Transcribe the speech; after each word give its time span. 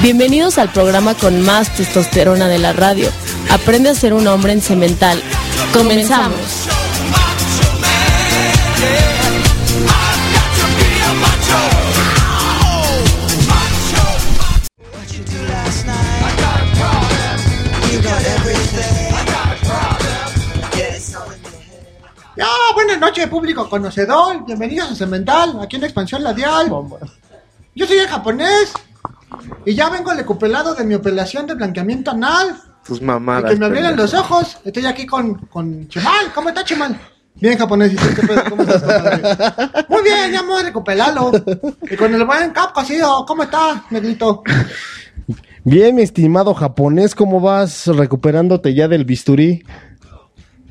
Bienvenidos 0.00 0.58
al 0.58 0.70
programa 0.70 1.14
con 1.14 1.42
más 1.42 1.74
testosterona 1.74 2.46
de 2.46 2.58
la 2.58 2.72
radio. 2.72 3.10
Aprende 3.50 3.90
a 3.90 3.94
ser 3.96 4.14
un 4.14 4.28
hombre 4.28 4.52
en 4.52 4.62
cemental. 4.62 5.20
Comenzamos. 5.72 6.38
Ya, 22.36 22.46
buenas 22.74 23.00
noches, 23.00 23.26
público 23.26 23.68
conocedor. 23.68 24.46
Bienvenidos 24.46 24.92
a 24.92 24.94
Cemental, 24.94 25.58
aquí 25.60 25.74
en 25.74 25.82
Expansión 25.82 26.22
Labial. 26.22 26.70
Yo 27.74 27.86
soy 27.86 27.98
el 27.98 28.06
japonés 28.06 28.72
y 29.66 29.74
ya 29.74 29.90
vengo 29.90 30.12
recuperado 30.12 30.74
de 30.74 30.84
mi 30.84 30.94
operación 30.94 31.46
de 31.46 31.54
blanqueamiento 31.54 32.10
anal. 32.12 32.56
Tus 32.86 33.00
Y 33.00 33.04
mamadas. 33.04 33.50
que 33.52 33.58
me 33.58 33.68
pendejo. 33.70 33.96
los 33.96 34.14
ojos. 34.14 34.58
Estoy 34.64 34.86
aquí 34.86 35.04
con, 35.06 35.34
con 35.46 35.88
Chemal. 35.88 36.32
¿Cómo 36.34 36.48
está 36.48 36.64
Chemal? 36.64 36.98
Bien, 37.34 37.56
japonés. 37.58 37.92
¿y 37.92 37.96
tú 37.96 38.04
qué 38.16 38.26
pedo? 38.26 38.42
¿Cómo 38.48 38.62
estás, 38.62 38.82
compadre? 38.82 39.84
Muy 39.88 40.02
bien, 40.02 40.32
ya 40.32 40.42
me 40.42 40.48
voy 40.48 40.60
a 40.62 40.64
recuperarlo. 40.64 41.30
Y 41.90 41.96
con 41.96 42.14
el 42.14 42.24
buen 42.24 42.50
cap 42.50 42.72
cosido. 42.72 43.24
¿Cómo 43.26 43.42
está, 43.44 43.84
negrito? 43.90 44.42
Bien, 45.64 45.94
mi 45.94 46.02
estimado 46.02 46.54
japonés, 46.54 47.14
¿cómo 47.14 47.40
vas 47.40 47.86
recuperándote 47.88 48.74
ya 48.74 48.88
del 48.88 49.04
bisturí? 49.04 49.64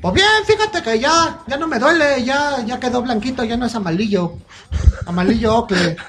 Pues 0.00 0.14
bien, 0.14 0.28
fíjate 0.46 0.80
que 0.80 1.00
ya, 1.00 1.40
ya 1.48 1.56
no 1.56 1.66
me 1.66 1.80
duele, 1.80 2.22
ya, 2.24 2.64
ya 2.64 2.78
quedó 2.78 3.02
blanquito, 3.02 3.42
ya 3.42 3.56
no 3.56 3.66
es 3.66 3.74
amarillo. 3.74 4.34
Amarillo 5.06 5.56
ocle. 5.56 5.96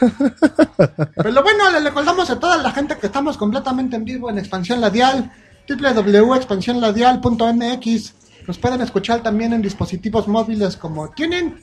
Pero 1.15 1.41
bueno, 1.41 1.71
le 1.71 1.79
recordamos 1.79 2.29
a 2.29 2.39
toda 2.39 2.57
la 2.57 2.69
gente 2.71 2.95
que 2.97 3.07
estamos 3.07 3.35
completamente 3.35 3.95
en 3.95 4.05
vivo 4.05 4.29
en 4.29 4.37
Expansión 4.37 4.79
Ladial, 4.79 5.31
www.expansionladial.mx. 5.67 8.13
Nos 8.45 8.59
pueden 8.59 8.81
escuchar 8.81 9.23
también 9.23 9.53
en 9.53 9.63
dispositivos 9.63 10.27
móviles 10.27 10.77
como 10.77 11.09
tienen. 11.09 11.59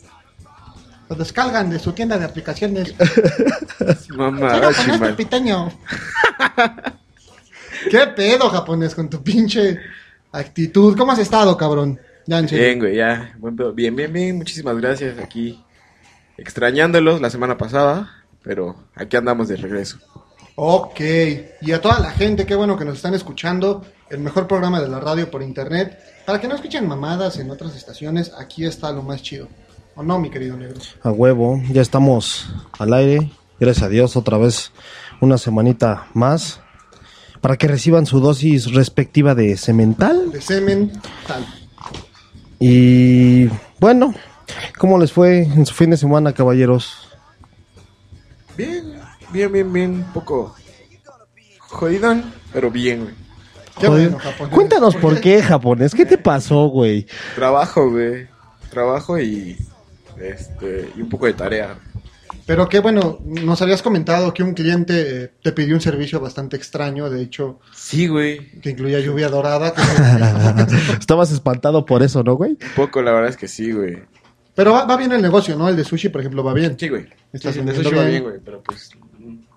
Lo 1.09 1.15
descargan 1.15 1.71
de 1.71 1.79
su 1.79 1.93
tienda 1.93 2.19
de 2.19 2.25
aplicaciones. 2.25 2.93
Japonés 4.17 4.85
chimal. 4.85 4.99
pepiteño. 4.99 5.71
¿Qué 7.89 8.05
pedo, 8.17 8.51
japonés, 8.51 8.97
con 8.97 9.09
tu 9.09 9.23
pinche 9.23 9.79
actitud? 10.33 10.97
¿Cómo 10.97 11.13
has 11.13 11.21
estado, 11.21 11.57
cabrón? 11.57 12.01
Ya, 12.27 12.39
en 12.39 12.49
serio. 12.49 12.65
Bien, 12.65 12.79
güey, 12.79 12.97
ya. 12.97 13.37
Bien, 13.75 13.95
bien, 13.95 14.13
bien. 14.13 14.37
Muchísimas 14.37 14.77
gracias. 14.77 15.19
Aquí 15.19 15.63
extrañándolos 16.37 17.21
la 17.21 17.31
semana 17.31 17.57
pasada, 17.57 18.25
pero 18.43 18.77
aquí 18.95 19.17
andamos 19.17 19.49
de 19.49 19.57
regreso. 19.57 19.99
Ok, 20.57 21.01
y 21.61 21.73
a 21.73 21.81
toda 21.81 22.01
la 22.01 22.11
gente, 22.11 22.47
qué 22.47 22.55
bueno 22.55 22.79
que 22.79 22.85
nos 22.85 22.97
están 22.97 23.15
escuchando, 23.15 23.85
el 24.09 24.21
mejor 24.21 24.47
programa 24.47 24.81
de 24.81 24.89
la 24.89 25.01
radio 25.01 25.31
por 25.31 25.43
internet. 25.43 25.99
Para 26.25 26.41
que 26.41 26.49
no 26.49 26.55
escuchen 26.55 26.89
mamadas 26.89 27.39
en 27.39 27.51
otras 27.51 27.77
estaciones, 27.77 28.33
aquí 28.39 28.65
está 28.65 28.91
lo 28.91 29.03
más 29.03 29.23
chido. 29.23 29.49
¿O 29.95 30.03
no, 30.03 30.19
mi 30.19 30.31
querido 30.31 30.57
negro? 30.57 30.81
A 31.03 31.11
huevo, 31.11 31.61
ya 31.71 31.83
estamos 31.83 32.49
al 32.79 32.93
aire. 32.95 33.31
Gracias 33.61 33.85
a 33.85 33.89
Dios, 33.89 34.17
otra 34.17 34.39
vez 34.39 34.73
una 35.21 35.39
semanita 35.39 36.09
más. 36.15 36.61
Para 37.41 37.57
que 37.57 37.69
reciban 37.69 38.07
su 38.07 38.21
dosis 38.21 38.73
respectiva 38.73 39.35
de 39.35 39.57
cemental. 39.57 40.33
De 40.33 40.41
semen, 40.41 40.93
tal. 41.27 41.47
Y 42.59 43.49
bueno, 43.79 44.15
¿cómo 44.79 44.99
les 44.99 45.13
fue 45.13 45.43
en 45.43 45.67
su 45.67 45.75
fin 45.75 45.91
de 45.91 45.97
semana, 45.97 46.33
caballeros? 46.33 47.09
Bien, 48.57 48.95
bien, 49.31 49.53
bien, 49.53 49.73
bien. 49.73 49.91
Un 49.93 50.13
poco 50.13 50.55
jodidón, 51.69 52.33
pero 52.53 52.71
bien, 52.71 53.03
güey. 53.03 53.15
Qué 53.79 53.89
Joder. 53.89 54.09
bueno, 54.11 54.19
japonés. 54.19 54.55
Cuéntanos 54.55 54.97
por 54.97 55.21
qué, 55.21 55.43
japonés. 55.43 55.95
¿Qué 55.95 56.07
te 56.07 56.17
pasó, 56.17 56.69
güey? 56.69 57.07
Trabajo, 57.35 57.91
güey. 57.91 58.27
Trabajo 58.71 59.19
y 59.19 59.57
este 60.19 60.91
y 60.97 61.03
un 61.03 61.09
poco 61.09 61.27
de 61.27 61.35
tarea. 61.35 61.79
Pero 62.47 62.69
qué 62.69 62.79
bueno, 62.79 63.19
nos 63.25 63.61
habías 63.63 63.83
comentado 63.83 64.33
que 64.33 64.43
un 64.43 64.55
cliente 64.55 65.25
eh, 65.25 65.33
te 65.43 65.53
pidió 65.53 65.75
un 65.75 65.81
servicio 65.81 66.21
bastante 66.21 66.57
extraño, 66.57 67.11
de 67.11 67.23
hecho, 67.23 67.59
Sí, 67.75 68.07
güey. 68.07 68.51
que 68.61 68.71
incluía 68.71 69.01
lluvia 69.01 69.29
dorada. 69.29 69.73
que- 69.75 69.83
Estabas 71.01 71.33
espantado 71.33 71.85
por 71.85 72.03
eso, 72.03 72.23
¿no, 72.23 72.35
güey? 72.35 72.53
Un 72.53 72.75
poco, 72.77 73.03
la 73.03 73.13
verdad 73.13 73.31
es 73.31 73.37
que 73.37 73.49
sí, 73.49 73.73
güey. 73.73 73.99
Pero 74.55 74.73
va, 74.73 74.85
va 74.85 74.97
bien 74.97 75.13
el 75.13 75.21
negocio, 75.23 75.57
¿no? 75.57 75.69
El 75.69 75.77
de 75.77 75.85
sushi, 75.85 76.09
por 76.09 76.21
ejemplo, 76.21 76.43
va 76.45 76.55
bien. 76.55 76.77
Sí, 76.79 76.89
güey. 76.89 77.03
Sí, 77.05 77.11
Estás 77.35 77.55
sí, 77.55 77.61
de 77.61 77.73
eso 77.73 77.83
sí 77.83 77.95
va 77.95 78.03
bien. 78.03 78.09
bien, 78.11 78.23
güey, 78.23 78.37
pero 78.45 78.63
pues 78.63 78.91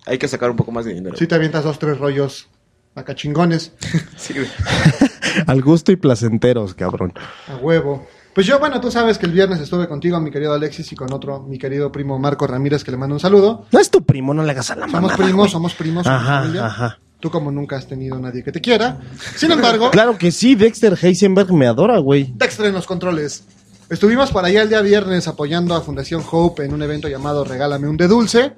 hay 0.06 0.18
que 0.18 0.28
sacar 0.28 0.50
un 0.50 0.56
poco 0.58 0.72
más 0.72 0.86
de 0.86 0.94
dinero. 0.94 1.16
Sí 1.16 1.28
te 1.28 1.36
avientas 1.36 1.64
dos, 1.64 1.78
tres 1.80 1.98
rollos 2.00 2.50
acá 2.96 3.16
chingones. 3.16 3.72
Sí, 4.18 4.34
güey. 4.34 4.48
Al 5.48 5.62
gusto 5.62 5.92
y 5.92 5.96
placenteros, 5.96 6.74
cabrón. 6.74 7.14
A 7.48 7.56
huevo. 7.58 8.08
Pues 8.40 8.48
yo, 8.48 8.58
bueno, 8.58 8.80
tú 8.80 8.90
sabes 8.90 9.18
que 9.18 9.26
el 9.26 9.34
viernes 9.34 9.60
estuve 9.60 9.86
contigo, 9.90 10.18
mi 10.22 10.32
querido 10.32 10.54
Alexis, 10.54 10.90
y 10.94 10.96
con 10.96 11.12
otro, 11.12 11.42
mi 11.42 11.58
querido 11.60 11.92
primo 11.92 12.18
Marco 12.18 12.48
Ramírez, 12.48 12.86
que 12.86 12.92
le 12.92 12.96
mando 12.96 13.16
un 13.16 13.20
saludo. 13.20 13.66
No 13.70 13.80
es 13.82 13.90
tu 13.92 14.02
primo, 14.06 14.34
no 14.34 14.44
le 14.44 14.52
hagas 14.52 14.72
a 14.72 14.76
la 14.76 14.86
Somos 14.86 14.94
mamada, 15.02 15.18
primos, 15.18 15.36
güey. 15.36 15.50
somos 15.52 15.74
primos. 15.74 16.06
somos 16.06 16.22
Ajá, 16.22 16.40
familia. 16.40 16.66
ajá. 16.68 17.00
Tú 17.20 17.30
como 17.30 17.52
nunca 17.52 17.76
has 17.76 17.86
tenido 17.86 18.18
nadie 18.18 18.42
que 18.42 18.54
te 18.54 18.62
quiera. 18.62 18.98
Sin 19.36 19.52
embargo, 19.52 19.90
Claro 19.92 20.18
que 20.18 20.32
sí, 20.32 20.56
Dexter 20.56 20.98
Heisenberg 21.02 21.52
me 21.52 21.68
adora, 21.68 21.98
güey. 22.00 22.32
Dexter 22.38 22.68
en 22.68 22.76
los 22.76 22.86
controles. 22.86 23.44
Estuvimos 23.90 24.32
por 24.32 24.46
allá 24.46 24.62
el 24.62 24.70
día 24.70 24.80
viernes 24.80 25.28
apoyando 25.28 25.76
a 25.76 25.82
Fundación 25.82 26.24
Hope 26.32 26.64
en 26.64 26.74
un 26.74 26.82
evento 26.82 27.10
llamado 27.10 27.44
Regálame 27.44 27.90
un 27.90 27.98
de 27.98 28.08
Dulce, 28.08 28.54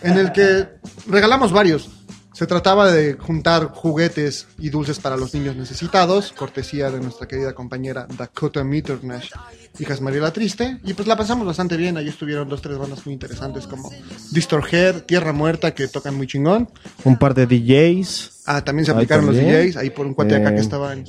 en 0.00 0.16
el 0.16 0.32
que 0.32 0.66
regalamos 1.06 1.52
varios. 1.52 1.90
Se 2.34 2.46
trataba 2.48 2.90
de 2.90 3.14
juntar 3.14 3.68
juguetes 3.68 4.48
y 4.58 4.68
dulces 4.68 4.98
para 4.98 5.16
los 5.16 5.32
niños 5.34 5.54
necesitados, 5.54 6.32
cortesía 6.32 6.90
de 6.90 6.98
nuestra 6.98 7.28
querida 7.28 7.52
compañera 7.54 8.08
Dakota 8.18 8.64
Mitternash, 8.64 9.30
hijas 9.78 10.00
María 10.00 10.20
la 10.20 10.32
Triste, 10.32 10.78
y 10.84 10.94
pues 10.94 11.06
la 11.06 11.16
pasamos 11.16 11.46
bastante 11.46 11.76
bien. 11.76 11.96
Ahí 11.96 12.08
estuvieron 12.08 12.48
dos, 12.48 12.60
tres 12.60 12.76
bandas 12.76 13.06
muy 13.06 13.12
interesantes 13.12 13.68
como 13.68 13.88
Distorhead, 14.32 15.02
Tierra 15.04 15.32
Muerta, 15.32 15.74
que 15.74 15.86
tocan 15.86 16.16
muy 16.16 16.26
chingón. 16.26 16.68
Un 17.04 17.16
par 17.18 17.34
de 17.34 17.46
DJs. 17.46 18.42
Ah, 18.46 18.62
también 18.64 18.84
se 18.84 18.90
aplicaron 18.90 19.26
los. 19.26 19.36
DJs, 19.36 19.76
ahí 19.76 19.90
por 19.90 20.04
un 20.04 20.14
cuate 20.14 20.34
acá 20.34 20.50
que 20.50 20.58
Eh. 20.58 20.60
estaba 20.60 20.92
en, 20.92 21.04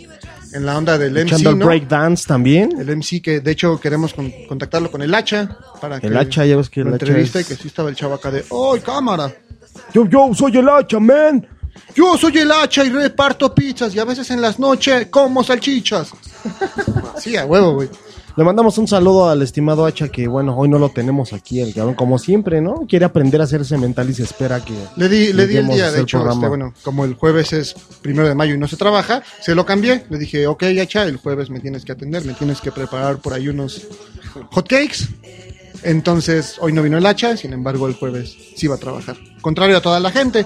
en 0.53 0.65
la 0.65 0.77
onda 0.77 0.97
del 0.99 1.13
MC, 1.17 1.33
Echando 1.33 1.55
¿no? 1.55 1.65
breakdance 1.65 2.25
también. 2.27 2.79
El 2.79 2.87
MC 2.95 3.21
que 3.23 3.39
de 3.39 3.51
hecho 3.51 3.79
queremos 3.79 4.13
con- 4.13 4.31
contactarlo 4.47 4.91
con 4.91 5.01
el 5.01 5.13
hacha 5.15 5.57
para 5.81 5.99
que 5.99 6.05
El 6.07 6.17
hacha, 6.17 6.45
ya 6.45 6.55
ves 6.55 6.69
que 6.69 6.81
el 6.81 6.93
hacha 6.93 7.17
es- 7.17 7.29
y 7.35 7.43
que 7.43 7.55
sí 7.55 7.67
estaba 7.67 7.89
el 7.89 7.95
chavo 7.95 8.13
acá 8.13 8.29
de 8.29 8.45
¡Oh, 8.49 8.77
cámara! 8.85 9.33
Yo, 9.95 10.05
yo, 10.09 10.33
soy 10.33 10.57
el 10.57 10.67
hacha, 10.67 10.99
man. 10.99 11.47
Yo 11.95 12.17
soy 12.17 12.39
el 12.39 12.51
hacha 12.51 12.83
y 12.83 12.89
reparto 12.89 13.55
pizzas 13.55 13.95
y 13.95 13.99
a 13.99 14.03
veces 14.03 14.29
en 14.29 14.41
las 14.41 14.59
noches 14.59 15.07
como 15.09 15.41
salchichas. 15.41 16.11
sí, 17.17 17.37
a 17.37 17.45
huevo, 17.45 17.75
güey. 17.75 17.87
Le 18.35 18.43
mandamos 18.43 18.77
un 18.77 18.89
saludo 18.89 19.29
al 19.29 19.41
estimado 19.41 19.85
hacha 19.85 20.09
que, 20.09 20.27
bueno, 20.27 20.53
hoy 20.57 20.67
no 20.67 20.79
lo 20.79 20.89
tenemos 20.89 21.31
aquí, 21.31 21.61
el 21.61 21.73
cabrón, 21.73 21.95
como 21.95 22.19
siempre, 22.19 22.59
¿no? 22.59 22.85
Quiere 22.89 23.05
aprender 23.05 23.39
a 23.39 23.45
hacerse 23.45 23.77
mental 23.77 24.09
y 24.09 24.13
se 24.13 24.23
espera 24.23 24.59
que... 24.59 24.73
Le 24.97 25.07
di, 25.07 25.31
le 25.31 25.47
di 25.47 25.55
el 25.55 25.67
día, 25.69 25.89
de 25.89 26.01
hecho, 26.01 26.29
este, 26.29 26.45
bueno, 26.49 26.73
como 26.83 27.05
el 27.05 27.13
jueves 27.13 27.53
es 27.53 27.73
primero 28.01 28.27
de 28.27 28.35
mayo 28.35 28.53
y 28.53 28.57
no 28.57 28.67
se 28.67 28.75
trabaja, 28.75 29.23
se 29.39 29.55
lo 29.55 29.65
cambié. 29.65 30.03
Le 30.09 30.17
dije, 30.17 30.45
ok, 30.45 30.63
hacha, 30.81 31.03
el 31.03 31.15
jueves 31.15 31.49
me 31.49 31.61
tienes 31.61 31.85
que 31.85 31.93
atender, 31.93 32.25
me 32.25 32.33
tienes 32.33 32.59
que 32.59 32.73
preparar 32.73 33.19
por 33.19 33.31
ahí 33.31 33.47
unos 33.47 33.87
hotcakes. 34.51 35.07
Entonces, 35.83 36.55
hoy 36.59 36.73
no 36.73 36.81
vino 36.81 36.97
el 36.97 37.05
hacha, 37.05 37.37
sin 37.37 37.53
embargo, 37.53 37.87
el 37.87 37.93
jueves 37.95 38.35
sí 38.55 38.67
va 38.67 38.75
a 38.75 38.79
trabajar. 38.79 39.17
Contrario 39.41 39.77
a 39.77 39.81
toda 39.81 39.99
la 39.99 40.11
gente. 40.11 40.45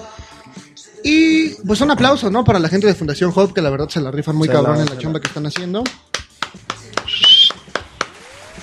Y 1.02 1.50
pues 1.66 1.80
un 1.80 1.90
aplauso, 1.90 2.30
¿no? 2.30 2.44
Para 2.44 2.58
la 2.58 2.68
gente 2.68 2.86
de 2.86 2.94
Fundación 2.94 3.32
Hope, 3.34 3.54
que 3.54 3.62
la 3.62 3.70
verdad 3.70 3.88
se 3.88 4.00
la 4.00 4.10
rifan 4.10 4.36
muy 4.36 4.48
Se 4.48 4.52
cabrón 4.52 4.76
la- 4.76 4.82
en 4.82 4.90
la 4.90 4.98
chamba 4.98 5.20
que 5.20 5.28
están 5.28 5.46
haciendo. 5.46 5.82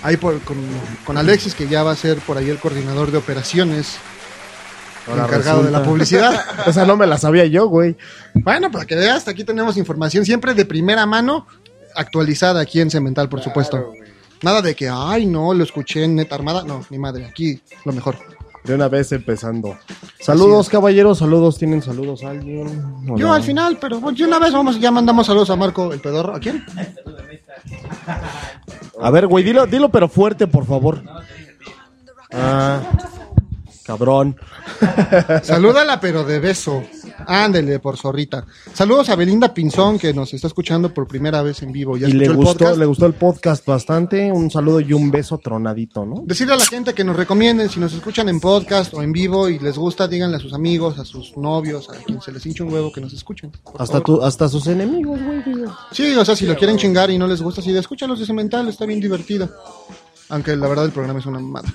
Ahí 0.03 0.17
por, 0.17 0.39
con, 0.41 0.57
con 1.05 1.17
Alexis, 1.17 1.55
que 1.55 1.67
ya 1.67 1.83
va 1.83 1.91
a 1.91 1.95
ser 1.95 2.19
por 2.19 2.37
ahí 2.37 2.49
el 2.49 2.59
coordinador 2.59 3.11
de 3.11 3.17
operaciones, 3.17 3.97
Ahora 5.07 5.25
encargado 5.25 5.63
de 5.63 5.71
la 5.71 5.83
publicidad. 5.83 6.45
Esa 6.67 6.85
no 6.85 6.95
me 6.95 7.07
la 7.07 7.17
sabía 7.17 7.45
yo, 7.45 7.67
güey. 7.67 7.95
Bueno, 8.35 8.69
para 8.71 8.85
que 8.85 8.95
veas, 8.95 9.27
aquí 9.27 9.43
tenemos 9.43 9.75
información 9.77 10.23
siempre 10.25 10.53
de 10.53 10.65
primera 10.65 11.05
mano, 11.05 11.47
actualizada 11.95 12.61
aquí 12.61 12.79
en 12.79 12.91
Cemental, 12.91 13.27
por 13.27 13.41
supuesto. 13.41 13.91
Nada 14.41 14.61
de 14.61 14.75
que, 14.75 14.89
ay, 14.89 15.25
no, 15.25 15.53
lo 15.53 15.63
escuché 15.63 16.03
en 16.03 16.15
Neta 16.15 16.35
Armada. 16.35 16.63
No, 16.63 16.85
ni 16.89 16.97
madre, 16.97 17.25
aquí 17.25 17.59
lo 17.85 17.93
mejor. 17.93 18.15
De 18.63 18.75
una 18.75 18.89
vez 18.89 19.11
empezando. 19.13 19.77
Saludos, 20.19 20.67
caballeros, 20.67 21.19
saludos. 21.19 21.57
¿Tienen 21.57 21.81
saludos 21.81 22.23
a 22.23 22.31
alguien? 22.31 22.67
¿O 23.09 23.17
Yo 23.17 23.27
no? 23.27 23.33
al 23.33 23.41
final, 23.43 23.77
pero 23.79 23.99
bueno, 24.01 24.17
de 24.17 24.25
una 24.25 24.39
vez 24.39 24.51
vamos, 24.51 24.79
ya 24.79 24.91
mandamos 24.91 25.25
saludos 25.25 25.49
a 25.49 25.55
Marco 25.55 25.93
el 25.93 26.01
pedorro. 26.01 26.35
¿A 26.35 26.39
quién? 26.39 26.65
A 29.01 29.09
ver, 29.09 29.27
güey, 29.27 29.43
dilo, 29.43 29.65
dilo 29.67 29.89
pero 29.89 30.09
fuerte, 30.09 30.47
por 30.47 30.65
favor. 30.65 31.01
Ah, 32.31 32.81
cabrón. 33.85 34.35
Salúdala, 35.43 35.99
pero 36.01 36.25
de 36.25 36.39
beso. 36.39 36.83
Ándele, 37.25 37.79
por 37.79 37.97
zorrita. 37.97 38.45
Saludos 38.73 39.09
a 39.09 39.15
Belinda 39.15 39.53
Pinzón, 39.53 39.97
que 39.97 40.13
nos 40.13 40.33
está 40.33 40.47
escuchando 40.47 40.93
por 40.93 41.07
primera 41.07 41.41
vez 41.41 41.61
en 41.63 41.71
vivo. 41.71 41.97
¿Ya 41.97 42.07
Y 42.07 42.13
le 42.13 42.25
el 42.25 42.35
gustó, 42.35 42.53
podcast? 42.53 42.77
le 42.77 42.85
gustó 42.85 43.05
el 43.05 43.13
podcast 43.13 43.65
bastante. 43.65 44.31
Un 44.31 44.51
saludo 44.51 44.79
y 44.79 44.93
un 44.93 45.09
beso 45.09 45.37
tronadito, 45.37 46.05
¿no? 46.05 46.23
Decirle 46.25 46.53
a 46.53 46.57
la 46.57 46.65
gente 46.65 46.93
que 46.93 47.03
nos 47.03 47.15
recomienden, 47.15 47.69
si 47.69 47.79
nos 47.79 47.93
escuchan 47.93 48.29
en 48.29 48.39
podcast 48.39 48.93
o 48.93 49.01
en 49.01 49.11
vivo 49.11 49.49
y 49.49 49.59
les 49.59 49.77
gusta, 49.77 50.07
díganle 50.07 50.37
a 50.37 50.39
sus 50.39 50.53
amigos, 50.53 50.99
a 50.99 51.05
sus 51.05 51.35
novios, 51.37 51.89
a 51.89 51.93
quien 52.03 52.21
se 52.21 52.31
les 52.31 52.45
hinche 52.45 52.63
un 52.63 52.71
huevo 52.73 52.91
que 52.91 53.01
nos 53.01 53.13
escuchen. 53.13 53.51
Hasta, 53.77 54.01
tu, 54.01 54.21
hasta 54.21 54.47
sus 54.49 54.67
enemigos, 54.67 55.19
güey. 55.21 55.43
Sí, 55.91 56.15
o 56.15 56.25
sea, 56.25 56.35
si 56.35 56.45
lo 56.45 56.55
quieren 56.55 56.77
chingar 56.77 57.09
y 57.11 57.17
no 57.17 57.27
les 57.27 57.41
gusta, 57.41 57.61
sí, 57.61 57.75
escúchalos 57.75 58.19
de 58.19 58.25
Cemental, 58.25 58.67
está 58.67 58.85
bien 58.85 58.99
divertido. 58.99 59.49
Aunque 60.29 60.55
la 60.55 60.67
verdad 60.67 60.85
el 60.85 60.91
programa 60.91 61.19
es 61.19 61.25
una 61.25 61.39
mamada. 61.39 61.73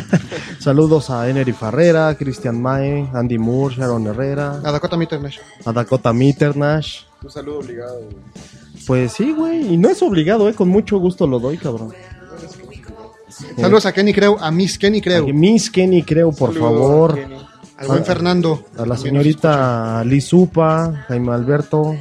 Saludos 0.60 1.10
a 1.10 1.28
Enery 1.28 1.52
Farrera, 1.52 2.14
Cristian 2.16 2.60
Mae, 2.60 3.08
Andy 3.12 3.38
Moore, 3.38 3.74
Sharon 3.76 4.06
Herrera, 4.06 4.60
A 4.64 4.70
Dakota 4.72 4.96
Mitternash. 4.96 5.38
a 5.64 5.72
Dakota 5.72 6.12
Mitternash. 6.12 7.00
Un 7.22 7.30
saludo 7.30 7.58
obligado, 7.58 8.00
güey. 8.02 8.16
Pues 8.86 9.12
sí, 9.12 9.32
güey. 9.32 9.74
Y 9.74 9.76
no 9.76 9.88
es 9.90 10.00
obligado, 10.02 10.48
¿eh? 10.48 10.54
Con 10.54 10.68
mucho 10.68 10.98
gusto 10.98 11.26
lo 11.26 11.40
doy, 11.40 11.58
cabrón. 11.58 11.92
Saludos 13.56 13.86
a 13.86 13.92
Kenny 13.92 14.12
Creu, 14.12 14.36
a 14.40 14.50
Miss 14.50 14.78
Kenny 14.78 15.00
Creu, 15.00 15.28
Miss 15.34 15.70
Kenny, 15.70 16.02
creo, 16.02 16.32
por 16.32 16.52
Saludo, 16.54 16.70
favor. 16.70 17.14
Kenny. 17.14 17.36
al 17.76 17.86
buen 17.86 18.02
a- 18.02 18.04
Fernando. 18.04 18.64
A 18.78 18.86
la 18.86 18.96
señorita 18.96 20.02
Liz 20.04 20.32
Upa, 20.32 21.04
Jaime 21.08 21.32
Alberto, 21.32 21.96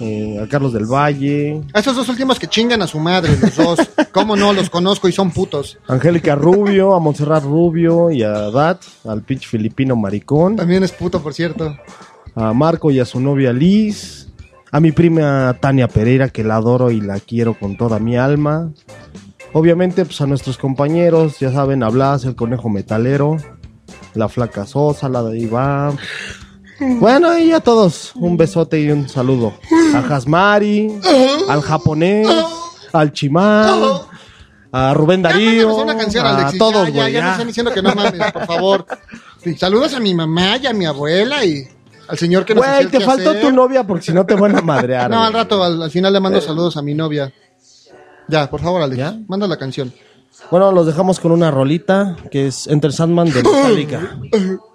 eh, 0.00 0.38
a 0.42 0.46
Carlos 0.48 0.72
del 0.72 0.84
Valle, 0.86 1.62
A 1.72 1.80
esos 1.80 1.96
dos 1.96 2.08
últimos 2.08 2.38
que 2.38 2.46
chingan 2.46 2.82
a 2.82 2.86
su 2.86 2.98
madre, 2.98 3.36
los 3.40 3.56
dos. 3.56 3.78
¿Cómo 4.12 4.36
no? 4.36 4.52
Los 4.52 4.70
conozco 4.70 5.08
y 5.08 5.12
son 5.12 5.30
putos. 5.30 5.78
Angélica 5.88 6.34
Rubio, 6.34 6.94
a 6.94 7.00
Montserrat 7.00 7.42
Rubio 7.44 8.10
y 8.10 8.22
a 8.22 8.50
Dat, 8.50 8.80
al 9.08 9.22
pinche 9.22 9.48
filipino 9.48 9.96
maricón, 9.96 10.56
También 10.56 10.82
es 10.84 10.92
puto, 10.92 11.22
por 11.22 11.34
cierto. 11.34 11.76
a 12.34 12.52
Marco 12.52 12.90
y 12.90 13.00
a 13.00 13.04
su 13.04 13.20
novia 13.20 13.52
Liz, 13.52 14.28
a 14.72 14.80
mi 14.80 14.92
prima 14.92 15.56
Tania 15.60 15.88
Pereira, 15.88 16.28
que 16.28 16.44
la 16.44 16.56
adoro 16.56 16.90
y 16.90 17.00
la 17.00 17.18
quiero 17.20 17.54
con 17.58 17.76
toda 17.76 17.98
mi 17.98 18.16
alma. 18.16 18.70
Obviamente, 19.52 20.04
pues 20.04 20.20
a 20.20 20.26
nuestros 20.26 20.58
compañeros, 20.58 21.40
ya 21.40 21.50
saben, 21.52 21.82
a 21.82 21.88
Blas, 21.88 22.24
el 22.24 22.36
conejo 22.36 22.68
metalero, 22.68 23.36
la 24.14 24.28
flaca 24.28 24.64
Sosa, 24.64 25.08
la 25.08 25.22
de 25.24 25.38
Iván. 25.40 25.98
Bueno, 26.80 27.38
y 27.38 27.52
a 27.52 27.60
todos, 27.60 28.12
un 28.14 28.36
besote 28.36 28.80
y 28.80 28.90
un 28.90 29.08
saludo. 29.08 29.52
A 29.94 30.02
Jasmari, 30.02 30.98
al 31.48 31.60
japonés, 31.60 32.26
al 32.92 33.12
chimán, 33.12 33.82
a 34.72 34.94
Rubén 34.94 35.20
Darío, 35.22 35.68
mándanos 35.68 35.82
una 35.84 35.96
canción, 35.96 36.26
a 36.26 36.52
todos, 36.58 36.86
ya, 36.88 36.92
güey. 36.92 37.12
ya, 37.12 37.20
no 37.20 37.26
ya. 37.26 37.32
están 37.32 37.46
diciendo 37.46 37.72
que 37.72 37.82
no 37.82 37.94
mames, 37.94 38.32
por 38.32 38.46
favor. 38.46 38.86
Saludos 39.58 39.94
a 39.94 40.00
mi 40.00 40.14
mamá 40.14 40.56
y 40.56 40.66
a 40.66 40.72
mi 40.72 40.86
abuela 40.86 41.44
y 41.44 41.66
al 42.08 42.18
señor 42.18 42.44
que 42.44 42.54
nos 42.54 42.64
Güey, 42.66 42.86
te 42.86 43.00
faltó 43.00 43.34
tu 43.36 43.50
novia 43.50 43.86
porque 43.86 44.06
si 44.06 44.12
no 44.12 44.24
te 44.24 44.34
van 44.34 44.56
a 44.56 44.62
madrear. 44.62 45.10
No, 45.10 45.16
güey. 45.16 45.26
al 45.26 45.32
rato, 45.32 45.62
al, 45.62 45.82
al 45.82 45.90
final 45.90 46.12
le 46.12 46.20
mando 46.20 46.40
saludos 46.40 46.76
a 46.76 46.82
mi 46.82 46.94
novia. 46.94 47.32
Ya, 48.28 48.48
por 48.48 48.60
favor, 48.60 48.80
Alex. 48.82 48.98
¿Ya? 48.98 49.18
Manda 49.28 49.46
la 49.46 49.56
canción. 49.58 49.92
Bueno, 50.50 50.72
los 50.72 50.86
dejamos 50.86 51.20
con 51.20 51.32
una 51.32 51.50
rolita 51.50 52.16
que 52.30 52.46
es 52.46 52.66
Enter 52.66 52.92
Sandman 52.92 53.30
de 53.30 53.42
Metallica. 53.42 54.18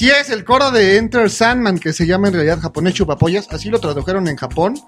Así 0.00 0.08
es, 0.08 0.30
el 0.30 0.46
coro 0.46 0.70
de 0.70 0.96
Enter 0.96 1.28
Sandman, 1.28 1.78
que 1.78 1.92
se 1.92 2.06
llama 2.06 2.28
en 2.28 2.32
realidad 2.32 2.58
japonés 2.58 2.94
Chupapollas, 2.94 3.48
así 3.50 3.68
lo 3.68 3.80
tradujeron 3.80 4.28
en 4.28 4.36
Japón. 4.36 4.80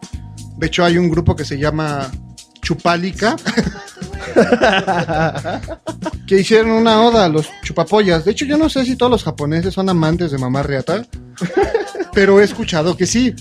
De 0.56 0.68
hecho, 0.68 0.86
hay 0.86 0.96
un 0.96 1.10
grupo 1.10 1.36
que 1.36 1.44
se 1.44 1.58
llama 1.58 2.10
Chupálica, 2.62 3.36
que 6.26 6.40
hicieron 6.40 6.70
una 6.70 7.02
oda 7.02 7.26
a 7.26 7.28
los 7.28 7.50
chupapollas. 7.62 8.24
De 8.24 8.30
hecho, 8.30 8.46
yo 8.46 8.56
no 8.56 8.70
sé 8.70 8.86
si 8.86 8.96
todos 8.96 9.12
los 9.12 9.22
japoneses 9.22 9.74
son 9.74 9.90
amantes 9.90 10.30
de 10.30 10.38
mamá 10.38 10.62
reata, 10.62 11.04
pero 12.14 12.40
he 12.40 12.44
escuchado 12.44 12.96
que 12.96 13.04
sí. 13.04 13.34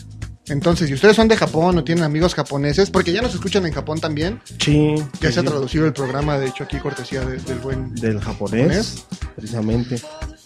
Entonces, 0.47 0.89
si 0.89 0.93
ustedes 0.95 1.15
son 1.15 1.29
de 1.29 1.37
Japón 1.37 1.77
o 1.77 1.85
tienen 1.85 2.03
amigos 2.03 2.35
japoneses, 2.35 2.89
porque 2.89 3.13
ya 3.13 3.21
nos 3.21 3.33
escuchan 3.33 3.65
en 3.65 3.71
Japón 3.71 4.01
también, 4.01 4.41
Sí. 4.59 4.95
ya 5.21 5.31
se 5.31 5.39
ha 5.39 5.43
traducido 5.43 5.85
el 5.85 5.93
programa, 5.93 6.37
de 6.37 6.47
hecho, 6.47 6.65
aquí 6.65 6.79
cortesía 6.79 7.21
de- 7.21 7.37
del 7.37 7.59
buen 7.59 7.95
Del 7.95 8.19
japonés, 8.19 9.05
precisamente. 9.37 10.01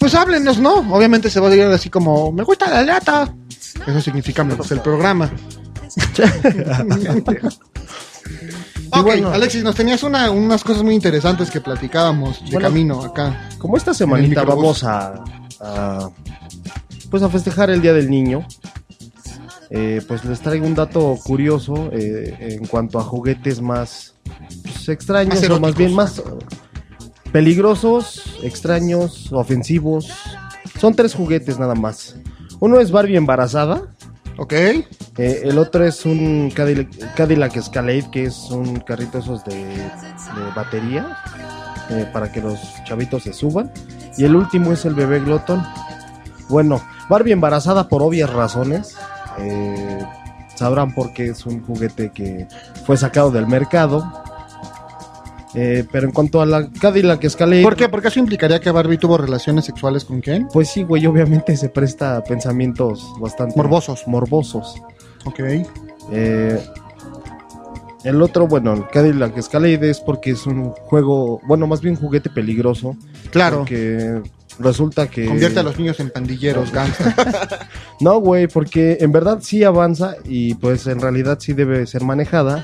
Pues 0.05 0.13
háblenos, 0.13 0.59
¿no? 0.59 0.75
Obviamente 0.95 1.31
se 1.31 1.39
va 1.39 1.47
a 1.47 1.49
decir 1.49 1.65
así 1.65 1.89
como, 1.89 2.31
me 2.31 2.43
gusta 2.43 2.69
la 2.69 2.83
lata. 2.83 3.33
Eso 3.87 4.01
significa 4.01 4.43
me 4.43 4.53
gusta 4.53 4.75
el 4.75 4.81
programa. 4.81 5.31
ok, 8.91 9.01
bueno. 9.01 9.31
Alexis, 9.31 9.63
nos 9.63 9.73
tenías 9.73 10.03
una- 10.03 10.29
unas 10.29 10.63
cosas 10.63 10.83
muy 10.83 10.93
interesantes 10.93 11.49
que 11.49 11.59
platicábamos 11.59 12.39
de 12.45 12.51
Bueno. 12.51 12.67
camino 12.67 13.03
acá. 13.03 13.49
Como 13.57 13.77
esta 13.77 13.95
semanita 13.95 14.43
vamos 14.43 14.83
a, 14.83 15.23
a, 15.59 16.07
pues 17.09 17.23
a 17.23 17.29
festejar 17.29 17.71
el 17.71 17.81
Día 17.81 17.93
del 17.93 18.07
Niño, 18.07 18.45
eh, 19.71 20.03
pues 20.07 20.23
les 20.23 20.39
traigo 20.39 20.67
un 20.67 20.75
dato 20.75 21.17
curioso 21.23 21.89
eh, 21.91 22.57
en 22.59 22.67
cuanto 22.67 22.99
a 22.99 23.03
juguetes 23.03 23.59
más 23.59 24.13
pues, 24.61 24.87
extraños 24.89 25.41
Más 25.41 25.49
o 25.49 25.59
más 25.59 25.75
bien 25.75 25.95
más 25.95 26.21
peligrosos, 27.35 28.23
extraños, 28.43 29.29
ofensivos. 29.33 30.09
Son 30.79 30.95
tres 30.95 31.13
juguetes 31.13 31.59
nada 31.59 31.75
más. 31.75 32.15
Uno 32.61 32.79
es 32.79 32.91
Barbie 32.91 33.17
embarazada. 33.17 33.81
Ok, 34.37 34.53
Eh, 35.17 35.41
el 35.43 35.57
otro 35.57 35.85
es 35.85 36.05
un 36.05 36.49
Cadillac, 36.55 37.13
Cadillac 37.15 37.57
Escalade, 37.57 38.09
que 38.09 38.23
es 38.23 38.37
un 38.51 38.79
carrito 38.79 39.17
esos 39.17 39.43
de, 39.43 39.65
de 39.65 40.51
batería 40.55 41.17
eh, 41.89 42.07
para 42.13 42.31
que 42.31 42.39
los 42.39 42.57
chavitos 42.85 43.23
se 43.23 43.33
suban. 43.33 43.69
Y 44.17 44.23
el 44.23 44.33
último 44.33 44.71
es 44.71 44.85
el 44.85 44.93
bebé 44.93 45.19
glotón. 45.19 45.61
Bueno, 46.47 46.81
Barbie 47.09 47.33
embarazada 47.33 47.89
por 47.89 48.01
obvias 48.01 48.29
razones. 48.29 48.95
eh, 49.39 50.05
sabrán 50.55 50.93
por 50.95 51.11
qué 51.11 51.31
es 51.31 51.45
un 51.45 51.61
juguete 51.65 52.11
que 52.13 52.47
fue 52.85 52.95
sacado 52.95 53.29
del 53.29 53.45
mercado. 53.45 54.09
Eh, 55.55 55.85
pero 55.91 56.07
en 56.07 56.11
cuanto 56.11 56.41
a 56.41 56.45
la 56.45 56.69
Cadillac 56.69 57.23
Escalade... 57.23 57.63
¿por 57.63 57.75
qué? 57.75 57.87
Porque 57.87 58.09
eso 58.09 58.19
implicaría 58.19 58.59
que 58.59 58.69
Barbie 58.71 58.97
tuvo 58.97 59.17
relaciones 59.17 59.65
sexuales 59.65 60.03
con 60.03 60.21
Ken. 60.21 60.47
Pues 60.51 60.69
sí, 60.69 60.83
güey, 60.83 61.05
obviamente 61.05 61.55
se 61.55 61.69
presta 61.69 62.17
a 62.17 62.23
pensamientos 62.23 63.05
bastante... 63.19 63.55
Morbosos. 63.55 64.05
Morbosos. 64.07 64.75
Ok, 65.23 65.39
Eh, 66.11 66.59
el 68.03 68.21
otro, 68.21 68.47
bueno, 68.47 68.73
el 68.73 68.87
Cadillac 68.87 69.35
Escalade 69.37 69.89
es 69.89 69.99
porque 69.99 70.31
es 70.31 70.45
un 70.45 70.71
juego, 70.71 71.41
bueno, 71.47 71.65
más 71.67 71.81
bien 71.81 71.95
juguete 71.95 72.29
peligroso. 72.29 72.95
claro. 73.31 73.59
Porque 73.59 74.21
resulta 74.59 75.07
que... 75.07 75.25
Convierte 75.25 75.59
a 75.59 75.63
los 75.63 75.77
niños 75.79 75.99
en 75.99 76.11
pandilleros, 76.11 76.71
gangsters. 76.73 77.15
No, 78.01 78.19
güey, 78.19 78.47
porque 78.47 78.97
en 78.99 79.11
verdad 79.11 79.39
sí 79.41 79.63
avanza 79.63 80.15
y 80.25 80.53
pues 80.55 80.85
en 80.87 81.01
realidad 81.01 81.39
sí 81.39 81.53
debe 81.53 81.87
ser 81.87 82.03
manejada. 82.03 82.63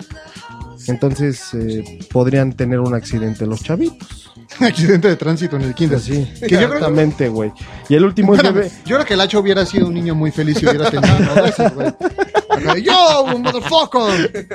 Entonces 0.88 1.53
eh, 1.53 2.00
podrían 2.11 2.53
tener 2.53 2.79
un 2.79 2.93
accidente 2.93 3.45
los 3.45 3.63
chavitos. 3.63 4.31
Accidente 4.59 5.07
de 5.07 5.15
tránsito 5.15 5.55
en 5.55 5.63
el 5.63 5.73
kinder. 5.73 6.00
Pues 6.00 6.05
sí, 6.05 6.47
Que 6.47 6.55
exactamente, 6.55 7.29
güey. 7.29 7.51
Y 7.89 7.95
el 7.95 8.05
último 8.05 8.35
es 8.35 8.43
bebé. 8.43 8.71
yo 8.85 8.95
creo 8.95 9.05
que 9.05 9.13
el 9.13 9.21
Hacho 9.21 9.39
hubiera 9.39 9.65
sido 9.65 9.88
un 9.88 9.93
niño 9.93 10.13
muy 10.15 10.31
feliz 10.31 10.57
si 10.57 10.65
hubiera 10.65 10.89
tenido 10.89 11.15
güey. 11.73 12.83
Yo, 12.83 13.25
motherfucker. 13.38 14.47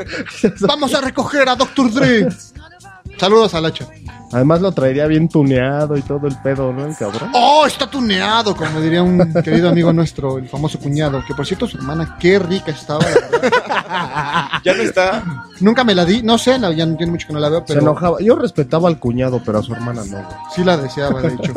Vamos 0.61 0.95
a 0.95 1.01
recoger 1.01 1.49
a 1.49 1.57
Dr. 1.57 1.93
Dre. 1.93 2.29
Saludos 3.19 3.55
al 3.55 3.65
Hacho. 3.67 3.89
Además 4.33 4.61
lo 4.61 4.73
traería 4.73 5.07
bien 5.07 5.29
tuneado 5.29 5.97
y 5.97 6.03
todo 6.03 6.27
el 6.27 6.37
pedo, 6.39 6.73
¿no? 6.73 6.85
El 6.87 6.97
cabrón. 6.97 7.31
Oh, 7.33 7.65
está 7.67 7.89
tuneado, 7.89 8.57
como 8.57 8.81
diría 8.81 9.03
un 9.03 9.33
querido 9.45 9.69
amigo 9.69 9.93
nuestro, 9.93 10.39
el 10.39 10.49
famoso 10.49 10.79
cuñado. 10.81 11.23
Que 11.27 11.33
por 11.35 11.47
cierto, 11.47 11.67
su 11.69 11.77
hermana, 11.79 12.17
qué 12.19 12.39
rica 12.39 12.73
estaba. 12.73 13.05
la. 13.05 14.61
Ya 14.65 14.75
no 14.75 14.83
está. 14.83 15.23
Nunca 15.61 15.85
me 15.85 15.95
la 15.95 16.05
di, 16.05 16.23
no 16.23 16.39
sé, 16.39 16.59
la- 16.59 16.73
ya 16.73 16.85
no 16.87 16.97
tiene 16.97 17.13
mucho 17.13 17.29
que 17.29 17.33
no 17.35 17.39
la 17.41 17.49
veo, 17.49 17.61
Se 17.61 17.67
pero 17.69 17.81
enojaba. 17.83 18.21
Yo 18.21 18.35
respetaba 18.37 18.89
al 18.89 18.99
cuñado, 18.99 19.41
pero 19.45 19.59
a 19.61 19.63
su 19.63 19.73
hermana 19.73 20.03
no, 20.05 20.17
güey. 20.17 20.37
sí 20.55 20.65
la 20.65 20.77
deseaba, 20.77 21.23
de 21.23 21.29
hecho. 21.35 21.53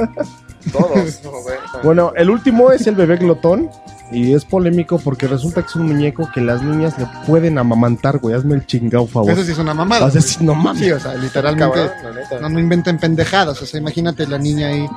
Todos. 0.72 1.24
No, 1.24 1.32
güey. 1.32 1.56
Bueno, 1.84 2.14
el 2.16 2.30
último 2.30 2.72
es 2.72 2.86
el 2.88 2.96
bebé 2.96 3.18
glotón. 3.18 3.70
Y 4.12 4.34
es 4.34 4.44
polémico 4.44 4.98
porque 4.98 5.28
resulta 5.28 5.62
que 5.62 5.68
es 5.68 5.76
un 5.76 5.88
muñeco 5.88 6.30
que 6.34 6.42
las 6.42 6.64
niñas 6.64 6.98
le 6.98 7.08
pueden 7.28 7.58
amamantar, 7.58 8.18
güey. 8.18 8.36
Hazme 8.36 8.56
el 8.56 8.66
chingado 8.66 9.06
favor. 9.06 9.32
Eso 9.32 9.44
sí 9.44 9.52
es 9.52 9.58
una 9.60 9.74
mamada. 9.74 10.08
O 10.08 10.12
sea, 10.12 10.22
güey. 10.22 10.34
sí, 10.34 10.44
no 10.44 10.56
mames. 10.56 10.84
Sí, 10.84 10.92
o 10.92 11.00
sea, 11.00 11.14
literalmente. 11.16 11.92
Cabrón. 12.02 12.42
No, 12.42 12.50
no 12.50 12.60
inventen 12.60 12.98
pendejadas, 12.98 13.62
o 13.62 13.66
sea, 13.66 13.80
imagínate 13.80 14.26
la 14.28 14.40
niña 14.40 14.68
ahí. 14.68 14.88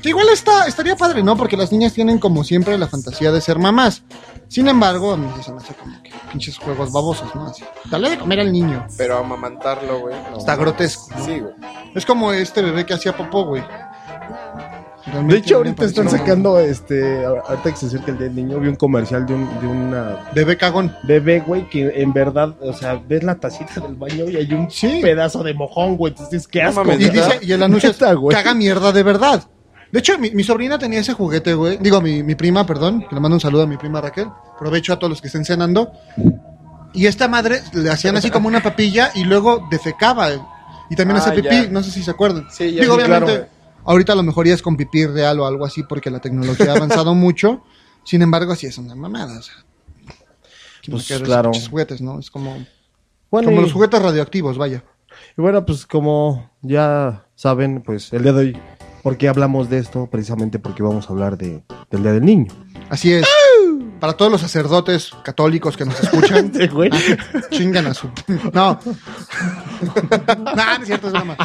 Que 0.00 0.10
igual 0.10 0.28
está, 0.32 0.66
estaría 0.66 0.94
padre, 0.94 1.22
¿no? 1.22 1.36
Porque 1.36 1.56
las 1.56 1.72
niñas 1.72 1.92
tienen 1.92 2.18
como 2.18 2.44
siempre 2.44 2.78
la 2.78 2.86
fantasía 2.86 3.32
de 3.32 3.40
ser 3.40 3.58
mamás. 3.58 4.04
Sin 4.46 4.68
embargo, 4.68 5.12
a 5.12 5.16
mí 5.16 5.28
se 5.44 5.50
me 5.50 5.58
hace 5.58 5.74
como 5.74 6.00
que 6.02 6.12
pinches 6.30 6.56
juegos 6.58 6.92
babosos, 6.92 7.34
¿no? 7.34 7.46
Así, 7.46 7.64
dale 7.90 8.10
de 8.10 8.18
comer 8.18 8.40
al 8.40 8.52
niño. 8.52 8.86
Pero 8.96 9.18
amamantarlo, 9.18 10.00
güey. 10.00 10.14
no. 10.30 10.38
Está 10.38 10.54
grotesco. 10.54 11.08
¿no? 11.16 11.24
Sí, 11.24 11.40
güey. 11.40 11.54
Es 11.96 12.06
como 12.06 12.32
este 12.32 12.62
bebé 12.62 12.86
que 12.86 12.94
hacía 12.94 13.16
popó, 13.16 13.46
güey. 13.46 13.64
De 15.28 15.36
hecho, 15.36 15.56
ahorita 15.58 15.84
están 15.84 16.10
sacando, 16.10 16.58
este, 16.58 17.24
ahorita 17.24 17.70
que 17.70 17.76
se 17.76 17.86
acerca 17.86 18.10
el 18.10 18.18
día 18.18 18.26
del 18.26 18.34
niño, 18.36 18.58
vi 18.58 18.68
un 18.68 18.74
comercial 18.74 19.24
de, 19.24 19.34
un, 19.34 19.48
de 19.60 19.66
una 19.66 20.16
Bebé 20.34 20.56
cagón. 20.56 20.94
bebé, 21.04 21.40
güey, 21.40 21.68
que 21.68 21.92
en 22.02 22.12
verdad, 22.12 22.54
o 22.60 22.72
sea, 22.72 23.00
ves 23.08 23.22
la 23.22 23.36
tacita 23.36 23.80
del 23.80 23.94
baño 23.94 24.24
y 24.28 24.36
hay 24.36 24.52
un 24.52 24.70
Sí. 24.70 24.98
pedazo 25.02 25.42
de 25.44 25.54
mojón, 25.54 25.96
güey. 25.96 26.12
Entonces, 26.12 26.48
qué 26.48 26.62
No 26.64 26.70
asco. 26.70 26.84
mames, 26.84 27.00
Y, 27.00 27.10
dice, 27.10 27.38
y 27.42 27.52
el 27.52 27.62
anuncio 27.62 27.90
es, 27.90 27.96
caga 28.30 28.54
mierda 28.54 28.90
de 28.90 29.02
verdad. 29.04 29.44
De 29.92 30.00
hecho, 30.00 30.18
mi, 30.18 30.32
mi 30.32 30.42
sobrina 30.42 30.76
tenía 30.78 30.98
ese 30.98 31.12
juguete, 31.12 31.54
güey. 31.54 31.78
Digo, 31.80 32.00
mi, 32.00 32.24
mi 32.24 32.34
prima, 32.34 32.66
perdón, 32.66 33.06
que 33.08 33.14
le 33.14 33.20
mando 33.20 33.36
un 33.36 33.40
saludo 33.40 33.62
a 33.62 33.66
mi 33.68 33.76
prima 33.76 34.00
Raquel. 34.00 34.26
Aprovecho 34.56 34.92
a 34.92 34.98
todos 34.98 35.10
los 35.10 35.20
que 35.20 35.28
estén 35.28 35.44
cenando. 35.44 35.92
Y 36.92 37.06
esta 37.06 37.28
madre 37.28 37.60
le 37.72 37.90
hacían 37.90 38.16
así 38.16 38.30
como 38.30 38.48
una 38.48 38.60
papilla 38.62 39.12
y 39.14 39.22
luego 39.24 39.68
defecaba. 39.70 40.30
Y 40.90 40.96
también 40.96 41.16
Ah, 41.16 41.20
hacía 41.20 41.34
pipí, 41.34 41.48
ya. 41.64 41.68
no 41.70 41.82
sé 41.82 41.90
si 41.92 42.02
se 42.02 42.10
acuerdan. 42.10 42.46
Sí, 42.50 42.72
ya 42.72 42.82
Digo, 42.82 42.96
sí, 42.96 43.00
obviamente, 43.02 43.32
claro. 43.32 43.46
Ahorita 43.86 44.12
a 44.12 44.16
lo 44.16 44.22
mejor 44.22 44.46
ya 44.46 44.54
es 44.54 44.62
con 44.62 44.76
pipí 44.76 45.06
real 45.06 45.40
o 45.40 45.46
algo 45.46 45.64
así 45.64 45.82
porque 45.82 46.10
la 46.10 46.20
tecnología 46.20 46.72
ha 46.72 46.76
avanzado 46.76 47.14
mucho. 47.14 47.62
Sin 48.04 48.22
embargo, 48.22 48.54
sí 48.54 48.66
es 48.66 48.78
una 48.78 48.94
mamada. 48.94 49.38
O 49.38 49.42
sea, 49.42 49.54
¿quién 50.82 50.96
va 50.96 51.00
a 51.00 51.02
Pues, 51.02 51.10
esos 51.10 51.22
claro. 51.22 51.52
juguetes, 51.70 52.00
¿no? 52.00 52.18
Es 52.20 52.30
como, 52.30 52.56
Bueno, 53.30 53.46
como 53.48 53.60
y- 53.60 53.64
los 53.64 53.72
juguetes 53.72 54.00
radioactivos, 54.02 54.58
vaya. 54.58 54.84
Y 55.36 55.40
bueno, 55.40 55.64
pues 55.64 55.86
como 55.86 56.50
ya 56.62 57.24
saben, 57.34 57.82
pues 57.82 58.12
el 58.12 58.22
día 58.22 58.32
de 58.32 58.38
hoy, 58.40 58.58
¿por 59.02 59.16
qué 59.16 59.28
hablamos 59.28 59.70
de 59.70 59.78
esto? 59.78 60.08
Precisamente 60.10 60.58
porque 60.58 60.82
vamos 60.82 61.08
a 61.08 61.12
hablar 61.12 61.38
de, 61.38 61.62
del 61.90 62.02
Día 62.02 62.12
del 62.12 62.24
Niño. 62.24 62.52
Así 62.90 63.12
es. 63.12 63.26
Para 63.98 64.12
todos 64.12 64.30
los 64.30 64.42
sacerdotes 64.42 65.10
católicos 65.24 65.74
que 65.76 65.86
nos 65.86 65.98
escuchan, 66.02 66.52
güey. 66.72 66.90
chingan 67.50 67.86
a 67.86 67.94
su. 67.94 68.08
No. 68.52 68.78
no, 69.82 70.54
no 70.54 70.82
es 70.82 70.86
cierto, 70.86 71.06
es 71.06 71.12
broma. 71.14 71.36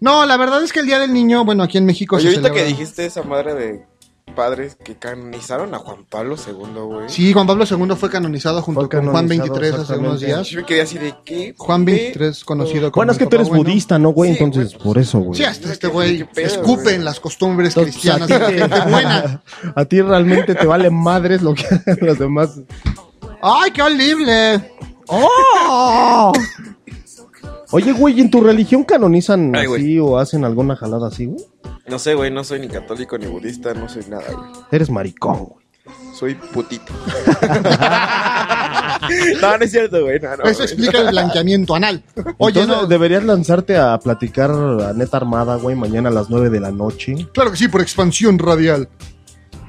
No, 0.00 0.24
la 0.26 0.36
verdad 0.36 0.62
es 0.62 0.72
que 0.72 0.80
el 0.80 0.86
Día 0.86 0.98
del 0.98 1.12
Niño, 1.12 1.44
bueno, 1.44 1.62
aquí 1.62 1.78
en 1.78 1.84
México 1.86 2.16
Oye, 2.16 2.22
se 2.22 2.28
ahorita 2.36 2.48
celebra- 2.48 2.62
que 2.62 2.64
dijiste 2.68 3.06
esa 3.06 3.22
madre 3.22 3.54
de 3.54 3.86
padres 4.34 4.76
que 4.76 4.94
canonizaron 4.94 5.74
a 5.74 5.78
Juan 5.78 6.04
Pablo 6.08 6.36
II, 6.36 6.80
güey. 6.86 7.08
Sí, 7.08 7.32
Juan 7.32 7.48
Pablo 7.48 7.64
II 7.68 7.96
fue 7.96 8.08
canonizado 8.10 8.62
junto 8.62 8.82
Fue 8.82 8.88
con 8.88 9.02
Juan 9.10 9.26
canonizado, 9.26 9.54
23 9.58 9.74
hace 9.82 9.96
unos 9.98 10.20
días. 10.20 10.46
Yo 10.48 10.60
me 10.60 10.66
quedé 10.66 10.82
así 10.82 10.98
de 10.98 11.14
qué. 11.24 11.52
Juan 11.58 11.84
¿Qué? 11.84 11.92
23, 11.94 12.44
conocido 12.44 12.92
como. 12.92 13.00
Bueno, 13.00 13.12
es 13.12 13.18
que 13.18 13.26
tú 13.26 13.34
eres 13.36 13.48
Bueno. 13.48 13.64
budista, 13.64 13.98
¿no, 13.98 14.10
güey? 14.10 14.34
Sí, 14.36 14.44
Entonces, 14.44 14.72
güey, 14.74 14.84
por 14.84 14.98
eso, 14.98 15.18
güey. 15.18 15.36
Sí, 15.36 15.44
hasta 15.44 15.72
este 15.72 15.88
güey 15.88 16.18
¿Qué 16.18 16.24
pedo, 16.26 16.46
escupe 16.46 16.82
güey? 16.84 16.94
en 16.94 17.04
las 17.04 17.18
costumbres 17.18 17.70
Entonces, 17.76 17.94
cristianas 17.94 18.30
a 18.30 18.38
de 18.38 18.58
gente 18.60 18.80
buena. 18.88 19.42
A 19.74 19.84
ti 19.84 20.00
realmente 20.00 20.54
te 20.54 20.66
vale 20.66 20.90
madres 20.90 21.42
lo 21.42 21.52
que 21.52 21.66
hagan 21.66 21.98
los 22.00 22.18
demás. 22.18 22.50
¡Ay, 23.42 23.72
qué 23.72 23.82
horrible! 23.82 24.70
¡Oh! 25.08 26.32
Oye, 27.72 27.92
güey, 27.92 28.20
¿en 28.20 28.30
tu 28.30 28.40
religión 28.40 28.84
canonizan 28.84 29.54
Ay, 29.54 29.66
así 29.66 29.98
o 29.98 30.18
hacen 30.18 30.44
alguna 30.44 30.76
jalada 30.76 31.08
así, 31.08 31.26
güey? 31.26 31.44
No 31.88 31.98
sé, 31.98 32.14
güey, 32.14 32.30
no 32.30 32.44
soy 32.44 32.60
ni 32.60 32.68
católico 32.68 33.16
ni 33.18 33.26
budista, 33.26 33.74
no 33.74 33.88
soy 33.88 34.04
nada, 34.08 34.24
güey. 34.32 34.48
Eres 34.70 34.90
maricón, 34.90 35.44
güey. 35.44 35.66
Soy 36.14 36.34
putito. 36.34 36.92
No, 39.40 39.56
no 39.56 39.64
es 39.64 39.70
cierto, 39.70 40.02
güey. 40.02 40.20
No, 40.20 40.36
no, 40.36 40.44
Eso 40.44 40.58
güey. 40.58 40.64
explica 40.64 41.00
el 41.00 41.08
blanqueamiento 41.08 41.74
anal. 41.74 42.02
Oye, 42.36 42.60
Entonces, 42.60 42.82
no, 42.82 42.86
deberías 42.86 43.24
lanzarte 43.24 43.76
a 43.78 43.98
platicar 43.98 44.50
a 44.50 44.92
Neta 44.92 45.16
Armada, 45.16 45.56
güey, 45.56 45.74
mañana 45.74 46.10
a 46.10 46.12
las 46.12 46.28
9 46.28 46.50
de 46.50 46.60
la 46.60 46.70
noche. 46.70 47.26
claro 47.32 47.50
que 47.50 47.56
sí, 47.56 47.68
por 47.68 47.80
expansión 47.80 48.38
radial. 48.38 48.88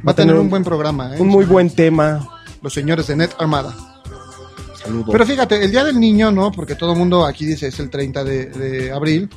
Va 0.05 0.12
a 0.12 0.15
tener 0.15 0.35
un 0.35 0.50
buen 0.50 0.64
programa, 0.64 1.16
¿eh? 1.16 1.22
Un 1.22 1.29
muy 1.29 1.46
buen 1.46 1.70
tema. 1.70 2.27
Los 2.61 2.74
señores 2.74 3.07
de 3.07 3.16
Net 3.16 3.31
Armada. 3.40 3.74
Saludos. 4.83 5.09
Pero 5.11 5.25
fíjate, 5.25 5.63
el 5.63 5.72
Día 5.72 5.83
del 5.83 6.00
Niño, 6.00 6.31
¿no? 6.31 6.51
Porque 6.51 6.75
todo 6.75 6.94
el 6.94 6.98
mundo 7.00 7.25
aquí 7.25 7.46
dice 7.46 7.67
es 7.67 7.79
el 7.79 7.89
30 7.89 8.24
de, 8.24 8.46
de 8.48 8.91
abril. 8.91 9.29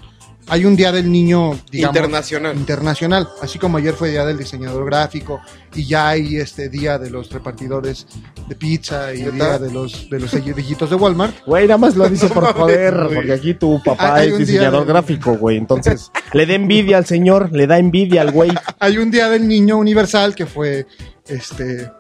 Hay 0.47 0.67
un 0.67 0.77
Día 0.77 0.93
del 0.93 1.11
Niño, 1.11 1.59
digamos, 1.71 1.97
Internacional. 1.97 2.55
internacional. 2.55 3.29
Así 3.41 3.59
como 3.59 3.79
ayer 3.79 3.95
fue 3.95 4.11
Día 4.11 4.27
del 4.27 4.37
Diseñador 4.37 4.85
Gráfico 4.85 5.41
y 5.75 5.87
ya 5.87 6.11
hay 6.11 6.37
este 6.37 6.69
Día 6.69 6.99
de 6.99 7.09
los 7.09 7.31
repartidores 7.33 8.07
de 8.47 8.55
pizza 8.55 9.15
y 9.15 9.21
¿Neta? 9.23 9.33
Día 9.33 9.59
de 9.59 9.73
los 9.73 10.11
de 10.11 10.21
los 10.21 10.45
viejitos 10.55 10.91
de 10.91 10.97
Walmart. 10.97 11.35
Güey, 11.47 11.67
nada 11.67 11.79
más 11.79 11.97
lo 11.97 12.07
dice 12.11 12.29
por 12.29 12.45
joder, 12.55 12.95
porque 13.15 13.33
aquí 13.33 13.55
tu 13.55 13.83
papá 13.83 14.17
Hay- 14.17 14.21
hay 14.23 14.29
es 14.29 14.33
un 14.35 14.39
día 14.41 14.47
diseñador 14.47 14.81
de- 14.87 14.93
gráfico, 14.93 15.35
güey. 15.39 15.57
Entonces, 15.57 16.11
le 16.35 16.45
da 16.45 16.53
envidia 16.53 16.99
al 16.99 17.07
señor, 17.07 17.49
le 17.51 17.67
da 17.67 17.79
envidia 17.79 18.21
al 18.21 18.31
güey. 18.31 18.53
Hay 18.81 18.99
un 18.99 19.11
Día 19.11 19.31
del 19.31 19.49
Niño 19.49 19.79
Universal 19.79 20.35
que 20.35 20.45
fue 20.45 20.87
este 21.27 21.91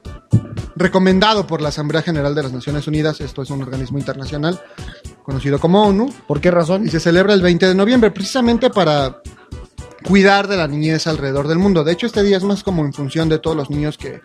recomendado 0.76 1.46
por 1.46 1.60
la 1.60 1.68
Asamblea 1.68 2.02
General 2.02 2.34
de 2.34 2.42
las 2.42 2.52
Naciones 2.52 2.86
Unidas. 2.86 3.20
Esto 3.20 3.42
es 3.42 3.50
un 3.50 3.62
organismo 3.62 3.98
internacional 3.98 4.60
conocido 5.22 5.58
como 5.58 5.82
ONU. 5.86 6.12
¿Por 6.26 6.40
qué 6.40 6.50
razón? 6.50 6.86
y 6.86 6.90
se 6.90 7.00
celebra 7.00 7.34
el 7.34 7.42
20 7.42 7.68
de 7.68 7.74
noviembre, 7.74 8.10
precisamente 8.10 8.70
para 8.70 9.20
cuidar 10.04 10.48
de 10.48 10.56
la 10.56 10.68
niñez 10.68 11.06
alrededor 11.06 11.48
del 11.48 11.58
mundo. 11.58 11.82
De 11.82 11.92
hecho, 11.92 12.06
este 12.06 12.22
día 12.22 12.36
es 12.36 12.44
más 12.44 12.62
como 12.62 12.84
en 12.84 12.92
función 12.92 13.28
de 13.28 13.38
todos 13.38 13.56
los 13.56 13.70
niños 13.70 13.96
que 13.96 14.20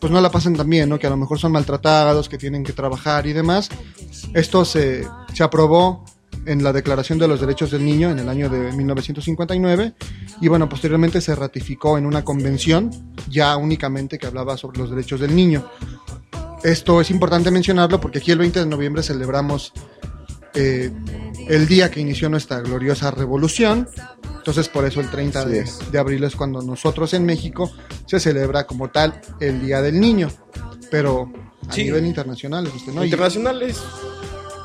pues 0.00 0.12
no 0.12 0.20
la 0.20 0.30
pasan 0.30 0.54
tan 0.54 0.68
bien, 0.70 0.88
¿no? 0.88 0.98
Que 0.98 1.06
a 1.06 1.10
lo 1.10 1.16
mejor 1.16 1.38
son 1.38 1.52
maltratados, 1.52 2.28
que 2.28 2.38
tienen 2.38 2.64
que 2.64 2.72
trabajar 2.72 3.26
y 3.26 3.32
demás. 3.32 3.68
Esto 4.32 4.64
se, 4.64 5.06
se 5.34 5.42
aprobó 5.42 6.04
en 6.46 6.62
la 6.62 6.72
Declaración 6.72 7.18
de 7.18 7.28
los 7.28 7.40
Derechos 7.40 7.70
del 7.70 7.84
Niño 7.84 8.10
en 8.10 8.18
el 8.18 8.28
año 8.28 8.48
de 8.48 8.72
1959 8.72 9.94
y 10.40 10.48
bueno, 10.48 10.68
posteriormente 10.68 11.20
se 11.20 11.34
ratificó 11.34 11.98
en 11.98 12.06
una 12.06 12.24
convención 12.24 12.90
ya 13.28 13.56
únicamente 13.56 14.18
que 14.18 14.26
hablaba 14.26 14.56
sobre 14.56 14.78
los 14.78 14.90
derechos 14.90 15.20
del 15.20 15.34
niño. 15.34 15.68
Esto 16.62 17.00
es 17.00 17.10
importante 17.10 17.50
mencionarlo 17.50 18.00
porque 18.00 18.18
aquí 18.18 18.30
el 18.32 18.38
20 18.38 18.60
de 18.60 18.66
noviembre 18.66 19.02
celebramos 19.02 19.72
eh, 20.54 20.90
el 21.48 21.66
día 21.68 21.90
que 21.90 22.00
inició 22.00 22.28
nuestra 22.28 22.60
gloriosa 22.60 23.10
revolución. 23.10 23.88
Entonces, 24.38 24.68
por 24.68 24.84
eso 24.86 25.00
el 25.00 25.10
30 25.10 25.40
Así 25.40 25.50
de, 25.92 25.98
abril 25.98 26.24
es 26.24 26.34
cuando 26.34 26.62
nosotros 26.62 27.12
en 27.14 27.24
México 27.26 27.70
se 28.06 28.18
celebra 28.18 28.66
como 28.66 28.88
tal 28.88 29.20
el 29.40 29.60
Día 29.60 29.82
del 29.82 30.00
Niño. 30.00 30.30
Pero 30.90 31.30
a 31.68 31.72
Sí. 31.72 31.84
nivel 31.84 32.06
internacional, 32.06 32.66
¿no? 32.94 33.04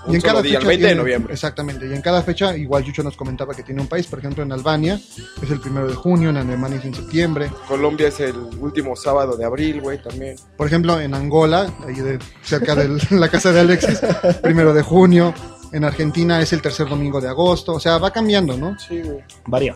Y- 0.06 0.10
Internacionales. 0.10 0.10
y 0.10 0.10
Un 0.10 0.16
en 0.16 0.22
cada 0.22 0.42
día, 0.42 0.52
el 0.52 0.58
fecha 0.58 0.68
20 0.68 0.88
de 0.88 0.96
noviembre. 0.96 1.34
Exactamente. 1.34 1.88
Y 1.88 1.94
en 1.94 2.02
cada 2.02 2.22
fecha, 2.24 2.56
igual 2.58 2.84
Yucho 2.84 3.04
nos 3.04 3.16
comentaba 3.16 3.54
que 3.54 3.64
tiene 3.64 3.82
un 3.82 3.88
país, 3.88 4.06
por 4.08 4.20
ejemplo, 4.20 4.44
en 4.44 4.52
Albania 4.52 5.00
es 5.42 5.50
el 5.52 5.60
primero 5.60 5.88
de 5.88 5.96
junio, 5.96 6.30
en 6.30 6.38
Alemania 6.38 6.80
es 6.80 6.86
en 6.86 6.94
septiembre. 6.96 7.52
Colombia 7.68 8.08
es 8.10 8.20
el 8.20 8.36
último 8.60 8.96
sábado 8.96 9.38
de 9.38 9.46
abril, 9.46 9.82
güey, 9.82 10.02
también. 10.02 10.36
Por 10.58 10.68
ejemplo, 10.68 11.00
en 11.00 11.14
Angola, 11.14 11.74
ahí 11.88 11.96
de, 11.96 12.20
cerca 12.44 12.76
de 12.76 13.00
la 13.12 13.30
casa 13.30 13.52
de 13.52 13.62
Alexis, 13.62 14.00
primero 14.42 14.74
de 14.74 14.82
junio. 14.82 15.34
En 15.72 15.84
Argentina 15.86 16.40
es 16.40 16.54
el 16.54 16.62
tercer 16.62 16.88
domingo 16.88 17.20
de 17.20 17.30
agosto. 17.30 17.74
O 17.74 17.80
sea, 17.80 17.98
va 17.98 18.12
cambiando, 18.12 18.56
¿no? 18.58 18.78
Sí, 18.78 19.02
güey. 19.02 19.24
Varía. 19.48 19.76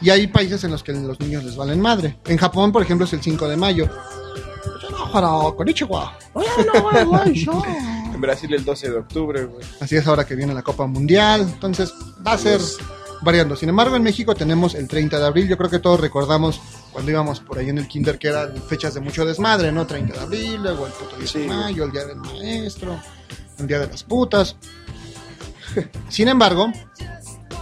Y 0.00 0.10
hay 0.10 0.26
países 0.28 0.62
en 0.64 0.70
los 0.70 0.82
que 0.82 0.92
los 0.92 1.18
niños 1.18 1.42
les 1.42 1.56
valen 1.56 1.80
madre. 1.80 2.18
En 2.26 2.36
Japón, 2.36 2.70
por 2.70 2.82
ejemplo, 2.82 3.06
es 3.06 3.12
el 3.14 3.22
5 3.22 3.48
de 3.48 3.56
mayo. 3.56 3.88
En 8.16 8.22
Brasil 8.22 8.52
el 8.54 8.64
12 8.64 8.90
de 8.90 8.96
octubre, 8.96 9.44
güey. 9.44 9.62
Así 9.78 9.94
es 9.94 10.06
ahora 10.06 10.24
que 10.24 10.34
viene 10.34 10.54
la 10.54 10.62
Copa 10.62 10.86
Mundial. 10.86 11.42
Entonces, 11.42 11.92
va 12.26 12.32
a 12.32 12.38
ser 12.38 12.62
variando. 13.20 13.56
Sin 13.56 13.68
embargo, 13.68 13.94
en 13.94 14.02
México 14.02 14.34
tenemos 14.34 14.74
el 14.74 14.88
30 14.88 15.18
de 15.18 15.26
abril. 15.26 15.46
Yo 15.46 15.58
creo 15.58 15.68
que 15.68 15.80
todos 15.80 16.00
recordamos 16.00 16.58
cuando 16.92 17.10
íbamos 17.10 17.40
por 17.40 17.58
ahí 17.58 17.68
en 17.68 17.76
el 17.76 17.86
kinder 17.86 18.18
que 18.18 18.28
eran 18.28 18.56
fechas 18.62 18.94
de 18.94 19.00
mucho 19.00 19.26
desmadre, 19.26 19.70
¿no? 19.70 19.86
30 19.86 20.14
de 20.14 20.20
abril, 20.20 20.62
luego 20.62 20.86
el 20.86 20.92
puto 20.94 21.14
10 21.18 21.30
Sí, 21.30 21.40
de 21.40 21.46
mayo, 21.46 21.84
el 21.84 21.92
día 21.92 22.06
del 22.06 22.16
maestro, 22.16 22.98
el 23.58 23.66
día 23.66 23.80
de 23.80 23.88
las 23.88 24.02
putas. 24.02 24.56
Sin 26.08 26.28
embargo, 26.28 26.72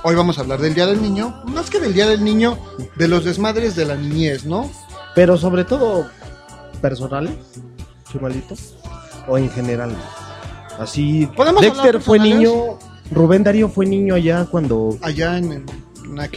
hoy 0.05 0.15
vamos 0.15 0.39
a 0.39 0.43
hablar 0.43 0.61
del 0.61 0.73
día 0.73 0.87
del 0.87 1.03
niño. 1.03 1.43
Más 1.47 1.69
que 1.69 1.81
del 1.81 1.95
día 1.95 2.07
del 2.07 2.23
niño, 2.23 2.61
de 2.95 3.09
los 3.09 3.25
desmadres 3.25 3.75
de 3.75 3.87
la 3.87 3.97
niñez, 3.97 4.45
¿no? 4.45 4.71
Pero 5.17 5.37
sobre 5.37 5.65
todo, 5.65 6.09
personales, 6.81 7.35
chumalito, 8.13 8.55
o 9.27 9.37
en 9.37 9.51
general. 9.51 9.97
Así, 10.79 11.29
¿Podemos 11.37 11.63
Dexter 11.63 12.01
fue 12.01 12.19
niño, 12.19 12.79
Rubén 13.11 13.45
Darío 13.45 13.69
fue 13.69 13.87
niño 13.87 14.15
allá 14.15 14.47
cuando 14.51 14.97
Allá 15.03 15.39
en, 15.39 15.65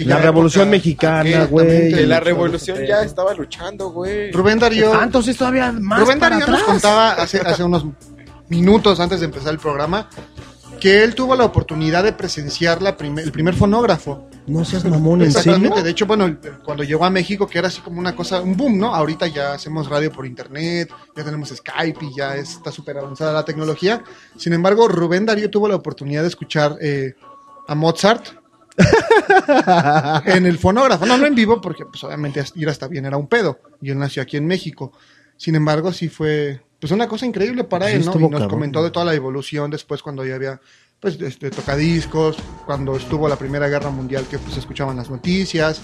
La 0.05 0.17
Revolución 0.19 0.63
época, 0.67 0.71
Mexicana, 0.77 1.45
güey. 1.45 1.91
la 2.05 2.19
revolución 2.19 2.79
ya 2.87 3.01
estaba 3.03 3.33
luchando, 3.33 3.89
güey. 3.91 4.31
Rubén 4.31 4.59
Darío. 4.59 4.93
Ah, 4.93 5.01
entonces 5.03 5.35
todavía 5.37 5.71
más 5.71 5.99
Rubén 5.99 6.19
para 6.19 6.37
Darío 6.39 6.53
nos 6.53 6.63
contaba 6.63 7.11
hace, 7.13 7.39
hace 7.39 7.63
unos 7.63 7.85
minutos 8.49 8.99
antes 8.99 9.19
de 9.19 9.25
empezar 9.25 9.51
el 9.53 9.59
programa 9.59 10.09
que 10.79 11.03
él 11.03 11.15
tuvo 11.15 11.35
la 11.35 11.43
oportunidad 11.43 12.03
de 12.03 12.13
presenciar 12.13 12.81
la 12.81 12.95
primer- 12.95 13.25
el 13.25 13.31
primer 13.31 13.55
fonógrafo. 13.55 14.29
No 14.47 14.63
seas 14.63 14.85
mamón, 14.85 15.21
¿en 15.21 15.31
serio? 15.31 15.51
Exactamente. 15.51 15.83
De 15.83 15.89
hecho, 15.91 16.05
bueno, 16.05 16.37
cuando 16.63 16.83
llegó 16.83 17.03
a 17.03 17.09
México, 17.09 17.47
que 17.47 17.59
era 17.59 17.67
así 17.67 17.81
como 17.81 17.99
una 17.99 18.15
cosa, 18.15 18.41
un 18.41 18.55
boom, 18.55 18.77
¿no? 18.77 18.95
Ahorita 18.95 19.27
ya 19.27 19.53
hacemos 19.53 19.89
radio 19.89 20.11
por 20.11 20.25
internet, 20.25 20.89
ya 21.15 21.23
tenemos 21.23 21.49
Skype 21.49 22.05
y 22.05 22.15
ya 22.15 22.35
está 22.37 22.71
súper 22.71 22.97
avanzada 22.97 23.33
la 23.33 23.43
tecnología. 23.43 24.01
Sin 24.37 24.53
embargo, 24.53 24.87
Rubén 24.87 25.25
Darío 25.25 25.49
tuvo 25.49 25.67
la 25.67 25.75
oportunidad 25.75 26.21
de 26.21 26.29
escuchar 26.29 26.77
eh, 26.79 27.13
a 27.67 27.75
Mozart 27.75 28.25
en 30.25 30.45
el 30.45 30.57
fonógrafo. 30.57 31.05
No, 31.05 31.17
no 31.17 31.25
en 31.25 31.35
vivo, 31.35 31.59
porque 31.59 31.85
pues 31.85 32.03
obviamente 32.03 32.43
ir 32.55 32.69
hasta 32.69 32.87
bien 32.87 33.05
era 33.05 33.17
un 33.17 33.27
pedo. 33.27 33.59
Y 33.81 33.91
él 33.91 33.99
nació 33.99 34.21
aquí 34.23 34.37
en 34.37 34.47
México. 34.47 34.93
Sin 35.35 35.55
embargo, 35.55 35.91
sí 35.91 36.09
fue 36.09 36.61
pues 36.79 36.91
una 36.91 37.07
cosa 37.07 37.25
increíble 37.25 37.63
para 37.63 37.87
Sí, 37.87 37.95
él, 37.95 38.05
¿no? 38.05 38.13
Y 38.15 38.19
nos 38.21 38.31
cabrón. 38.31 38.49
comentó 38.49 38.83
de 38.83 38.91
toda 38.91 39.05
la 39.05 39.13
evolución 39.13 39.71
después 39.71 40.01
cuando 40.01 40.23
ya 40.25 40.35
había 40.35 40.61
pues 40.99 41.19
este, 41.21 41.49
tocadiscos, 41.51 42.37
cuando 42.65 42.95
estuvo 42.95 43.27
la 43.29 43.35
Primera 43.35 43.67
Guerra 43.67 43.89
Mundial 43.91 44.25
que 44.29 44.39
pues 44.39 44.57
escuchaban 44.57 44.97
las 44.97 45.09
noticias. 45.09 45.79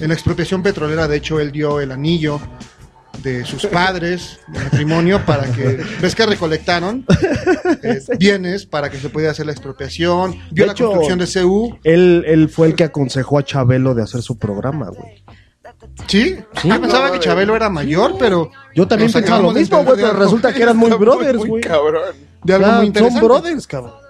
En 0.00 0.08
la 0.08 0.14
expropiación 0.14 0.62
petrolera, 0.62 1.06
de 1.08 1.16
hecho, 1.16 1.38
él 1.40 1.52
dio 1.52 1.80
el 1.80 1.92
anillo 1.92 2.40
de 3.22 3.44
sus 3.44 3.66
padres 3.72 4.38
de 4.48 4.60
matrimonio 4.60 5.24
para 5.24 5.50
que 5.52 5.80
ves 6.00 6.14
que 6.14 6.24
recolectaron 6.26 7.04
eh, 7.82 8.00
bienes 8.18 8.64
para 8.66 8.90
que 8.90 8.98
se 8.98 9.08
pudiera 9.08 9.32
hacer 9.32 9.46
la 9.46 9.52
expropiación 9.52 10.32
vio 10.52 10.64
De 10.64 10.66
la 10.66 10.72
hecho, 10.72 10.86
construcción 10.92 11.18
de 11.18 11.26
CU 11.26 11.78
Él, 11.82 12.22
él 12.28 12.48
fue 12.48 12.68
el 12.68 12.74
que 12.76 12.84
aconsejó 12.84 13.38
a 13.38 13.44
Chabelo 13.44 13.94
de 13.94 14.02
hacer 14.04 14.22
su 14.22 14.38
programa, 14.38 14.90
güey. 14.90 15.24
sí, 16.06 16.36
Sí. 16.62 16.68
yo 16.68 16.80
pensaba 16.80 17.08
No, 17.08 17.12
que. 17.14 17.18
Chabelo 17.20 17.56
era 17.56 17.68
mayor 17.68 18.14
pero 18.20 18.50
Yo 18.74 18.86
también 18.86 19.10
pensaba 19.10 19.40
lo 19.40 19.50
mismo, 19.52 19.82
güey, 19.82 19.96
pero 20.00 20.12
resulta 20.12 20.52
que 20.52 20.62
eran 20.62 20.76
muy 20.76 20.90
brothers, 20.92 21.38
güey. 21.44 21.62
cabrón. 21.62 22.14
de 22.44 22.54
algo 22.54 22.66
Ya, 22.66 22.72
muy 22.72 22.76
Son 22.78 22.86
interesante 22.86 23.26
brothers, 23.26 23.66
cabrón. 23.66 24.07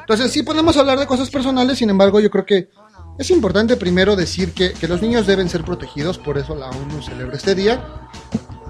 Entonces 0.00 0.30
sí 0.32 0.42
podemos 0.42 0.76
hablar 0.76 0.98
de 0.98 1.06
cosas 1.06 1.30
personales, 1.30 1.78
sin 1.78 1.90
embargo 1.90 2.20
yo 2.20 2.30
creo 2.30 2.44
que 2.44 2.70
es 3.18 3.30
importante 3.30 3.76
primero 3.76 4.16
decir 4.16 4.52
que, 4.52 4.72
que 4.72 4.88
los 4.88 5.00
niños 5.00 5.26
deben 5.26 5.48
ser 5.48 5.64
protegidos, 5.64 6.18
por 6.18 6.38
eso 6.38 6.54
la 6.54 6.68
ONU 6.70 7.02
celebra 7.02 7.36
este 7.36 7.54
día, 7.54 7.84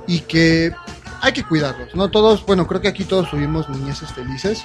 y 0.07 0.21
que 0.21 0.73
hay 1.23 1.33
que 1.33 1.45
cuidarlos, 1.45 1.95
¿no? 1.95 2.11
Todos, 2.11 2.45
bueno, 2.45 2.67
creo 2.67 2.81
que 2.81 2.89
aquí 2.89 3.05
todos 3.05 3.31
tuvimos 3.31 3.69
niñeces 3.71 4.13
felices, 4.13 4.65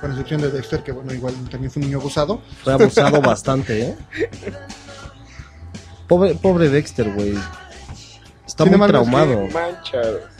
con 0.00 0.10
excepción 0.10 0.40
de 0.40 0.50
Dexter, 0.50 0.82
que 0.82 0.92
bueno, 0.92 1.12
igual 1.12 1.34
también 1.50 1.70
fue 1.70 1.80
un 1.80 1.88
niño 1.88 1.98
abusado. 1.98 2.40
Fue 2.64 2.72
abusado 2.72 3.20
bastante, 3.20 3.82
¿eh? 3.82 3.96
Pobre, 6.08 6.34
pobre 6.34 6.68
Dexter, 6.68 7.12
güey. 7.12 7.34
Está 8.46 8.64
Sin 8.64 8.68
muy 8.68 8.74
embargo, 8.74 9.02
es 9.02 9.10
traumado. 9.10 9.48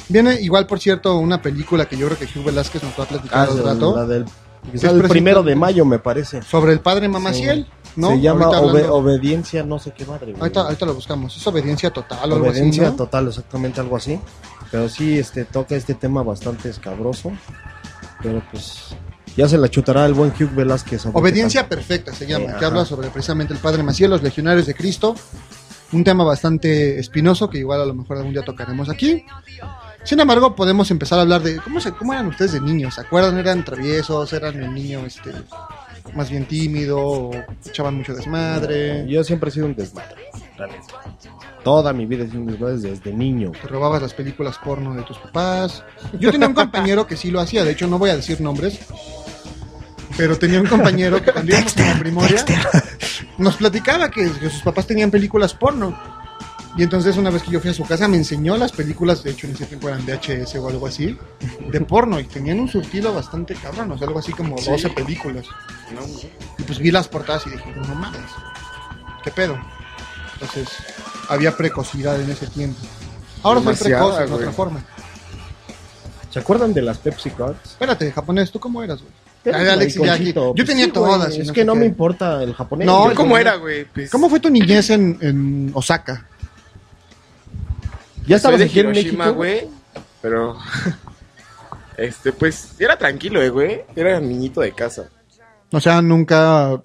Viene 0.08 0.40
igual, 0.40 0.66
por 0.66 0.78
cierto, 0.78 1.18
una 1.18 1.42
película 1.42 1.86
que 1.86 1.96
yo 1.96 2.06
creo 2.06 2.18
que 2.18 2.38
Hugh 2.38 2.44
Velázquez 2.44 2.82
nos 2.82 2.98
va 2.98 3.04
a 3.04 3.08
platicar 3.08 3.38
Ah, 3.38 3.50
al 3.50 3.64
la 3.64 3.72
rato, 3.72 4.06
del, 4.66 4.74
Es 4.74 4.84
el 4.84 5.02
primero 5.08 5.42
de 5.42 5.54
mayo, 5.56 5.84
me 5.84 5.98
parece. 5.98 6.42
sobre 6.42 6.72
el 6.72 6.80
padre 6.80 7.08
Mamaciel, 7.08 7.66
¿no? 7.96 8.10
Se 8.10 8.20
llama 8.20 8.48
Obediencia, 8.48 9.62
no 9.62 9.78
sé 9.78 9.92
qué 9.92 10.04
madre, 10.04 10.32
güey. 10.32 10.40
ahorita, 10.40 10.60
ahorita 10.62 10.86
lo 10.86 10.94
buscamos, 10.94 11.36
es 11.36 11.46
obediencia 11.46 11.90
total 11.90 12.18
o 12.32 12.34
algo 12.34 12.46
así, 12.46 12.58
Obediencia 12.58 12.90
¿no? 12.90 12.96
total, 12.96 13.28
exactamente 13.28 13.80
algo 13.80 13.96
así. 13.96 14.20
Pero 14.70 14.88
sí, 14.88 15.18
este, 15.18 15.44
toca 15.44 15.74
este 15.76 15.94
tema 15.94 16.22
bastante 16.22 16.68
escabroso. 16.68 17.32
Pero 18.22 18.42
pues, 18.50 18.96
ya 19.36 19.48
se 19.48 19.58
la 19.58 19.68
chutará 19.68 20.06
el 20.06 20.14
buen 20.14 20.30
Hugh 20.30 20.54
Velázquez. 20.54 21.06
Obediencia 21.12 21.68
perfecta 21.68 22.12
se 22.12 22.26
llama, 22.26 22.46
Eh, 22.52 22.54
que 22.58 22.64
habla 22.64 22.84
sobre 22.84 23.08
precisamente 23.10 23.52
el 23.52 23.60
Padre 23.60 23.82
Maciel, 23.82 24.10
los 24.10 24.22
legionarios 24.22 24.66
de 24.66 24.74
Cristo. 24.74 25.14
Un 25.92 26.02
tema 26.02 26.24
bastante 26.24 26.98
espinoso 26.98 27.48
que 27.48 27.58
igual 27.58 27.80
a 27.80 27.86
lo 27.86 27.94
mejor 27.94 28.16
algún 28.16 28.32
día 28.32 28.42
tocaremos 28.42 28.88
aquí. 28.88 29.24
Sin 30.06 30.20
embargo, 30.20 30.54
podemos 30.54 30.88
empezar 30.92 31.18
a 31.18 31.22
hablar 31.22 31.42
de 31.42 31.56
cómo, 31.56 31.80
se, 31.80 31.90
cómo 31.90 32.12
eran 32.12 32.28
ustedes 32.28 32.52
de 32.52 32.60
niños. 32.60 32.94
¿Se 32.94 33.00
acuerdan? 33.00 33.36
¿Eran 33.38 33.64
traviesos? 33.64 34.32
¿Eran 34.32 34.62
el 34.62 34.72
niño 34.72 35.04
este, 35.04 35.32
más 36.14 36.30
bien 36.30 36.46
tímido? 36.46 36.98
¿O 36.98 37.30
echaban 37.66 37.96
mucho 37.96 38.14
desmadre? 38.14 39.04
Yo 39.08 39.24
siempre 39.24 39.50
he 39.50 39.52
sido 39.52 39.66
un 39.66 39.74
desmadre. 39.74 40.14
la 40.58 40.68
neta. 40.68 40.94
Toda 41.64 41.92
mi 41.92 42.06
vida 42.06 42.22
he 42.22 42.28
sido 42.28 42.40
un 42.40 42.46
desmadre 42.46 42.76
desde 42.76 43.12
niño. 43.12 43.50
Te 43.50 43.66
robabas 43.66 44.00
las 44.00 44.14
películas 44.14 44.58
porno 44.58 44.94
de 44.94 45.02
tus 45.02 45.18
papás. 45.18 45.82
Yo 46.20 46.30
tenía 46.30 46.46
un 46.46 46.54
compañero 46.54 47.04
que 47.04 47.16
sí 47.16 47.32
lo 47.32 47.40
hacía, 47.40 47.64
de 47.64 47.72
hecho 47.72 47.88
no 47.88 47.98
voy 47.98 48.10
a 48.10 48.16
decir 48.16 48.40
nombres. 48.40 48.78
Pero 50.16 50.38
tenía 50.38 50.60
un 50.60 50.68
compañero 50.68 51.20
que 51.20 51.32
cuando 51.32 51.50
íbamos 51.50 51.76
a 51.76 51.80
la 51.80 51.98
primoria 51.98 52.44
nos 53.38 53.56
platicaba 53.56 54.08
que, 54.08 54.30
que 54.30 54.50
sus 54.50 54.62
papás 54.62 54.86
tenían 54.86 55.10
películas 55.10 55.52
porno. 55.52 56.15
Y 56.76 56.82
entonces 56.82 57.16
una 57.16 57.30
vez 57.30 57.42
que 57.42 57.50
yo 57.50 57.60
fui 57.60 57.70
a 57.70 57.74
su 57.74 57.84
casa 57.84 58.06
me 58.06 58.18
enseñó 58.18 58.56
las 58.58 58.70
películas, 58.70 59.22
de 59.22 59.30
hecho 59.30 59.46
en 59.46 59.54
ese 59.54 59.64
tiempo 59.64 59.88
eran 59.88 60.04
VHS 60.04 60.56
o 60.56 60.68
algo 60.68 60.86
así, 60.86 61.16
de 61.70 61.80
porno. 61.80 62.20
Y 62.20 62.24
tenían 62.24 62.60
un 62.60 62.68
surtido 62.68 63.14
bastante 63.14 63.54
cabrón, 63.54 63.92
o 63.92 63.98
sea, 63.98 64.06
algo 64.06 64.18
así 64.18 64.32
como 64.32 64.56
12 64.56 64.90
películas. 64.90 65.46
No, 65.94 66.00
Y 66.58 66.62
pues 66.64 66.78
vi 66.78 66.90
las 66.90 67.08
portadas 67.08 67.46
y 67.46 67.50
dije, 67.50 67.72
no 67.76 67.94
mames, 67.94 68.20
¿qué 69.24 69.30
pedo? 69.30 69.58
Entonces, 70.34 70.68
había 71.30 71.56
precocidad 71.56 72.20
en 72.20 72.30
ese 72.30 72.46
tiempo. 72.48 72.78
Ahora 73.42 73.62
soy 73.62 73.74
precoz 73.74 74.20
en 74.20 74.26
güey. 74.26 74.40
otra 74.40 74.52
forma. 74.52 74.84
¿Se 76.30 76.40
acuerdan 76.40 76.74
de 76.74 76.82
las 76.82 76.98
Pepsi 76.98 77.30
Cards? 77.30 77.58
Espérate, 77.64 78.12
japonés, 78.12 78.50
¿tú 78.50 78.60
cómo 78.60 78.82
eras, 78.82 79.00
güey? 79.00 79.12
Alex, 79.54 79.96
aquí. 80.10 80.32
Yo 80.32 80.52
Pues 80.54 80.66
tenía 80.66 80.86
sí, 80.86 80.90
todas. 80.90 81.34
Es 81.36 81.46
no 81.46 81.52
que 81.52 81.64
no 81.64 81.72
qué. 81.74 81.78
me 81.78 81.86
importa 81.86 82.42
el 82.42 82.52
japonés. 82.52 82.86
No. 82.86 83.12
¿Cómo 83.14 83.38
era, 83.38 83.54
güey? 83.54 83.84
Pues, 83.86 84.10
¿Cómo 84.10 84.28
fue 84.28 84.40
tu 84.40 84.50
niñez 84.50 84.90
en, 84.90 85.16
en 85.22 85.70
Osaka? 85.72 86.26
¿Ya 88.26 88.36
estabas 88.36 88.58
de 88.58 88.64
aquí 88.66 88.80
en 88.80 88.86
Hiroshima, 88.86 89.24
México? 89.26 89.36
güey. 89.36 89.68
Pero. 90.22 90.56
este, 91.96 92.32
pues. 92.32 92.74
Era 92.78 92.96
tranquilo, 92.98 93.42
eh, 93.42 93.50
güey. 93.50 93.82
Era 93.94 94.20
niñito 94.20 94.60
de 94.60 94.72
casa. 94.72 95.10
O 95.72 95.80
sea, 95.80 96.00
nunca 96.02 96.82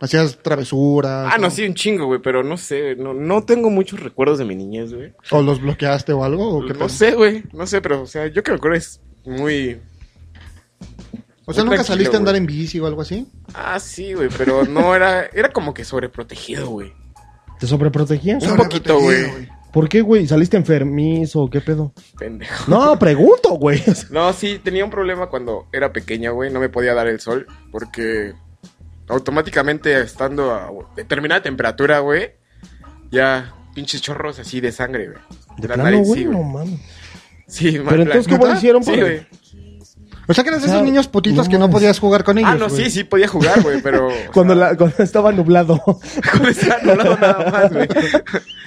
hacías 0.00 0.38
travesuras. 0.42 1.30
Ah, 1.32 1.38
no, 1.38 1.48
o- 1.48 1.50
sí, 1.50 1.64
un 1.64 1.74
chingo, 1.74 2.06
güey. 2.06 2.20
Pero 2.20 2.42
no 2.42 2.56
sé. 2.56 2.96
No, 2.96 3.14
no 3.14 3.44
tengo 3.44 3.70
muchos 3.70 4.00
recuerdos 4.00 4.38
de 4.38 4.44
mi 4.44 4.54
niñez, 4.56 4.92
güey. 4.92 5.12
¿O 5.30 5.42
los 5.42 5.60
bloqueaste 5.60 6.12
o 6.12 6.24
algo? 6.24 6.58
¿o 6.58 6.66
qué 6.66 6.74
No 6.74 6.88
sé, 6.88 7.12
güey. 7.12 7.44
No 7.52 7.66
sé, 7.66 7.80
pero, 7.80 8.02
o 8.02 8.06
sea, 8.06 8.26
yo 8.26 8.42
que 8.42 8.50
me 8.50 8.56
acuerdo 8.56 8.76
es 8.76 9.00
muy. 9.24 9.80
O 11.44 11.52
sea, 11.52 11.64
muy 11.64 11.70
¿nunca 11.70 11.84
saliste 11.84 12.16
a 12.16 12.18
andar 12.18 12.36
en 12.36 12.46
bici 12.46 12.78
o 12.80 12.86
algo 12.86 13.02
así? 13.02 13.26
Ah, 13.54 13.78
sí, 13.80 14.14
güey. 14.14 14.28
Pero 14.36 14.64
no 14.64 14.94
era. 14.94 15.26
Era 15.26 15.52
como 15.52 15.74
que 15.74 15.84
sobreprotegido, 15.84 16.68
güey. 16.68 16.92
¿Te 17.58 17.66
sobreprotegían? 17.66 18.42
Un 18.42 18.56
poquito, 18.56 18.98
güey. 18.98 19.48
¿Por 19.72 19.88
qué, 19.88 20.02
güey? 20.02 20.26
¿Saliste 20.26 20.56
enfermizo 20.56 21.48
qué 21.50 21.60
pedo? 21.60 21.92
Pendejo. 22.18 22.70
No, 22.70 22.98
pregunto, 22.98 23.50
güey. 23.54 23.82
No, 24.10 24.32
sí, 24.32 24.60
tenía 24.62 24.84
un 24.84 24.90
problema 24.90 25.28
cuando 25.28 25.66
era 25.72 25.92
pequeña, 25.92 26.30
güey. 26.30 26.52
No 26.52 26.60
me 26.60 26.68
podía 26.68 26.92
dar 26.94 27.06
el 27.06 27.20
sol 27.20 27.46
porque 27.70 28.34
automáticamente 29.08 30.00
estando 30.00 30.52
a 30.52 30.70
determinada 30.96 31.42
temperatura, 31.42 32.00
güey, 32.00 32.32
ya 33.10 33.54
pinches 33.74 34.02
chorros 34.02 34.38
así 34.38 34.60
de 34.60 34.72
sangre, 34.72 35.08
güey. 35.08 35.18
De 35.58 35.68
la 35.68 35.74
plano, 35.74 35.90
nariz, 35.90 36.06
güey, 36.06 36.20
sí, 36.20 36.26
no 36.26 36.38
güey. 36.38 36.52
mames. 36.52 36.80
Sí, 37.46 37.80
Pero 37.86 38.02
entonces, 38.02 38.32
¿cómo 38.32 38.52
hicieron 38.52 38.82
Sí, 38.82 38.98
güey. 38.98 39.26
O 40.28 40.34
sea, 40.34 40.44
que 40.44 40.50
eras 40.50 40.62
de 40.62 40.68
esos 40.68 40.82
niños 40.82 41.08
putitos 41.08 41.46
no 41.46 41.50
que 41.50 41.58
no 41.58 41.68
podías 41.70 41.98
jugar 41.98 42.22
con 42.22 42.38
ellos. 42.38 42.50
Ah, 42.52 42.56
no, 42.56 42.68
güey. 42.68 42.84
sí, 42.84 42.90
sí 42.90 43.04
podía 43.04 43.26
jugar, 43.26 43.60
güey, 43.62 43.82
pero... 43.82 44.08
Cuando, 44.32 44.54
la, 44.54 44.76
cuando 44.76 44.96
estaba 45.02 45.32
nublado. 45.32 45.80
Cuando 46.30 46.48
estaba 46.48 46.80
nublado 46.82 47.16
nada 47.18 47.50
más, 47.50 47.72
güey. 47.72 47.88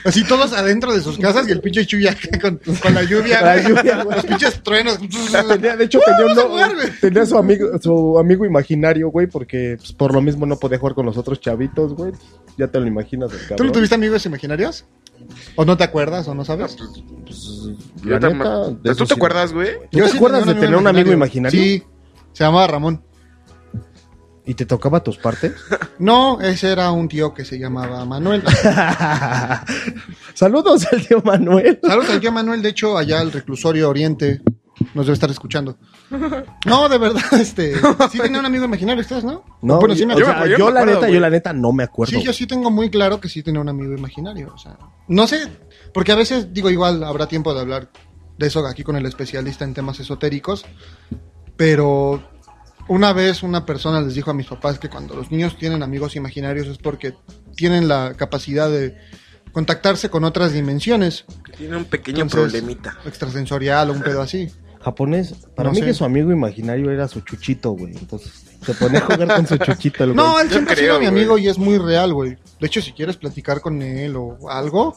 Así 0.03 0.23
todos 0.25 0.53
adentro 0.53 0.93
de 0.93 1.01
sus 1.01 1.17
casas 1.17 1.47
y 1.47 1.51
el 1.51 1.61
pinche 1.61 1.85
Chuya 1.85 2.15
con, 2.41 2.59
con 2.81 2.93
la 2.93 3.03
lluvia. 3.03 3.41
La 3.41 3.57
lluvia, 3.61 4.03
güey. 4.03 4.17
Los 4.17 4.25
pinches 4.25 4.61
truenos. 4.61 4.99
Tenía- 4.99 5.75
de 5.77 5.85
hecho, 5.85 5.99
tenía, 6.05 6.43
jugar, 6.43 6.75
güey. 6.75 6.87
tenía 7.01 7.25
su 7.25 7.37
amigo 7.37 7.69
su 7.81 8.19
amigo 8.19 8.45
imaginario, 8.45 9.09
güey, 9.09 9.27
porque 9.27 9.77
pues, 9.77 9.93
por 9.93 10.13
lo 10.13 10.21
mismo 10.21 10.45
no 10.45 10.57
podía 10.57 10.77
jugar 10.77 10.93
con 10.93 11.05
los 11.05 11.17
otros 11.17 11.39
chavitos, 11.39 11.93
güey. 11.95 12.11
Ya 12.57 12.67
te 12.67 12.79
lo 12.79 12.85
imaginas, 12.87 13.31
el 13.31 13.39
cabrón. 13.39 13.57
¿Tú 13.57 13.63
no 13.63 13.71
tuviste 13.71 13.95
amigos 13.95 14.25
imaginarios? 14.25 14.85
¿O 15.55 15.65
no 15.65 15.77
te 15.77 15.83
acuerdas 15.83 16.27
o 16.27 16.35
no 16.35 16.43
sabes? 16.45 16.75
Pues, 17.23 17.43
Yo 18.03 18.09
la 18.11 18.19
te- 18.19 18.33
neta, 18.33 18.69
de 18.69 18.95
¿Tú 18.95 19.05
te 19.05 19.07
sí. 19.07 19.13
acuerdas, 19.15 19.53
güey? 19.53 19.69
¿Tú 19.91 19.99
te 19.99 20.07
sí 20.09 20.17
acuerdas 20.17 20.45
de 20.45 20.53
tener 20.55 20.75
un 20.75 20.87
amigo 20.87 21.11
imaginario? 21.11 21.59
Sí, 21.59 21.83
se 22.33 22.43
llamaba 22.43 22.67
Ramón. 22.67 23.01
¿Y 24.47 24.53
te 24.53 24.65
tocaba 24.65 25.01
tus 25.03 25.17
partes? 25.17 25.53
No, 25.97 26.41
ese 26.41 26.71
era 26.73 26.91
un 26.91 27.07
tío 27.07 27.33
que 27.33 27.45
se 27.45 27.57
llamaba 27.57 28.03
Manuel. 28.03 28.43
Saludos 30.33 30.85
al 30.91 31.07
tío 31.07 31.21
Manuel. 31.23 31.79
Saludos 31.81 32.09
al 32.09 32.19
tío 32.19 32.31
Manuel, 32.31 32.61
de 32.61 32.69
hecho, 32.69 32.97
allá 32.97 33.19
al 33.21 33.31
reclusorio 33.31 33.89
Oriente 33.89 34.41
nos 34.95 35.05
debe 35.05 35.13
estar 35.13 35.29
escuchando. 35.29 35.77
No, 36.65 36.89
de 36.89 36.97
verdad, 36.97 37.21
este, 37.39 37.75
sí 38.11 38.17
tenía 38.19 38.39
un 38.39 38.45
amigo 38.45 38.65
imaginario 38.65 39.01
ustedes, 39.01 39.23
¿no? 39.23 39.43
No, 39.61 39.79
bueno, 39.79 39.93
sí 39.95 40.05
me 40.05 40.13
o 40.15 40.17
acuerdo. 40.17 40.33
sea, 40.33 40.45
yo 40.47 40.57
yo, 40.57 40.65
me 40.65 40.71
la 40.71 40.79
acuerdo, 40.79 40.85
neta, 40.95 40.99
güey. 41.07 41.13
yo 41.13 41.19
la 41.19 41.29
neta 41.29 41.53
no 41.53 41.71
me 41.71 41.83
acuerdo. 41.83 42.17
Sí, 42.17 42.23
yo 42.25 42.33
sí 42.33 42.47
tengo 42.47 42.71
muy 42.71 42.89
claro 42.89 43.19
que 43.19 43.29
sí 43.29 43.43
tenía 43.43 43.61
un 43.61 43.69
amigo 43.69 43.93
imaginario. 43.93 44.51
O 44.53 44.57
sea, 44.57 44.77
no 45.07 45.27
sé, 45.27 45.47
porque 45.93 46.11
a 46.11 46.15
veces 46.15 46.53
digo 46.53 46.69
igual 46.71 47.03
habrá 47.03 47.27
tiempo 47.27 47.53
de 47.53 47.59
hablar 47.61 47.89
de 48.37 48.47
eso 48.47 48.65
aquí 48.65 48.83
con 48.83 48.95
el 48.95 49.05
especialista 49.05 49.63
en 49.65 49.73
temas 49.73 49.99
esotéricos, 49.99 50.65
pero 51.55 52.21
una 52.87 53.13
vez 53.13 53.43
una 53.43 53.65
persona 53.65 54.01
les 54.01 54.13
dijo 54.15 54.31
a 54.31 54.33
mis 54.33 54.47
papás 54.47 54.79
que 54.79 54.89
cuando 54.89 55.15
los 55.15 55.31
niños 55.31 55.57
tienen 55.57 55.83
amigos 55.83 56.15
imaginarios 56.15 56.67
es 56.67 56.77
porque 56.77 57.15
tienen 57.55 57.87
la 57.87 58.13
capacidad 58.15 58.69
de 58.69 58.97
contactarse 59.51 60.09
con 60.09 60.25
otras 60.25 60.51
dimensiones, 60.51 61.23
Tiene 61.57 61.77
un 61.77 61.85
pequeño 61.85 62.23
Entonces, 62.23 62.51
problemita. 62.61 62.97
extrasensorial 63.05 63.89
o 63.89 63.93
un 63.93 64.01
pedo 64.01 64.21
así. 64.21 64.49
Japonés, 64.85 65.33
para 65.55 65.69
No 65.69 65.73
mí 65.73 65.79
sé. 65.79 65.85
que 65.87 65.93
su 65.95 66.05
amigo 66.05 66.31
imaginario 66.31 66.91
era 66.91 67.07
su 67.07 67.21
chuchito, 67.21 67.71
güey. 67.71 67.97
Entonces, 67.97 68.45
se 68.63 68.73
ponía 68.75 68.99
a 68.99 69.01
jugar 69.01 69.35
con 69.35 69.47
su 69.47 69.57
chuchito. 69.57 70.03
el. 70.03 70.11
No, 70.15 70.39
él 70.39 70.47
siempre 70.47 70.75
ha 70.75 70.77
sido 70.77 70.99
mi 70.99 71.07
amigo 71.07 71.39
y 71.39 71.47
es 71.47 71.57
muy 71.57 71.79
real, 71.79 72.13
güey. 72.13 72.37
De 72.59 72.67
hecho, 72.67 72.81
si 72.81 72.91
quieres 72.93 73.17
platicar 73.17 73.61
con 73.61 73.81
él 73.81 74.15
o 74.15 74.37
algo, 74.47 74.95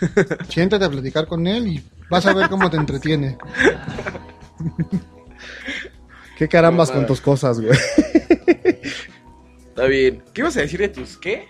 siéntate 0.50 0.84
a 0.84 0.90
platicar 0.90 1.26
con 1.26 1.46
él 1.46 1.66
y 1.66 1.82
vas 2.10 2.26
a 2.26 2.34
ver 2.34 2.50
cómo 2.50 2.68
te 2.68 2.76
entretiene. 2.76 3.38
Qué 6.36 6.46
carambas 6.48 6.90
No, 6.90 6.96
con 6.96 7.06
tus 7.06 7.20
cosas, 7.22 7.58
güey. 7.60 7.72
Está 9.68 9.84
bien. 9.86 10.22
¿Qué 10.34 10.40
ibas 10.42 10.56
a 10.56 10.60
decir 10.60 10.80
de 10.80 10.88
tus 10.88 11.16
qué? 11.16 11.46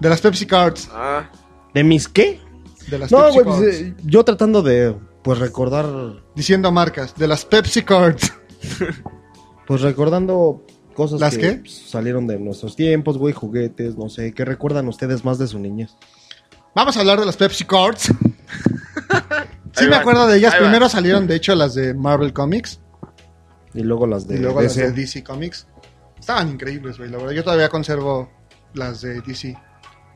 De 0.00 0.08
las 0.08 0.20
Pepsi 0.20 0.46
Cards. 0.46 0.88
Ah, 0.92 1.30
¿De 1.74 1.84
mis 1.84 2.08
qué? 2.08 2.40
De 2.88 2.98
las 2.98 3.12
No, 3.12 3.24
Pepsi 3.26 3.38
güey, 3.40 3.58
pues, 3.58 3.80
eh, 3.80 3.94
yo 4.04 4.24
tratando 4.24 4.62
de, 4.62 4.96
pues, 5.22 5.38
recordar, 5.38 5.86
Diciendo 6.34 6.72
marcas. 6.72 7.14
De 7.16 7.28
las 7.28 7.44
Pepsi 7.44 7.82
Cards. 7.82 8.32
pues, 9.66 9.80
recordando 9.82 10.64
cosas 10.94 11.20
¿Las 11.20 11.36
que 11.36 11.40
qué? 11.40 11.52
pues, 11.56 11.72
salieron 11.72 12.26
de 12.26 12.38
nuestros 12.38 12.76
tiempos, 12.76 13.18
güey, 13.18 13.32
juguetes, 13.34 13.96
no 13.96 14.08
sé, 14.08 14.32
¿qué 14.32 14.44
recuerdan 14.44 14.88
ustedes 14.88 15.24
más 15.24 15.38
de 15.38 15.46
su 15.46 15.58
niñez? 15.58 15.96
Vamos 16.74 16.96
a 16.96 17.00
hablar 17.00 17.18
de 17.18 17.26
las 17.26 17.36
Pepsi 17.36 17.64
Cards. 17.64 18.02
sí 19.72 19.84
Ahí 19.84 19.88
me 19.88 19.96
acuerdo 19.96 20.26
de 20.26 20.38
ellas. 20.38 20.54
Primero 20.54 20.88
salieron, 20.88 21.26
de 21.26 21.36
hecho, 21.36 21.54
las 21.54 21.74
de 21.74 21.94
Marvel 21.94 22.32
Comics. 22.32 22.80
Y 23.74 23.82
luego 23.82 24.06
las 24.06 24.26
de 24.26 24.36
y 24.36 24.38
luego 24.38 24.62
las 24.62 24.74
DC. 24.74 24.90
de 24.90 25.00
DC 25.00 25.24
Comics. 25.24 25.66
Estaban 26.18 26.48
increíbles, 26.48 26.98
güey. 26.98 27.10
La 27.10 27.18
verdad, 27.18 27.32
yo 27.32 27.44
todavía 27.44 27.68
conservo 27.68 28.30
las 28.74 29.00
de 29.00 29.20
DC. 29.20 29.56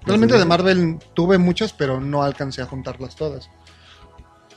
Realmente 0.07 0.39
de 0.39 0.45
Marvel 0.45 0.99
tuve 1.15 1.39
muchas, 1.39 1.73
pero 1.73 2.01
no 2.01 2.23
alcancé 2.23 2.63
a 2.63 2.67
juntarlas 2.67 3.17
todas. 3.17 3.49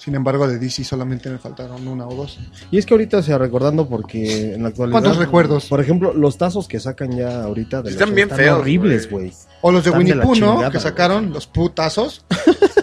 Sin 0.08 0.16
embargo, 0.16 0.48
de 0.48 0.58
DC 0.58 0.86
solamente 0.86 1.30
me 1.30 1.38
faltaron 1.38 1.86
una 1.86 2.08
o 2.08 2.16
dos. 2.16 2.40
Y 2.72 2.78
es 2.78 2.86
que 2.86 2.94
ahorita 2.94 3.22
se 3.22 3.38
recordando 3.38 3.90
porque 3.90 4.54
en 4.54 4.64
la 4.64 4.70
actualidad... 4.70 5.02
¿Cuántos 5.02 5.18
recuerdos? 5.18 5.66
Por 5.66 5.82
ejemplo, 5.82 6.14
los 6.14 6.38
tazos 6.38 6.70
que 6.70 6.80
sacan 6.80 7.12
ya 7.12 7.44
ahorita 7.44 7.82
de 7.82 7.90
Están 7.90 8.08
los- 8.12 8.16
bien 8.16 8.30
feos, 8.30 8.58
horribles, 8.62 9.12
güey. 9.12 9.34
O 9.60 9.70
los 9.70 9.84
de 9.84 9.90
Están 9.90 10.00
Winnie 10.00 10.16
Pooh, 10.22 10.36
¿no? 10.38 10.72
Que 10.72 10.80
sacaron 10.80 11.34
los 11.34 11.46
putazos. 11.46 12.24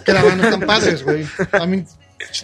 que 0.05 0.13
la 0.13 0.23
van 0.23 0.39
están 0.39 0.61
padres, 0.67 1.03
güey. 1.03 1.25
A 1.53 1.65
mí, 1.65 1.83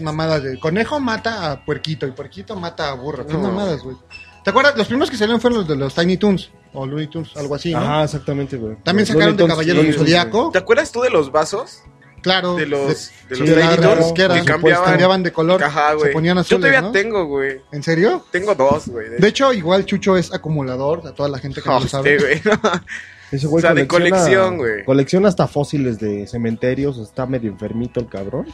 mamadas 0.01 0.45
de 0.45 0.59
conejo 0.59 0.99
mata 0.99 1.53
a 1.53 1.63
puerquito 1.63 2.07
y 2.07 2.13
puerquito 2.13 2.57
mata 2.57 2.89
a 2.89 2.95
burro. 2.95 3.27
Qué 3.27 3.35
No. 3.35 3.41
mamadas, 3.41 3.83
güey. 3.83 3.99
¿Te 4.43 4.49
acuerdas? 4.49 4.79
Los 4.79 4.87
primeros 4.87 5.11
que 5.11 5.19
salieron 5.19 5.43
fueron 5.43 5.59
los 5.59 5.69
de 5.69 5.77
los 5.77 5.95
Tiny 5.95 6.17
Toons. 6.17 6.51
O 6.73 6.87
Looney 6.87 7.09
Tunes, 7.09 7.37
algo 7.37 7.55
así, 7.55 7.73
¿no? 7.73 7.81
Ajá, 7.81 8.05
exactamente, 8.05 8.57
güey. 8.57 8.77
También 8.83 9.07
Los 9.07 9.15
sacaron 9.15 9.37
de 9.37 9.47
Caballero 9.47 9.83
del 9.83 9.93
sí, 9.93 9.99
Zodiaco. 9.99 10.51
¿te 10.53 10.59
acuerdas 10.59 10.91
tú 10.91 11.03
de 11.03 11.11
los 11.11 11.31
vasos? 11.31 11.83
Claro. 12.23 12.55
De 12.57 12.67
los, 12.67 13.11
de 13.29 13.37
de, 13.37 13.39
los 13.39 13.49
sí, 13.49 13.55
rasquera. 13.83 14.35
que 14.35 14.45
cambiaban, 14.45 14.85
cambiaban 14.91 15.23
de 15.23 15.33
color. 15.33 15.63
Ajá, 15.65 15.95
güey. 15.95 16.09
Se 16.09 16.13
ponían 16.13 16.37
Yo 16.37 16.41
azules, 16.43 16.61
todavía 16.61 16.81
¿no? 16.83 16.93
tengo, 16.93 17.25
güey. 17.27 17.61
¿En 17.73 17.83
serio? 17.83 18.25
Tengo 18.31 18.55
dos, 18.55 18.89
güey. 18.89 19.09
De 19.19 19.29
hecho, 19.29 19.53
igual 19.53 19.85
Chucho 19.87 20.17
es 20.17 20.33
acumulador, 20.33 21.07
a 21.07 21.13
toda 21.15 21.29
la 21.29 21.39
gente 21.39 21.63
que 21.63 21.69
no 21.69 21.81
lo 21.81 21.89
sabe. 21.89 22.19
Güey. 22.19 22.43
Ese 23.33 23.47
güey 23.47 23.61
O 23.61 23.67
sea, 23.67 23.75
de 23.75 23.87
colección, 23.87 24.57
güey. 24.59 24.85
Colecciona 24.85 25.29
hasta 25.29 25.47
fósiles 25.47 25.99
de 26.01 26.27
cementerios. 26.27 26.99
Está 26.99 27.27
medio 27.27 27.51
enfermito 27.51 28.01
el 28.01 28.09
cabrón. 28.09 28.47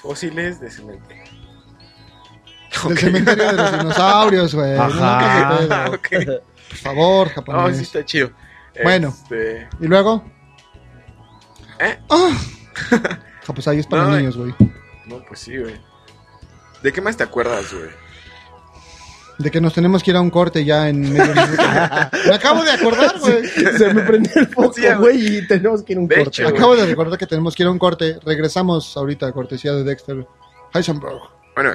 Fósiles 0.00 0.60
de 0.60 0.70
cementerio. 0.70 1.24
Del 2.84 2.92
Ok. 2.92 2.98
cementerio 2.98 3.44
de 3.48 3.52
los 3.52 3.72
dinosaurios, 3.78 4.54
güey. 4.54 4.76
Ajá. 4.78 5.60
no, 5.68 5.74
Ah. 5.74 5.90
Por 5.90 6.78
favor, 6.78 7.26
No, 7.28 7.32
japonés. 7.34 7.76
sí 7.78 7.82
está 7.82 8.04
chido. 8.04 8.30
Bueno. 8.82 9.08
Este, 9.08 9.68
¿Y 9.80 9.86
luego? 9.88 10.24
¿Eh? 11.80 11.98
Ah. 12.92 13.18
Ja, 13.46 13.52
pues 13.54 13.66
ahí 13.68 13.78
es 13.80 13.86
para 13.86 14.04
No, 14.04 14.16
niños, 14.16 14.36
güey. 14.36 14.54
No, 15.06 15.24
pues 15.26 15.40
sí, 15.40 15.56
güey. 15.58 15.74
¿De 16.82 16.92
qué 16.92 17.00
más 17.00 17.16
te 17.16 17.24
acuerdas, 17.24 17.72
güey? 17.72 17.90
de 19.38 19.50
que 19.50 19.60
nos 19.60 19.74
tenemos 19.74 20.04
que 20.04 20.12
ir 20.12 20.16
a 20.16 20.20
un 20.20 20.30
corte 20.30 20.64
ya 20.64 20.88
en 20.88 21.00
medio 21.12 21.34
minuto. 21.34 21.62
Me 22.28 22.34
acabo 22.34 22.62
de 22.62 22.70
acordar, 22.70 23.18
güey. 23.18 23.44
Se 23.48 23.92
me 23.92 24.02
prendió 24.02 24.30
el 24.36 24.46
foco, 24.46 24.72
Sí, 24.74 24.82
güey. 24.98 25.38
y 25.38 25.46
tenemos 25.48 25.82
que 25.82 25.94
ir 25.94 25.98
a 25.98 26.02
un 26.02 26.06
De 26.06 26.14
corte. 26.16 26.28
hecho, 26.30 26.42
güey. 26.44 26.54
Acabo 26.56 26.76
de 26.76 26.86
recordar 26.86 27.18
que 27.18 27.26
tenemos 27.26 27.56
que 27.56 27.64
ir 27.64 27.66
a 27.66 27.72
un 27.72 27.78
corte. 27.78 28.20
Regresamos 28.24 28.96
ahorita 28.96 29.26
a 29.26 29.32
cortesía 29.32 29.72
de 29.72 29.82
Dexter 29.82 30.24
Heisenberg. 30.72 31.18
Bueno, 31.56 31.72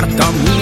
abertamente. 0.00 0.59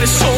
Que 0.00 0.06
siempre 0.06 0.06
soñé 0.06 0.37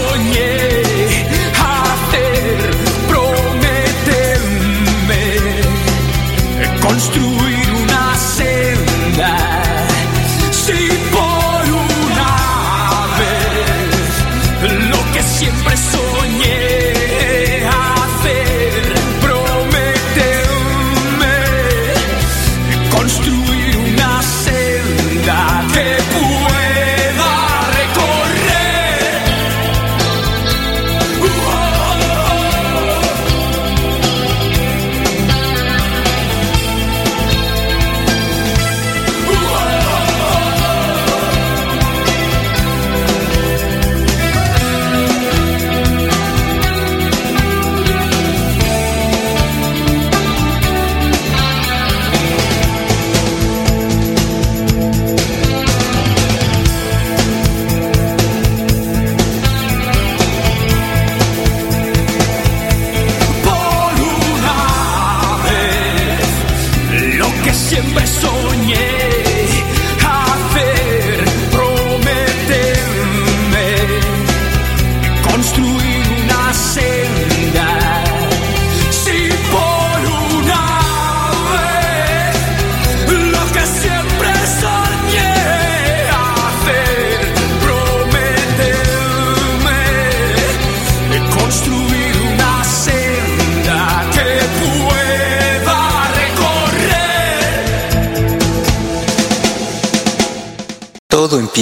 que 67.43 67.53
siempre 67.55 68.07
soñé 68.07 69.10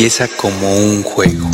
empieza 0.08 0.36
como 0.40 0.74
un 0.74 1.02
juego. 1.02 1.50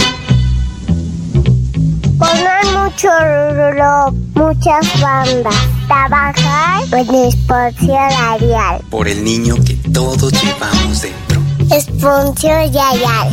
Poner 2.19 2.65
mucho 2.79 3.09
rulo, 3.19 4.15
muchas 4.35 5.01
bandas. 5.01 5.57
Trabajar 5.89 6.85
en 6.93 8.11
Radial. 8.11 8.81
Por 8.91 9.09
el 9.09 9.25
niño 9.25 9.57
que 9.57 9.75
todos 9.93 10.33
llevamos 10.41 11.03
dentro. 11.03 11.43
Sponsor 11.81 12.71
Yayal. 12.71 13.29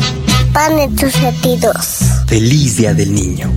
Pone 0.53 0.89
tus 0.97 1.13
sentidos. 1.13 1.99
Feliz 2.25 2.77
Día 2.77 2.95
del 2.95 3.13
Niño. 3.13 3.51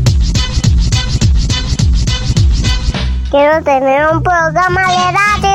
Quiero 3.31 3.62
tener 3.64 4.07
un 4.12 4.22
programa 4.22 4.83
de 4.83 5.12
radio. 5.12 5.53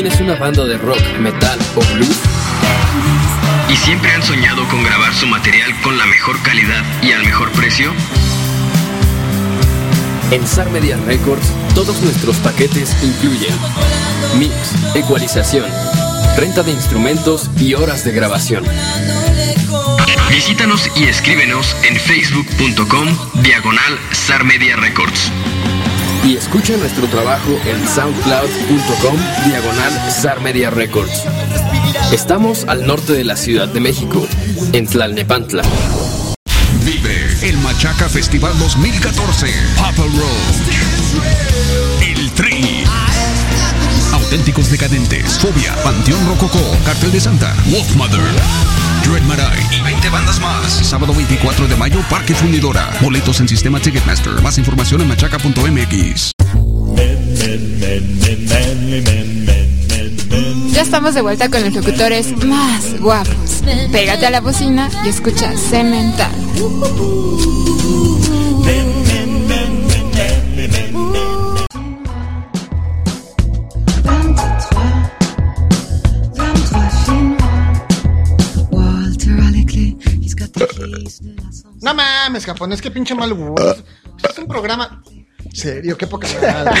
¿Tienes 0.00 0.18
una 0.22 0.34
banda 0.34 0.64
de 0.64 0.78
rock, 0.78 0.98
metal 1.18 1.58
o 1.76 1.80
blues? 1.92 2.20
¿Y 3.68 3.76
siempre 3.76 4.10
han 4.10 4.22
soñado 4.22 4.66
con 4.68 4.82
grabar 4.82 5.12
su 5.12 5.26
material 5.26 5.78
con 5.82 5.98
la 5.98 6.06
mejor 6.06 6.40
calidad 6.40 6.82
y 7.02 7.12
al 7.12 7.22
mejor 7.22 7.50
precio? 7.52 7.92
En 10.30 10.46
SAR 10.46 10.70
Media 10.70 10.96
Records, 11.04 11.52
todos 11.74 12.00
nuestros 12.00 12.38
paquetes 12.38 12.96
incluyen 13.02 13.54
mix, 14.38 14.54
ecualización, 14.94 15.66
renta 16.34 16.62
de 16.62 16.70
instrumentos 16.70 17.50
y 17.58 17.74
horas 17.74 18.02
de 18.02 18.12
grabación. 18.12 18.64
Visítanos 20.30 20.90
y 20.96 21.04
escríbenos 21.04 21.76
en 21.86 21.96
facebook.com 21.96 23.06
diagonal 23.42 23.98
Sar 24.12 24.44
Media 24.44 24.76
Records. 24.76 25.30
Y 26.24 26.36
escucha 26.36 26.76
nuestro 26.76 27.06
trabajo 27.08 27.50
en 27.64 27.86
soundcloud.com 27.88 29.16
diagonal 29.46 30.10
Sar 30.10 30.40
Media 30.40 30.70
Records. 30.70 31.24
Estamos 32.12 32.64
al 32.64 32.86
norte 32.86 33.12
de 33.12 33.24
la 33.24 33.36
Ciudad 33.36 33.68
de 33.68 33.80
México, 33.80 34.26
en 34.72 34.86
Tlalnepantla. 34.86 35.62
Vive 36.84 37.48
el 37.48 37.56
Machaca 37.58 38.08
Festival 38.08 38.58
2014. 38.58 39.46
Papa 39.76 40.02
Roach. 40.02 41.89
Auténticos 44.40 44.70
Decadentes. 44.70 45.38
Fobia. 45.38 45.74
Panteón 45.84 46.26
Rococó. 46.26 46.74
Cartel 46.86 47.12
de 47.12 47.20
Santa. 47.20 47.54
Wolfmother. 47.66 48.22
Dread 49.04 49.22
Marai 49.24 49.58
y 49.70 49.82
20 49.82 50.08
bandas 50.08 50.40
más. 50.40 50.80
Sábado 50.82 51.12
24 51.12 51.68
de 51.68 51.76
mayo, 51.76 52.00
Parque 52.08 52.34
Fundidora. 52.34 52.88
Boletos 53.02 53.38
en 53.40 53.48
sistema 53.48 53.80
Ticketmaster. 53.80 54.40
Más 54.40 54.56
información 54.56 55.02
en 55.02 55.08
machaca.mx. 55.08 56.32
Ya 60.72 60.80
estamos 60.80 61.12
de 61.12 61.20
vuelta 61.20 61.50
con 61.50 61.62
los 61.62 61.74
locutores 61.74 62.34
más 62.42 62.98
guapos. 62.98 63.60
Pégate 63.92 64.24
a 64.24 64.30
la 64.30 64.40
bocina 64.40 64.88
y 65.04 65.10
escucha 65.10 65.54
Cemental. 65.54 66.32
Japonés, 82.52 82.82
qué 82.82 82.90
pinche 82.90 83.14
mal 83.14 83.32
gusto. 83.32 83.82
Es 84.28 84.38
un 84.38 84.46
programa. 84.46 85.02
Serio, 85.52 85.96
qué 85.96 86.06
poca 86.06 86.28
madre. 86.40 86.70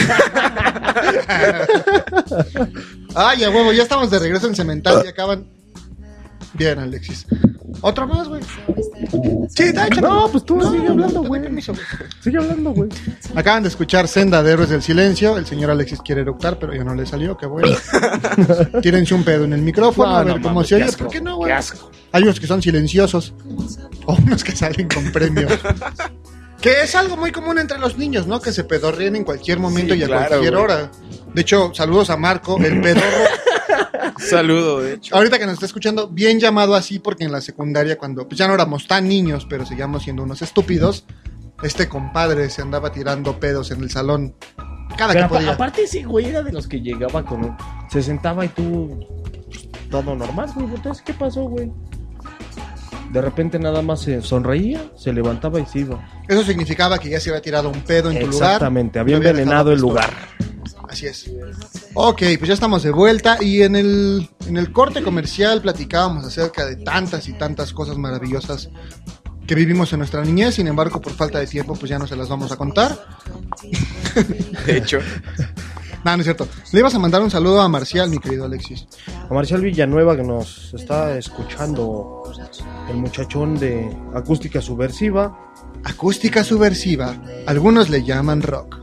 Ay, 3.14 3.44
a 3.44 3.50
huevo, 3.50 3.72
ya 3.72 3.82
estamos 3.82 4.10
de 4.10 4.18
regreso 4.18 4.46
en 4.46 4.54
Cemental 4.54 5.02
y 5.04 5.08
acaban. 5.08 5.46
Bien, 6.60 6.78
Alexis. 6.78 7.24
Otro 7.80 8.06
más, 8.06 8.28
güey. 8.28 8.42
Sí, 9.48 9.62
está 9.62 9.86
hecho. 9.86 10.02
No, 10.02 10.28
pues 10.30 10.44
tú 10.44 10.56
No, 10.58 10.70
sigue 10.70 10.88
hablando, 10.88 11.22
güey. 11.22 11.40
Sigue 12.22 12.36
hablando, 12.36 12.72
güey. 12.72 12.90
Acaban 13.34 13.62
de 13.62 13.70
escuchar 13.70 14.06
Senda 14.06 14.42
de 14.42 14.52
Héroes 14.52 14.68
del 14.68 14.82
Silencio. 14.82 15.38
El 15.38 15.46
señor 15.46 15.70
Alexis 15.70 16.02
quiere 16.02 16.20
eructar, 16.20 16.58
pero 16.58 16.74
ya 16.74 16.84
no 16.84 16.94
le 16.94 17.06
salió. 17.06 17.34
Qué 17.38 17.46
bueno. 17.46 17.74
Tírense 18.82 19.14
un 19.14 19.24
pedo 19.24 19.44
en 19.44 19.54
el 19.54 19.62
micrófono 19.62 20.10
No, 20.10 20.16
a 20.18 20.22
ver 20.24 20.36
no 20.36 20.42
cómo 20.42 20.62
se 20.62 20.74
oye. 20.74 20.92
¿Por 20.92 21.08
qué 21.08 21.22
no, 21.22 21.36
güey? 21.36 21.50
Hay 22.12 22.22
unos 22.24 22.38
que 22.38 22.46
son 22.46 22.60
silenciosos. 22.60 23.32
O 24.04 24.16
unos 24.16 24.44
que 24.44 24.52
salen 24.54 24.86
con 24.86 25.10
premios. 25.12 25.50
que 26.60 26.82
es 26.82 26.94
algo 26.94 27.16
muy 27.16 27.32
común 27.32 27.58
entre 27.58 27.78
los 27.78 27.96
niños, 27.96 28.26
¿no? 28.26 28.38
Que 28.42 28.52
se 28.52 28.64
pedorreen 28.64 29.16
en 29.16 29.24
cualquier 29.24 29.58
momento 29.60 29.94
Sí, 29.94 30.00
y 30.00 30.02
a 30.02 30.08
claro, 30.08 30.28
cualquier 30.28 30.52
güey. 30.52 30.64
hora. 30.64 30.90
De 31.32 31.40
hecho, 31.40 31.72
saludos 31.72 32.10
a 32.10 32.18
Marco, 32.18 32.58
el 32.58 32.82
pedorro. 32.82 33.06
Saludo, 34.28 34.80
de 34.80 34.94
hecho. 34.94 35.14
Ahorita 35.14 35.38
que 35.38 35.46
nos 35.46 35.54
está 35.54 35.66
escuchando, 35.66 36.08
bien 36.08 36.38
llamado 36.38 36.74
así, 36.74 36.98
porque 36.98 37.24
en 37.24 37.32
la 37.32 37.40
secundaria, 37.40 37.96
cuando 37.96 38.28
pues 38.28 38.38
ya 38.38 38.46
no 38.46 38.54
éramos 38.54 38.86
tan 38.86 39.08
niños, 39.08 39.46
pero 39.48 39.66
seguíamos 39.66 40.02
siendo 40.02 40.22
unos 40.22 40.42
estúpidos, 40.42 41.04
este 41.62 41.88
compadre 41.88 42.48
se 42.50 42.62
andaba 42.62 42.92
tirando 42.92 43.38
pedos 43.38 43.70
en 43.70 43.82
el 43.82 43.90
salón. 43.90 44.34
Cada 44.96 45.12
Pero 45.12 45.28
que 45.28 45.34
podía. 45.34 45.52
aparte 45.52 45.82
ese 45.84 46.02
güey 46.02 46.26
era 46.26 46.42
de 46.42 46.52
los 46.52 46.66
que 46.66 46.80
llegaba 46.80 47.24
con 47.24 47.44
un... 47.44 47.56
Se 47.90 48.02
sentaba 48.02 48.44
y 48.44 48.48
tú... 48.48 49.06
Todo 49.90 50.14
normal, 50.14 50.50
güey. 50.54 50.66
Entonces, 50.74 51.02
¿qué 51.04 51.14
pasó, 51.14 51.44
güey? 51.44 51.70
De 53.12 53.20
repente 53.20 53.58
nada 53.58 53.82
más 53.82 54.02
se 54.02 54.22
sonreía, 54.22 54.84
se 54.96 55.12
levantaba 55.12 55.58
y 55.58 55.66
se 55.66 55.80
iba. 55.80 56.08
Eso 56.28 56.44
significaba 56.44 56.98
que 56.98 57.10
ya 57.10 57.18
se 57.18 57.30
había 57.30 57.42
tirado 57.42 57.68
un 57.68 57.80
pedo 57.82 58.10
en 58.10 58.20
tu 58.20 58.26
lugar. 58.26 58.52
Exactamente, 58.52 59.00
había 59.00 59.16
envenenado 59.16 59.72
el 59.72 59.80
lugar. 59.80 60.12
Así 60.88 61.06
es. 61.06 61.30
Ok, 61.94 62.22
pues 62.38 62.48
ya 62.48 62.54
estamos 62.54 62.82
de 62.82 62.92
vuelta 62.92 63.38
y 63.40 63.62
en 63.62 63.74
el, 63.76 64.28
en 64.46 64.56
el 64.56 64.72
corte 64.72 65.02
comercial 65.02 65.60
platicábamos 65.60 66.24
acerca 66.24 66.64
de 66.64 66.76
tantas 66.76 67.28
y 67.28 67.32
tantas 67.32 67.72
cosas 67.72 67.98
maravillosas 67.98 68.70
que 69.46 69.54
vivimos 69.56 69.92
en 69.92 69.98
nuestra 69.98 70.22
niñez, 70.22 70.54
sin 70.54 70.68
embargo, 70.68 71.00
por 71.00 71.12
falta 71.12 71.40
de 71.40 71.46
tiempo, 71.46 71.74
pues 71.74 71.90
ya 71.90 71.98
no 71.98 72.06
se 72.06 72.14
las 72.14 72.28
vamos 72.28 72.52
a 72.52 72.56
contar. 72.56 72.96
De 74.66 74.76
hecho, 74.76 75.00
No, 76.04 76.16
no 76.16 76.20
es 76.20 76.24
cierto. 76.24 76.48
Le 76.72 76.80
ibas 76.80 76.94
a 76.94 76.98
mandar 76.98 77.22
un 77.22 77.30
saludo 77.30 77.60
a 77.60 77.68
Marcial, 77.68 78.08
mi 78.08 78.18
querido 78.18 78.46
Alexis. 78.46 78.86
A 79.28 79.34
Marcial 79.34 79.60
Villanueva 79.60 80.16
que 80.16 80.22
nos 80.22 80.72
está 80.72 81.16
escuchando, 81.18 82.22
el 82.88 82.96
muchachón 82.96 83.58
de 83.58 83.94
acústica 84.14 84.62
subversiva. 84.62 85.52
Acústica 85.84 86.42
subversiva. 86.42 87.14
Algunos 87.46 87.90
le 87.90 88.02
llaman 88.02 88.40
rock, 88.40 88.78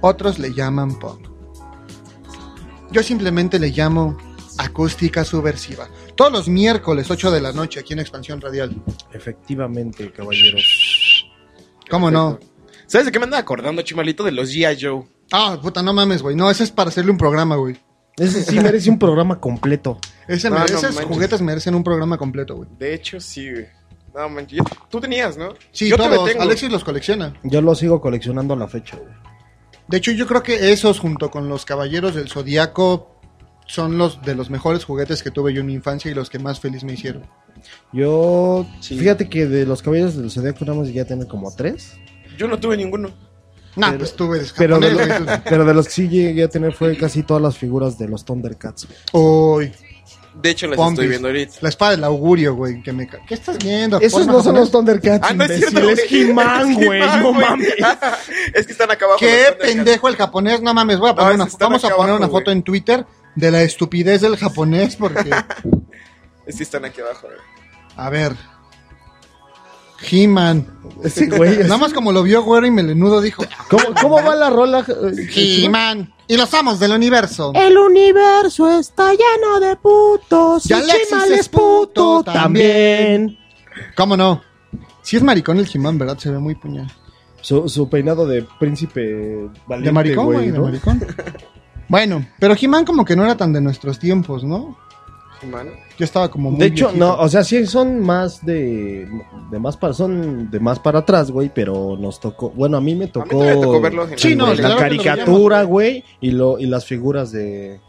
otros 0.00 0.38
le 0.38 0.52
llaman 0.54 0.98
pop. 0.98 1.35
Yo 2.90 3.02
simplemente 3.02 3.58
le 3.58 3.68
llamo 3.70 4.16
acústica 4.58 5.24
subversiva. 5.24 5.88
Todos 6.14 6.32
los 6.32 6.48
miércoles, 6.48 7.10
8 7.10 7.30
de 7.30 7.40
la 7.40 7.52
noche, 7.52 7.80
aquí 7.80 7.92
en 7.92 7.98
Expansión 8.00 8.40
Radial. 8.40 8.74
Efectivamente, 9.12 10.10
caballeros. 10.12 11.26
¿Cómo 11.90 12.10
no? 12.10 12.38
¿sabes 12.86 13.06
de 13.06 13.12
qué 13.12 13.18
me 13.18 13.24
anda 13.24 13.38
acordando, 13.38 13.82
Chimalito? 13.82 14.22
De 14.24 14.32
los 14.32 14.50
G.I. 14.52 14.78
Joe. 14.80 15.04
Ah, 15.32 15.58
puta, 15.60 15.82
no 15.82 15.92
mames, 15.92 16.22
güey. 16.22 16.36
No, 16.36 16.50
ese 16.50 16.64
es 16.64 16.70
para 16.70 16.88
hacerle 16.88 17.10
un 17.10 17.18
programa, 17.18 17.56
güey. 17.56 17.76
Ese 18.16 18.42
sí 18.44 18.58
merece 18.60 18.88
un 18.88 18.98
programa 18.98 19.40
completo. 19.40 19.98
Ese 20.26 20.48
No, 20.48 20.56
mere- 20.58 20.72
no 20.72 20.78
esos 20.78 21.00
juguetes 21.04 21.42
merecen 21.42 21.74
un 21.74 21.84
programa 21.84 22.16
completo, 22.16 22.56
güey. 22.56 22.68
De 22.78 22.94
hecho, 22.94 23.20
sí, 23.20 23.50
güey. 23.50 23.66
No, 24.14 24.28
manches. 24.30 24.58
yo- 24.58 24.64
Tú 24.88 25.00
tenías, 25.00 25.36
¿no? 25.36 25.50
Sí, 25.72 25.90
yo 25.90 25.96
todos. 25.98 26.24
tengo. 26.30 26.42
Alexis 26.42 26.70
los 26.70 26.82
colecciona. 26.84 27.34
Yo 27.42 27.60
lo 27.60 27.74
sigo 27.74 28.00
coleccionando 28.00 28.54
a 28.54 28.56
la 28.56 28.68
fecha, 28.68 28.96
güey. 28.96 29.12
De 29.88 29.96
hecho, 29.98 30.10
yo 30.12 30.26
creo 30.26 30.42
que 30.42 30.72
esos, 30.72 30.98
junto 30.98 31.30
con 31.30 31.48
los 31.48 31.64
Caballeros 31.64 32.14
del 32.14 32.28
Zodíaco, 32.28 33.12
son 33.66 33.98
los 33.98 34.22
de 34.22 34.34
los 34.34 34.50
mejores 34.50 34.84
juguetes 34.84 35.22
que 35.22 35.30
tuve 35.30 35.52
yo 35.52 35.60
en 35.60 35.66
mi 35.66 35.74
infancia 35.74 36.10
y 36.10 36.14
los 36.14 36.30
que 36.30 36.38
más 36.38 36.60
feliz 36.60 36.84
me 36.84 36.92
hicieron. 36.94 37.24
Yo, 37.92 38.66
Sí. 38.80 38.98
fíjate 38.98 39.28
que 39.28 39.46
de 39.46 39.64
los 39.66 39.82
caballeros 39.82 40.16
del 40.16 40.30
Zodíaco 40.30 40.64
nada 40.64 40.78
más 40.78 40.88
llegué 40.88 41.00
a 41.00 41.06
tener 41.06 41.26
como 41.26 41.54
tres. 41.54 41.94
Yo 42.36 42.46
no 42.48 42.58
tuve 42.58 42.76
ninguno. 42.76 43.10
Nah, 43.76 43.88
Pero- 43.88 43.98
pues 43.98 44.16
tuve 44.16 44.40
Pero 44.56 44.78
de, 44.78 44.88
japonés, 44.90 45.20
lo- 45.20 45.24
güey. 45.26 45.38
pero 45.44 45.64
de 45.66 45.74
los 45.74 45.86
que 45.86 45.92
sí 45.92 46.08
llegué 46.08 46.44
a 46.44 46.48
tener 46.48 46.72
fue 46.72 46.96
casi 46.96 47.22
todas 47.22 47.42
las 47.42 47.58
figuras 47.58 47.98
de 47.98 48.08
los 48.08 48.24
Thundercats. 48.24 48.86
Uy, 49.12 49.70
De 50.42 50.50
hecho, 50.50 50.66
las 50.66 50.76
Pompis. 50.76 50.92
estoy 50.98 51.08
viendo 51.08 51.28
ahorita. 51.28 51.54
la 51.60 51.68
espada 51.68 51.90
del 51.92 52.04
augurio, 52.04 52.54
güey. 52.54 52.82
Que 52.82 52.92
me... 52.92 53.08
¿Qué 53.08 53.34
estás 53.34 53.58
viendo? 53.58 53.98
Esos 54.00 54.20
Porno 54.20 54.32
no 54.34 54.38
son 54.38 54.42
japonés. 54.54 54.60
los 54.60 54.70
Thundercats, 54.70 55.26
Ah, 55.30 55.34
no 55.34 55.44
es 55.44 55.50
imbécil, 55.50 55.68
cierto. 55.70 55.90
es 55.90 56.12
He-Man, 56.12 56.70
Es 56.70 56.76
güey, 56.86 57.00
He-Man, 57.02 57.22
no 57.22 57.32
güey. 57.32 57.46
mames. 57.48 57.68
es 58.54 58.66
que 58.66 58.72
están 58.72 58.90
acá 58.90 59.06
abajo. 59.06 59.20
los 59.20 59.30
Qué 59.30 59.36
Thundercats. 59.44 59.72
pendejo 59.74 60.08
el 60.08 60.16
japonés, 60.16 60.60
no 60.62 60.74
mames. 60.74 60.98
Voy 60.98 61.10
a 61.10 61.14
poner 61.14 61.28
No, 61.30 61.34
una, 61.36 61.44
esos 61.44 61.54
están 61.54 61.68
vamos 61.68 61.84
a 61.84 61.86
acá 61.88 61.96
poner 61.96 62.10
abajo, 62.10 62.24
una 62.24 62.30
foto 62.30 62.44
güey. 62.46 62.56
en 62.58 62.62
Twitter 62.62 63.06
de 63.34 63.50
la 63.50 63.62
estupidez 63.62 64.20
del 64.20 64.36
japonés 64.36 64.96
porque... 64.96 65.30
Es 66.46 66.56
que 66.56 66.62
están 66.62 66.84
aquí 66.84 67.00
abajo, 67.00 67.26
güey. 67.26 67.38
A 67.96 68.08
ver. 68.10 68.36
He-Man. 70.10 70.66
Ese 71.02 71.26
güey 71.26 71.54
es- 71.60 71.66
Nada 71.66 71.78
más 71.78 71.92
como 71.92 72.12
lo 72.12 72.22
vio 72.22 72.42
güero 72.42 72.66
y 72.66 72.70
melenudo 72.70 73.20
dijo... 73.20 73.42
¿Cómo, 73.68 73.84
cómo 74.00 74.22
va 74.22 74.36
la 74.36 74.50
rola? 74.50 74.84
eh, 74.86 75.28
He-Man. 75.64 76.12
Y 76.28 76.36
los 76.36 76.52
amos 76.54 76.80
del 76.80 76.92
universo. 76.92 77.52
El 77.54 77.78
universo 77.78 78.68
está 78.78 79.12
lleno 79.12 79.60
de 79.60 79.76
putos. 79.76 80.68
Y 80.68 80.72
Alexis 80.72 81.30
es 81.30 81.48
puto 81.48 82.22
también. 82.24 83.38
¿Cómo 83.96 84.16
no? 84.16 84.42
Si 85.02 85.16
es 85.16 85.22
maricón 85.22 85.58
el 85.58 85.68
He-Man, 85.72 85.98
¿verdad? 85.98 86.18
Se 86.18 86.30
ve 86.30 86.38
muy 86.38 86.54
puñal. 86.56 86.90
Su, 87.40 87.68
su 87.68 87.88
peinado 87.88 88.26
de 88.26 88.44
príncipe 88.58 89.48
valiente, 89.68 89.88
De 89.88 89.92
maricón, 89.92 90.24
güey, 90.26 90.50
de 90.50 90.58
¿no? 90.58 90.64
maricón. 90.64 91.00
Bueno, 91.88 92.26
pero 92.40 92.56
He-Man 92.60 92.84
como 92.84 93.04
que 93.04 93.14
no 93.14 93.22
era 93.24 93.36
tan 93.36 93.52
de 93.52 93.60
nuestros 93.60 94.00
tiempos, 94.00 94.42
¿no? 94.42 94.76
Humano. 95.42 95.72
Ya 95.98 96.04
estaba 96.04 96.30
como 96.30 96.50
muy 96.50 96.60
De 96.60 96.66
hecho, 96.66 96.86
viejito. 96.86 97.06
no, 97.06 97.20
o 97.20 97.28
sea, 97.28 97.44
sí 97.44 97.66
son 97.66 98.00
más 98.00 98.44
de, 98.44 99.08
de 99.50 99.58
más 99.58 99.76
para 99.76 99.92
son 99.92 100.50
de 100.50 100.60
más 100.60 100.78
para 100.78 101.00
atrás, 101.00 101.30
güey, 101.30 101.50
pero 101.54 101.96
nos 101.98 102.20
tocó, 102.20 102.50
bueno, 102.50 102.76
a 102.76 102.80
mí 102.80 102.94
me 102.94 103.06
tocó, 103.08 103.28
todavía 103.28 103.60
tocó 103.60 103.80
verlos 103.80 104.12
en 104.12 104.18
Sí, 104.18 104.34
no, 104.34 104.48
la 104.48 104.54
claro 104.56 104.76
caricatura, 104.78 105.62
güey, 105.64 106.04
y 106.20 106.30
lo 106.30 106.58
y 106.58 106.66
las 106.66 106.86
figuras 106.86 107.32
de 107.32 107.80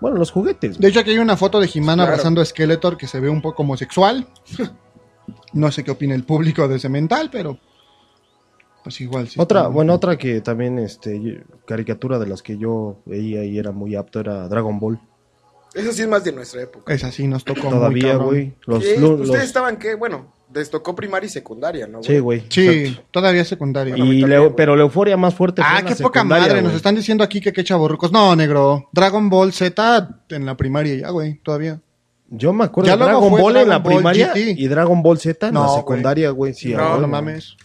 bueno, 0.00 0.18
los 0.18 0.30
juguetes. 0.30 0.78
De 0.78 0.88
hecho, 0.88 1.00
aquí 1.00 1.10
hay 1.10 1.18
una 1.18 1.36
foto 1.36 1.60
de 1.60 1.68
Claro. 1.68 2.02
abrazando 2.02 2.40
a 2.42 2.44
Skeletor 2.44 2.96
que 2.98 3.06
se 3.06 3.20
ve 3.20 3.28
un 3.28 3.40
poco 3.40 3.62
homosexual. 3.62 4.26
No 5.54 5.72
sé 5.72 5.82
qué 5.84 5.90
opina 5.90 6.14
el 6.14 6.24
público 6.24 6.68
de 6.68 6.76
ese 6.76 6.90
mental, 6.90 7.30
pero... 7.32 7.58
Pues 8.82 9.00
igual, 9.00 9.26
sí. 9.28 9.40
Otra, 9.40 9.68
bueno, 9.68 9.94
otra 9.94 10.18
que 10.18 10.42
también 10.42 10.78
este 10.78 11.42
caricatura 11.64 12.18
de 12.18 12.26
las 12.26 12.42
que 12.42 12.58
yo 12.58 12.98
veía 13.06 13.42
y 13.44 13.56
era 13.56 13.72
muy 13.72 13.94
apto 13.94 14.20
era 14.20 14.46
Dragon 14.48 14.78
Ball. 14.78 15.00
Eso 15.74 15.92
sí 15.92 16.02
es 16.02 16.08
más 16.08 16.22
de 16.24 16.32
nuestra 16.32 16.62
época. 16.62 16.92
Esa 16.94 17.10
sí 17.10 17.26
nos 17.26 17.44
tocó 17.44 17.68
Todavía, 17.68 18.16
güey. 18.16 18.54
Los, 18.66 18.78
Ustedes 18.78 19.00
los- 19.00 19.34
estaban, 19.42 19.76
¿qué? 19.76 19.94
Bueno, 19.96 20.32
les 20.54 20.70
tocó 20.70 20.94
primaria 20.94 21.26
y 21.26 21.30
secundaria, 21.30 21.86
¿no? 21.88 22.02
Sí, 22.02 22.18
güey. 22.20 22.44
Sí, 22.48 22.68
exacto. 22.68 23.04
todavía 23.10 23.44
secundaria. 23.44 23.94
Y 23.96 24.20
también, 24.20 24.54
pero 24.56 24.76
la 24.76 24.82
euforia 24.82 25.16
más 25.16 25.34
fuerte 25.34 25.62
fue 25.62 25.70
Ah, 25.70 25.78
en 25.80 25.84
la 25.86 25.94
qué 25.94 26.02
poca 26.02 26.22
madre. 26.22 26.62
Nos 26.62 26.74
están 26.74 26.94
diciendo 26.94 27.24
aquí 27.24 27.40
que 27.40 27.52
qué 27.52 27.64
chavorrucos. 27.64 28.12
No, 28.12 28.36
negro. 28.36 28.88
Dragon 28.92 29.28
Ball 29.28 29.52
Z 29.52 30.08
en 30.30 30.46
la 30.46 30.56
primaria 30.56 30.94
ya, 30.94 31.10
güey. 31.10 31.40
Todavía. 31.42 31.80
Yo 32.30 32.52
me 32.52 32.64
acuerdo 32.64 32.86
Ya 32.88 32.96
de 32.96 33.04
Dragon 33.04 33.30
fue 33.30 33.42
Ball 33.42 33.56
en 33.56 33.68
la 33.68 33.78
Ball 33.78 33.94
primaria 33.96 34.28
GT. 34.32 34.54
y 34.56 34.66
Dragon 34.68 35.02
Ball 35.02 35.18
Z 35.18 35.48
en 35.48 35.54
No, 35.54 35.66
la 35.66 35.74
secundaria, 35.74 36.30
güey. 36.30 36.54
Sí, 36.54 36.72
no, 36.72 36.94
a 36.94 36.98
no 36.98 37.06
mames. 37.08 37.56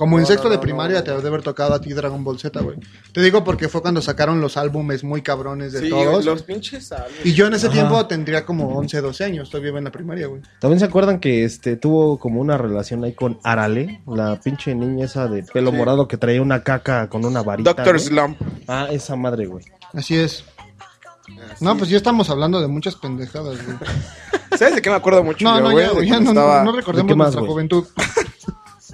Como 0.00 0.16
en 0.16 0.22
No, 0.22 0.26
sexto 0.28 0.44
no, 0.44 0.50
de 0.52 0.56
no, 0.56 0.60
primaria 0.62 0.96
no, 0.98 1.04
te 1.04 1.10
debe 1.10 1.28
haber 1.28 1.42
tocado 1.42 1.74
a 1.74 1.80
ti 1.80 1.92
Dragon 1.92 2.24
Ball 2.24 2.38
Z, 2.38 2.58
güey. 2.62 2.78
Te 3.12 3.20
digo 3.20 3.44
porque 3.44 3.68
fue 3.68 3.82
cuando 3.82 4.00
sacaron 4.00 4.40
los 4.40 4.56
álbumes 4.56 5.04
muy 5.04 5.20
cabrones 5.20 5.74
de 5.74 5.80
Sí, 5.80 5.90
todos. 5.90 6.24
los 6.24 6.42
pinches 6.42 6.90
álbumes. 6.90 7.20
Y 7.26 7.34
yo 7.34 7.46
en 7.46 7.52
ese 7.52 7.66
Ajá. 7.66 7.74
tiempo 7.74 8.06
tendría 8.06 8.46
como 8.46 8.68
11, 8.78 8.98
12 9.02 9.24
años. 9.24 9.50
Todavía 9.50 9.68
iba 9.68 9.78
en 9.78 9.84
la 9.84 9.92
primaria, 9.92 10.26
güey. 10.26 10.40
También 10.58 10.78
se 10.80 10.86
acuerdan 10.86 11.20
que 11.20 11.44
este 11.44 11.76
tuvo 11.76 12.18
como 12.18 12.40
una 12.40 12.56
relación 12.56 13.04
ahí 13.04 13.12
con 13.12 13.38
Arale, 13.44 14.00
la 14.06 14.40
pinche 14.40 14.74
niña 14.74 15.04
esa 15.04 15.28
de 15.28 15.42
pelo 15.42 15.70
Sí. 15.70 15.76
morado 15.76 16.08
que 16.08 16.16
traía 16.16 16.40
una 16.40 16.62
caca 16.62 17.08
con 17.10 17.24
una 17.26 17.42
varita. 17.42 17.74
Doctor. 17.74 18.00
Slump. 18.00 18.40
Ah, 18.66 18.88
esa 18.90 19.16
madre, 19.16 19.44
güey. 19.46 19.66
Así 19.92 20.16
es. 20.16 20.44
No, 21.60 21.76
pues 21.76 21.90
ya 21.90 21.98
estamos 21.98 22.30
hablando 22.30 22.60
de 22.60 22.68
muchas 22.68 22.96
pendejadas, 22.96 23.58
güey. 23.64 23.76
¿Sabes 24.58 24.74
de 24.76 24.82
qué 24.82 24.90
me 24.90 24.96
acuerdo 24.96 25.22
mucho? 25.22 25.44
No, 25.44 25.58
yo, 25.58 25.64
no, 25.64 25.70
güey? 25.70 26.08
ya, 26.08 26.14
ya 26.16 26.20
no, 26.20 26.30
estaba- 26.30 26.64
no 26.64 26.72
recordemos 26.72 27.06
¿De 27.06 27.12
qué 27.12 27.16
más, 27.16 27.34
nuestra 27.34 27.46
juventud. 27.52 27.84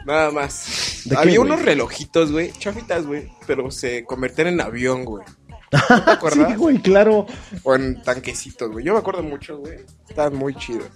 Nada 0.06 0.30
más. 0.30 1.02
¿De 1.04 1.10
qué, 1.10 1.16
Había 1.20 1.38
güey? 1.38 1.50
unos 1.50 1.62
relojitos, 1.62 2.32
güey, 2.32 2.52
chafitas, 2.52 3.04
güey, 3.06 3.30
pero 3.46 3.70
se 3.70 4.04
convertían 4.04 4.48
en 4.48 4.60
avión, 4.60 5.04
güey. 5.04 5.24
¿No 5.72 6.04
¿Te 6.04 6.10
acuerdas? 6.12 6.48
Sí, 6.50 6.54
güey, 6.56 6.78
claro. 6.78 7.26
O 7.64 7.74
en 7.74 8.00
tanquecitos, 8.02 8.70
güey. 8.70 8.84
Yo 8.84 8.92
me 8.92 9.00
acuerdo 9.00 9.22
mucho, 9.22 9.58
güey. 9.58 9.80
Estaban 10.08 10.34
muy 10.36 10.54
chidos. 10.54 10.88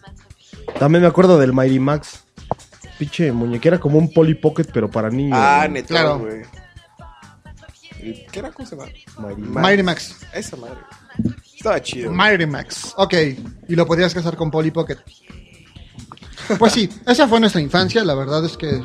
También 0.78 1.02
me 1.02 1.08
acuerdo 1.08 1.38
del 1.38 1.52
Mighty 1.52 1.80
Max. 1.80 2.24
Pinche 2.98 3.32
muñequera 3.32 3.80
como 3.80 3.98
un 3.98 4.12
Polly 4.12 4.34
Pocket, 4.34 4.66
pero 4.72 4.88
para 4.90 5.10
niños. 5.10 5.36
Ah, 5.40 5.60
güey. 5.62 5.70
neta, 5.72 5.88
Claro. 5.88 6.18
güey. 6.20 6.42
¿Y 8.02 8.26
¿Qué 8.30 8.38
era? 8.38 8.50
¿Cómo 8.52 8.66
se 8.68 8.76
llama? 8.76 8.88
Mighty 9.18 9.42
Ma- 9.42 9.60
Mighty 9.62 9.82
Max. 9.82 10.16
Esa 10.32 10.56
madre. 10.56 10.76
Estaba 11.54 11.82
chido. 11.82 12.10
Mighty 12.12 12.46
Max. 12.46 12.94
Ok. 12.96 13.14
Y 13.68 13.74
lo 13.74 13.86
podías 13.86 14.14
casar 14.14 14.36
con 14.36 14.50
Polly 14.50 14.70
Pocket. 14.70 14.96
Pues 16.58 16.72
sí, 16.72 16.88
esa 17.06 17.26
fue 17.28 17.40
nuestra 17.40 17.60
infancia. 17.60 18.04
La 18.04 18.14
verdad 18.14 18.44
es 18.44 18.56
que 18.56 18.82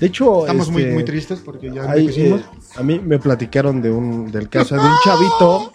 De 0.00 0.06
hecho, 0.06 0.42
estamos 0.42 0.70
muy, 0.70 0.82
este, 0.82 0.94
muy 0.94 1.04
tristes 1.04 1.40
porque 1.44 1.72
ya 1.72 1.90
hay, 1.90 2.08
eh, 2.08 2.42
a 2.76 2.82
mí 2.82 3.00
me 3.00 3.18
platicaron 3.18 3.82
de 3.82 3.90
un 3.90 4.30
del 4.30 4.48
caso 4.48 4.76
de 4.76 4.80
un 4.82 4.92
chavito 5.04 5.72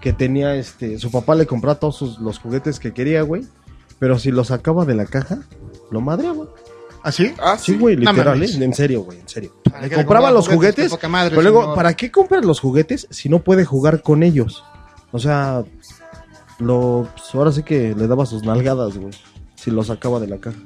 que 0.00 0.12
tenía 0.12 0.54
este 0.54 0.98
su 0.98 1.10
papá 1.10 1.34
le 1.34 1.46
compraba 1.46 1.78
todos 1.80 1.96
sus- 1.96 2.18
los 2.20 2.38
juguetes 2.38 2.78
que 2.78 2.92
quería, 2.92 3.22
güey, 3.22 3.44
pero 3.98 4.18
si 4.18 4.30
los 4.30 4.48
sacaba 4.48 4.84
de 4.84 4.94
la 4.94 5.06
caja 5.06 5.38
lo 5.90 6.00
madreaba. 6.00 6.46
¿Así? 7.02 7.34
Ah, 7.38 7.56
Sí, 7.58 7.72
sí. 7.72 7.78
güey, 7.78 7.96
literal. 7.96 8.42
¿eh? 8.42 8.48
en 8.60 8.72
serio, 8.74 9.02
güey, 9.02 9.20
en 9.20 9.28
serio. 9.28 9.52
Le 9.82 9.90
compraba 9.90 10.30
los 10.30 10.46
juguetes, 10.46 10.54
juguetes, 10.56 10.84
qué 10.84 10.90
poca 10.90 11.08
madre, 11.08 11.30
pero 11.30 11.42
luego, 11.42 11.60
señor. 11.62 11.74
¿para 11.76 11.94
qué 11.94 12.10
compras 12.10 12.44
los 12.44 12.60
juguetes 12.60 13.06
si 13.10 13.28
no 13.28 13.40
puede 13.40 13.64
jugar 13.66 14.00
con 14.02 14.22
ellos? 14.22 14.62
O 15.12 15.18
sea, 15.18 15.64
lo, 16.60 17.08
pues, 17.14 17.34
ahora 17.34 17.52
sí 17.52 17.62
que 17.62 17.94
le 17.94 18.06
daba 18.06 18.24
sus 18.24 18.42
nalgadas, 18.44 18.96
güey, 18.96 19.12
si 19.64 19.70
los 19.70 19.86
sacaba 19.86 20.20
de 20.20 20.26
la 20.28 20.38
caja. 20.38 20.58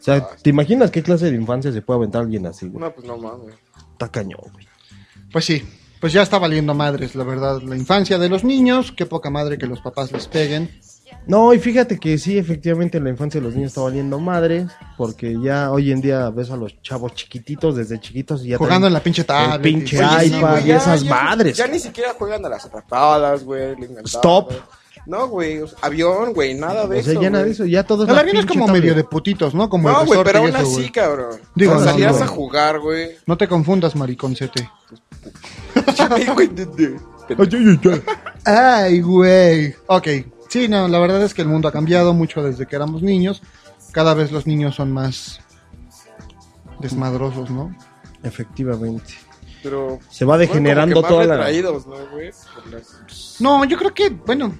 O 0.00 0.02
sea, 0.04 0.26
¿te 0.42 0.50
imaginas 0.50 0.90
qué 0.90 1.02
clase 1.02 1.30
de 1.30 1.36
infancia 1.36 1.72
se 1.72 1.80
puede 1.82 1.98
aventar 1.98 2.22
alguien 2.22 2.44
así, 2.46 2.66
güey? 2.68 2.82
No, 2.82 2.92
pues 2.92 3.06
no 3.06 3.16
mames. 3.16 3.54
Está 3.92 4.08
cañón, 4.08 4.40
güey. 4.52 4.66
Pues 5.32 5.44
sí. 5.44 5.62
Pues 6.00 6.12
ya 6.12 6.22
está 6.22 6.40
valiendo 6.40 6.74
madres, 6.74 7.14
la 7.14 7.22
verdad. 7.22 7.62
La 7.62 7.76
infancia 7.76 8.18
de 8.18 8.28
los 8.28 8.42
niños. 8.42 8.90
Qué 8.96 9.06
poca 9.06 9.30
madre 9.30 9.56
que 9.58 9.66
los 9.68 9.80
papás 9.80 10.10
les 10.10 10.26
peguen. 10.26 10.68
No, 11.28 11.54
y 11.54 11.60
fíjate 11.60 12.00
que 12.00 12.18
sí, 12.18 12.36
efectivamente 12.38 12.98
la 12.98 13.10
infancia 13.10 13.40
de 13.40 13.46
los 13.46 13.54
niños 13.54 13.68
está 13.70 13.82
valiendo 13.82 14.18
madre, 14.18 14.66
porque 14.96 15.38
ya 15.40 15.70
hoy 15.70 15.92
en 15.92 16.00
día 16.00 16.30
ves 16.30 16.50
a 16.50 16.56
los 16.56 16.80
chavos 16.82 17.14
chiquititos 17.14 17.76
desde 17.76 18.00
chiquitos 18.00 18.44
y 18.44 18.48
ya 18.48 18.58
Jugando 18.58 18.88
en 18.88 18.94
la 18.94 19.00
pinche 19.00 19.22
tablet. 19.22 19.54
el 19.54 19.60
pinche 19.62 19.96
y- 19.96 20.00
Oye, 20.00 20.20
sí, 20.30 20.36
iPad 20.38 20.50
güey, 20.50 20.64
y 20.64 20.66
ya- 20.68 20.76
esas 20.78 21.02
ya- 21.04 21.10
madres. 21.10 21.56
Ya 21.56 21.66
ni 21.68 21.78
siquiera 21.78 22.14
juegan 22.18 22.44
a 22.44 22.48
las 22.48 22.64
atrapadas, 22.64 23.44
güey. 23.44 23.76
Stop. 24.06 24.50
No, 25.06 25.26
güey. 25.28 25.58
o 25.60 25.66
sea, 25.66 25.78
avión, 25.82 26.32
güey. 26.32 26.54
Nada 26.54 26.86
de 26.86 27.00
o 27.00 27.02
sea, 27.02 27.12
eso. 27.12 27.22
ya 27.22 27.30
nada 27.30 27.44
de 27.44 27.50
güey. 27.50 27.54
eso, 27.54 27.64
ya 27.66 27.82
todo 27.84 28.04
es 28.04 28.10
El 28.10 28.18
avión 28.18 28.36
es 28.36 28.46
como 28.46 28.68
medio 28.68 28.94
de 28.94 29.02
putitos, 29.04 29.54
¿no? 29.54 29.68
Como 29.68 29.90
No, 29.90 30.00
el 30.02 30.06
güey, 30.06 30.18
resorte 30.20 30.32
pero 30.32 30.38
y 30.44 30.50
aún 30.50 30.56
eso, 30.56 30.66
así, 30.66 30.74
güey. 30.80 30.90
cabrón. 30.92 31.40
Digo, 31.54 31.74
no, 31.74 31.80
salías 31.84 32.18
no. 32.18 32.24
a 32.24 32.26
jugar, 32.28 32.78
güey. 32.80 33.16
No 33.26 33.36
te 33.36 33.48
confundas, 33.48 33.96
mariconcete. 33.96 34.68
Ay, 36.10 36.26
güey, 36.34 36.48
de- 36.48 36.66
de- 36.66 37.00
Ay, 38.44 39.00
güey. 39.00 39.74
Ok. 39.86 40.08
Sí, 40.48 40.68
no, 40.68 40.86
la 40.88 40.98
verdad 40.98 41.22
es 41.22 41.32
que 41.34 41.42
el 41.42 41.48
mundo 41.48 41.68
ha 41.68 41.72
cambiado 41.72 42.12
mucho 42.12 42.42
desde 42.42 42.66
que 42.66 42.76
éramos 42.76 43.02
niños. 43.02 43.42
Cada 43.92 44.14
vez 44.14 44.32
los 44.32 44.46
niños 44.46 44.74
son 44.74 44.92
más 44.92 45.40
desmadrosos, 46.80 47.50
¿no? 47.50 47.74
Efectivamente. 48.22 49.14
Pero. 49.62 49.98
Se 50.10 50.24
va 50.24 50.38
degenerando 50.38 51.02
toda 51.02 51.24
la... 51.24 51.36
retraídos, 51.36 51.86
¿no, 51.86 51.94
güey? 52.10 52.30
Por 52.54 52.66
las- 52.72 53.36
No, 53.40 53.64
yo 53.64 53.78
creo 53.78 53.94
que, 53.94 54.10
bueno, 54.10 54.54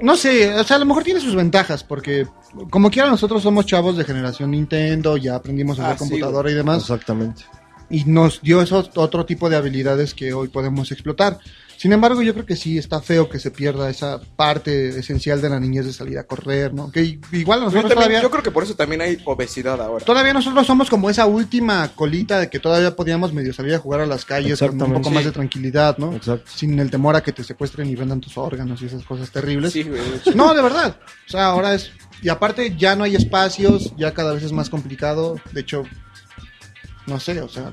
no 0.00 0.16
sé, 0.16 0.52
o 0.54 0.64
sea, 0.64 0.76
a 0.76 0.80
lo 0.80 0.86
mejor 0.86 1.04
tiene 1.04 1.20
sus 1.20 1.34
ventajas, 1.34 1.84
porque 1.84 2.26
como 2.70 2.90
quiera 2.90 3.08
nosotros 3.10 3.42
somos 3.42 3.66
chavos 3.66 3.96
de 3.96 4.04
generación 4.04 4.50
Nintendo, 4.52 5.16
ya 5.16 5.34
aprendimos 5.36 5.78
a 5.78 5.82
Ah, 5.82 5.86
usar 5.86 5.98
sí, 5.98 6.04
computadora 6.04 6.50
y 6.50 6.54
demás, 6.54 6.82
Exactamente. 6.82 7.44
y 7.90 8.04
nos 8.04 8.40
dio 8.42 8.62
esos 8.62 8.90
otro 8.96 9.24
tipo 9.26 9.48
de 9.50 9.56
habilidades 9.56 10.14
que 10.14 10.32
hoy 10.32 10.48
podemos 10.48 10.90
explotar. 10.92 11.38
Sin 11.78 11.92
embargo, 11.92 12.20
yo 12.22 12.34
creo 12.34 12.44
que 12.44 12.56
sí 12.56 12.76
está 12.76 13.00
feo 13.00 13.28
que 13.28 13.38
se 13.38 13.52
pierda 13.52 13.88
esa 13.88 14.20
parte 14.36 14.88
esencial 14.98 15.40
de 15.40 15.48
la 15.48 15.60
niñez 15.60 15.86
de 15.86 15.92
salir 15.92 16.18
a 16.18 16.24
correr, 16.24 16.74
¿no? 16.74 16.90
Que 16.90 17.02
i- 17.04 17.20
igual 17.30 17.60
Yo, 17.60 17.64
nosotros 17.66 17.82
también- 17.90 17.94
todavía... 17.94 18.22
yo 18.22 18.30
creo 18.30 18.42
que 18.42 18.50
por 18.50 18.64
eso 18.64 18.74
también 18.74 19.00
hay 19.00 19.18
obesidad 19.24 19.80
ahora. 19.80 20.04
Todavía 20.04 20.32
nosotros 20.32 20.66
somos 20.66 20.90
como 20.90 21.08
esa 21.08 21.26
última 21.26 21.88
colita 21.94 22.40
de 22.40 22.50
que 22.50 22.58
todavía 22.58 22.96
podíamos 22.96 23.32
medio 23.32 23.52
salir 23.52 23.74
a 23.74 23.78
jugar 23.78 24.00
a 24.00 24.06
las 24.06 24.24
calles 24.24 24.58
con 24.58 24.82
un 24.82 24.94
poco 24.94 25.10
más 25.10 25.24
de 25.24 25.30
tranquilidad, 25.30 25.96
¿no? 25.98 26.12
Exacto. 26.14 26.50
Sin 26.52 26.78
el 26.80 26.90
temor 26.90 27.14
a 27.14 27.22
que 27.22 27.32
te 27.32 27.44
secuestren 27.44 27.88
y 27.88 27.94
vendan 27.94 28.20
tus 28.20 28.36
órganos 28.36 28.82
y 28.82 28.86
esas 28.86 29.04
cosas 29.04 29.30
terribles. 29.30 29.72
Sí, 29.72 29.84
güey. 29.84 30.00
No, 30.34 30.54
de 30.54 30.62
verdad. 30.62 30.98
O 31.28 31.30
sea, 31.30 31.46
ahora 31.46 31.74
es... 31.74 31.92
Y 32.22 32.28
aparte 32.28 32.74
ya 32.76 32.96
no 32.96 33.04
hay 33.04 33.14
espacios, 33.14 33.94
ya 33.96 34.12
cada 34.12 34.32
vez 34.32 34.42
es 34.42 34.50
más 34.50 34.68
complicado. 34.68 35.36
De 35.52 35.60
hecho, 35.60 35.84
no 37.06 37.20
sé, 37.20 37.40
o 37.40 37.48
sea... 37.48 37.72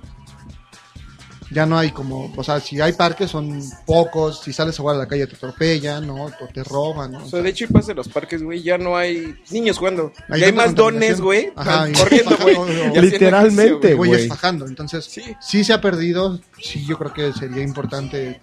Ya 1.52 1.66
no 1.66 1.78
hay 1.78 1.92
como... 1.92 2.34
O 2.36 2.44
sea, 2.44 2.60
si 2.60 2.82
hay 2.82 2.94
parques 2.94 3.30
son 3.32 3.62
pocos. 3.86 4.42
Si 4.44 4.52
sales 4.52 4.78
a 4.80 4.82
jugar 4.82 4.96
a 4.96 5.00
la 5.00 5.08
calle 5.08 5.28
te 5.28 5.36
atropellan, 5.36 6.08
¿no? 6.08 6.26
O 6.26 6.32
te 6.54 6.64
roban, 6.64 7.12
¿no? 7.12 7.26
O 7.26 7.30
sea, 7.30 7.42
de 7.42 7.50
hecho, 7.50 7.66
y 7.66 7.68
pasa 7.68 7.92
en 7.92 7.98
los 7.98 8.08
parques, 8.08 8.42
güey, 8.42 8.64
ya 8.64 8.78
no 8.78 8.98
hay 8.98 9.36
niños 9.52 9.78
jugando. 9.78 10.12
Hay 10.30 10.42
y 10.42 10.44
hay 10.46 10.52
más 10.54 10.74
dones, 10.74 11.22
güey, 11.22 11.52
Ajá, 11.56 11.78
van 11.82 11.92
y- 11.92 11.94
corriendo, 11.94 12.38
güey. 12.42 13.02
Literalmente, 13.02 13.94
güey. 13.94 14.28
fajando. 14.28 14.66
Entonces, 14.66 15.06
Sí. 15.06 15.22
sí. 15.40 15.64
se 15.64 15.74
ha 15.74 15.82
perdido. 15.82 16.40
Sí, 16.62 16.86
yo 16.86 16.98
creo 16.98 17.14
que 17.14 17.34
sería 17.34 17.64
importante 17.64 18.40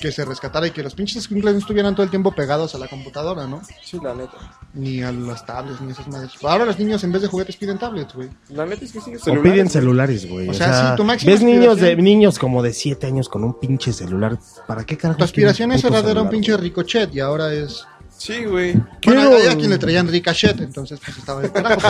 que 0.00 0.10
se 0.10 0.24
rescatara 0.24 0.66
y 0.66 0.70
que 0.70 0.82
los 0.82 0.94
pinches 0.94 1.24
squinkles 1.24 1.52
no 1.54 1.60
estuvieran 1.60 1.94
todo 1.94 2.04
el 2.04 2.10
tiempo 2.10 2.32
pegados 2.32 2.74
a 2.74 2.78
la 2.78 2.88
computadora, 2.88 3.46
¿no? 3.46 3.60
Sí, 3.84 3.98
la 4.02 4.14
neta. 4.14 4.32
Ni 4.74 5.02
a 5.02 5.12
las 5.12 5.44
tablets, 5.44 5.80
ni 5.82 5.92
esas 5.92 6.08
madres. 6.08 6.32
Ahora 6.42 6.64
los 6.64 6.78
niños 6.78 7.04
en 7.04 7.12
vez 7.12 7.22
de 7.22 7.28
juguetes 7.28 7.56
piden 7.56 7.78
tablets, 7.78 8.14
güey. 8.14 8.30
La 8.48 8.64
neta 8.64 8.84
es 8.84 8.92
que 8.92 9.00
sí, 9.00 9.12
O 9.30 9.42
piden 9.42 9.68
celulares, 9.68 10.26
güey. 10.28 10.48
O 10.48 10.52
O, 10.52 10.54
sea, 10.54 10.66
sea, 10.72 10.90
sí, 10.90 10.96
tu 10.96 11.04
máxima 11.04 11.32
ves 11.32 11.42
niños 11.42 11.78
de 11.78 11.94
niños 11.96 12.38
como 12.38 12.62
de 12.62 12.72
7 12.72 13.06
años 13.06 13.28
con 13.28 13.44
un 13.44 13.60
pinche 13.60 13.92
celular. 13.92 14.38
¿Para 14.66 14.84
qué 14.84 14.96
carajo? 14.96 15.18
Tu 15.18 15.24
aspiración 15.24 15.70
esa 15.72 15.88
era 15.88 16.22
un 16.22 16.30
pinche 16.30 16.56
ricochet 16.56 17.14
y 17.14 17.20
ahora 17.20 17.52
es... 17.52 17.84
Sí, 18.16 18.44
güey. 18.44 18.72
Bueno, 18.74 18.86
Quiero- 19.00 19.36
había 19.36 19.56
quien 19.56 19.70
le 19.70 19.78
traían 19.78 20.06
ricochet, 20.06 20.60
entonces 20.60 21.00
pues 21.02 21.16
estaba 21.16 21.40
de 21.40 21.50
carajo, 21.50 21.80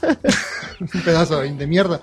pero- 0.00 0.16
un 0.94 1.02
pedazo 1.02 1.40
de 1.40 1.66
mierda. 1.66 2.00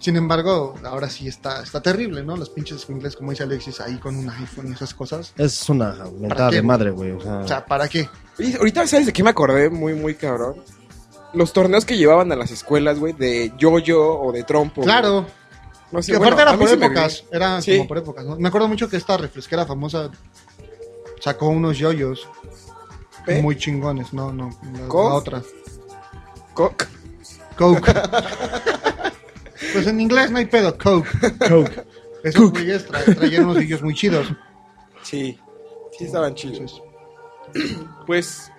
Sin 0.00 0.16
embargo, 0.16 0.74
ahora 0.82 1.10
sí 1.10 1.28
está, 1.28 1.62
está 1.62 1.82
terrible, 1.82 2.22
¿no? 2.24 2.34
Los 2.34 2.48
pinches 2.48 2.80
squinkles, 2.80 3.14
como 3.16 3.30
dice 3.32 3.42
Alexis, 3.42 3.80
ahí 3.80 3.98
con 3.98 4.16
un 4.16 4.30
iPhone 4.30 4.68
y 4.70 4.72
esas 4.72 4.94
cosas. 4.94 5.34
Es 5.36 5.68
una 5.68 5.94
mentada 6.18 6.50
de 6.50 6.62
madre, 6.62 6.90
güey. 6.90 7.10
O 7.12 7.20
sea, 7.20 7.38
O 7.40 7.46
sea, 7.48 7.66
¿para 7.66 7.86
qué? 7.86 8.08
Ahorita, 8.58 8.86
¿sabes 8.86 9.04
de 9.06 9.12
qué 9.12 9.22
me 9.22 9.28
acordé? 9.30 9.68
Muy, 9.68 9.92
muy 9.94 10.14
cabrón. 10.14 10.56
Los 11.34 11.52
torneos 11.52 11.84
que 11.84 11.98
llevaban 11.98 12.32
a 12.32 12.36
las 12.36 12.50
escuelas, 12.50 12.98
güey, 12.98 13.12
de 13.12 13.52
yo-yo 13.58 14.18
o 14.20 14.32
de 14.32 14.42
trompo. 14.42 14.80
Claro, 14.82 15.22
güey. 15.22 15.34
No 15.92 16.02
sé, 16.02 16.12
que 16.12 16.18
bueno, 16.18 16.34
aparte 16.34 16.50
era 16.50 16.58
por 16.58 16.68
sí 16.68 16.74
épocas, 16.74 17.24
era 17.32 17.60
Sí. 17.60 17.76
como 17.76 17.88
por 17.88 17.98
épocas, 17.98 18.24
¿no? 18.24 18.36
Me 18.36 18.48
acuerdo 18.48 18.68
mucho 18.68 18.88
que 18.88 18.96
esta 18.96 19.16
refresquera 19.16 19.66
famosa 19.66 20.08
sacó 21.20 21.48
unos 21.48 21.76
yoyos 21.78 22.26
¿Pe? 23.26 23.42
muy 23.42 23.58
chingones, 23.58 24.12
no, 24.12 24.32
no, 24.32 24.50
la, 24.72 24.80
la 24.86 24.86
otra. 24.94 25.42
Coke. 26.54 26.86
Coke. 27.58 27.92
pues 29.72 29.86
en 29.86 30.00
inglés 30.00 30.30
no 30.30 30.38
hay 30.38 30.46
pedo, 30.46 30.76
Coke. 30.78 31.08
Coke. 31.48 31.84
Esos 32.24 32.50
güeyes 32.50 32.88
tra- 32.88 33.16
traían 33.16 33.44
unos 33.44 33.56
yoyos 33.56 33.82
muy 33.82 33.94
chidos. 33.94 34.26
Sí. 35.02 35.38
Sí, 35.96 36.04
estaban 36.04 36.34
chidos. 36.34 36.82
Pues, 38.06 38.50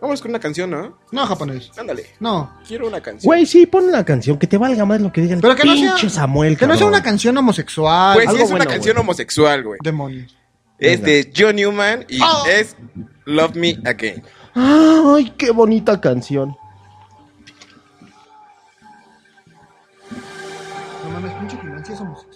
vamos 0.00 0.20
con 0.20 0.30
una 0.30 0.40
canción, 0.40 0.70
¿no? 0.70 0.98
no 1.12 1.26
japonés, 1.26 1.70
Ándale. 1.78 2.06
no. 2.20 2.52
Quiero 2.66 2.86
una 2.88 3.00
canción. 3.00 3.28
Güey, 3.28 3.46
sí, 3.46 3.66
pon 3.66 3.84
una 3.84 4.04
canción 4.04 4.38
que 4.38 4.46
te 4.46 4.58
valga 4.58 4.84
más 4.84 5.00
lo 5.00 5.12
que 5.12 5.20
diga 5.20 5.34
el 5.34 5.40
Pero 5.40 5.54
que 5.56 5.64
no 5.64 5.76
sea, 5.76 6.08
Samuel, 6.10 6.56
que 6.56 6.66
no 6.66 6.76
sea 6.76 6.86
una 6.86 7.02
canción 7.02 7.36
homosexual. 7.36 8.14
Pues 8.14 8.30
sí, 8.30 8.42
es 8.42 8.50
una 8.50 8.66
canción 8.66 8.94
güey. 8.94 9.02
homosexual, 9.04 9.62
güey. 9.62 9.78
Demonios. 9.82 10.36
Es 10.78 11.00
Venga. 11.00 11.06
de 11.12 11.32
John 11.36 11.56
Newman 11.56 12.04
y 12.08 12.18
Oh. 12.22 12.44
es 12.46 12.76
Love 13.24 13.54
Me 13.56 13.78
Again. 13.84 14.22
Ay, 14.54 15.32
qué 15.38 15.50
bonita 15.50 16.00
canción. 16.00 16.56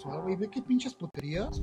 Homosexual, 0.03 0.21
güey. 0.23 0.35
Ve 0.35 0.49
qué 0.49 0.61
pinches 0.61 0.93
puterías. 0.93 1.61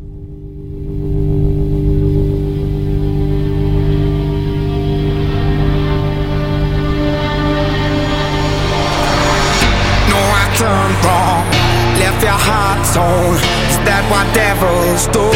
No, 10.09 10.17
I 10.17 10.57
turned 10.57 11.05
wrong. 11.05 11.45
tone. 12.95 13.37
Is 13.69 13.79
that 13.85 14.05
what 14.11 14.27
devils 14.35 15.07
do? 15.09 15.29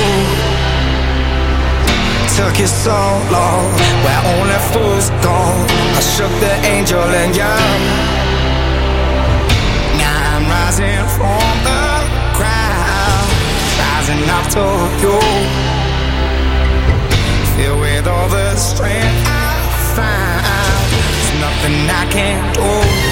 Took 2.37 2.59
you 2.59 2.67
so 2.67 2.97
long, 3.31 3.65
where 4.05 4.23
only 4.35 4.59
fools 4.73 5.11
go. 5.21 5.37
I 5.99 6.01
shook 6.01 6.33
the 6.41 6.55
angel 6.67 7.03
and 7.03 7.37
young. 7.37 7.81
Now 9.99 10.37
I'm 10.37 10.49
rising 10.49 11.07
from 11.17 11.55
the 11.65 11.72
rising 14.03 14.29
up 14.31 14.47
to 14.51 14.61
you. 15.03 15.19
Filled 17.57 17.81
with 17.81 18.07
all 18.07 18.29
the 18.29 18.57
strength 18.57 19.27
I 19.27 19.63
found, 19.97 20.91
there's 20.91 21.41
nothing 21.41 21.91
I 21.91 22.07
can't 22.11 22.55
do. 22.55 23.12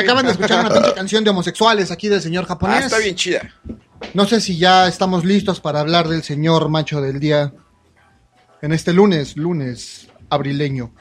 Acaban 0.00 0.26
de 0.26 0.32
escuchar 0.32 0.60
una 0.64 0.74
pinche 0.74 0.94
canción 0.94 1.24
de 1.24 1.30
homosexuales 1.30 1.90
aquí 1.90 2.08
del 2.08 2.20
señor 2.20 2.44
japonés. 2.46 2.82
Ah, 2.82 2.86
está 2.86 2.98
bien 2.98 3.14
chida. 3.14 3.54
No 4.14 4.26
sé 4.26 4.40
si 4.40 4.58
ya 4.58 4.88
estamos 4.88 5.24
listos 5.24 5.60
para 5.60 5.80
hablar 5.80 6.08
del 6.08 6.22
señor 6.22 6.68
macho 6.68 7.00
del 7.00 7.20
día 7.20 7.52
en 8.62 8.72
este 8.72 8.92
lunes, 8.92 9.36
lunes 9.36 10.08
abrileño. 10.28 10.92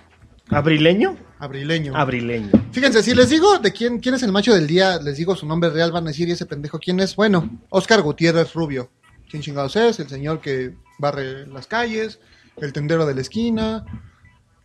¿Abrileño? 0.49 1.17
Abrileño. 1.39 1.95
Abrileño. 1.95 2.49
Fíjense, 2.71 3.03
si 3.03 3.13
les 3.13 3.29
digo 3.29 3.59
de 3.59 3.71
quién, 3.71 3.99
quién 3.99 4.15
es 4.15 4.23
el 4.23 4.31
macho 4.31 4.53
del 4.53 4.67
día, 4.67 4.99
les 4.99 5.17
digo 5.17 5.35
su 5.35 5.45
nombre 5.45 5.69
real, 5.69 5.91
van 5.91 6.05
a 6.05 6.07
decir, 6.07 6.27
¿y 6.27 6.31
ese 6.31 6.45
pendejo 6.45 6.79
quién 6.79 6.99
es? 6.99 7.15
Bueno, 7.15 7.49
Oscar 7.69 8.01
Gutiérrez 8.01 8.53
Rubio. 8.53 8.89
¿Quién 9.29 9.43
chingados 9.43 9.75
es? 9.75 9.99
El 9.99 10.09
señor 10.09 10.41
que 10.41 10.75
barre 10.97 11.47
las 11.47 11.67
calles, 11.67 12.19
el 12.57 12.73
tendero 12.73 13.05
de 13.05 13.15
la 13.15 13.21
esquina, 13.21 13.85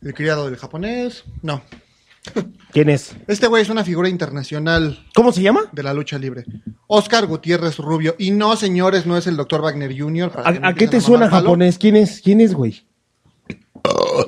el 0.03 0.15
criado 0.15 0.47
del 0.47 0.57
japonés. 0.57 1.25
No. 1.43 1.63
¿Quién 2.73 2.89
es? 2.89 3.15
Este 3.29 3.47
güey 3.47 3.63
es 3.63 3.69
una 3.69 3.85
figura 3.85 4.09
internacional. 4.09 5.05
¿Cómo 5.15 5.33
se 5.33 5.43
llama? 5.43 5.63
De 5.73 5.83
la 5.83 5.93
lucha 5.95 6.19
libre. 6.19 6.45
Oscar 6.87 7.27
Gutiérrez 7.27 7.77
Rubio. 7.79 8.17
Y 8.19 8.31
no, 8.31 8.57
señores, 8.57 9.07
no 9.07 9.17
es 9.17 9.27
el 9.27 9.37
doctor 9.37 9.61
Wagner 9.63 9.97
Jr. 9.97 10.31
que 10.33 10.39
¿A, 10.39 10.69
a 10.69 10.75
qué 10.75 10.89
te 10.89 11.01
suena 11.01 11.29
japonés? 11.29 11.79
¿Quién 11.79 11.97
es? 11.97 12.21
¿Quién 12.21 12.41
es, 12.41 12.55
güey? 12.55 12.87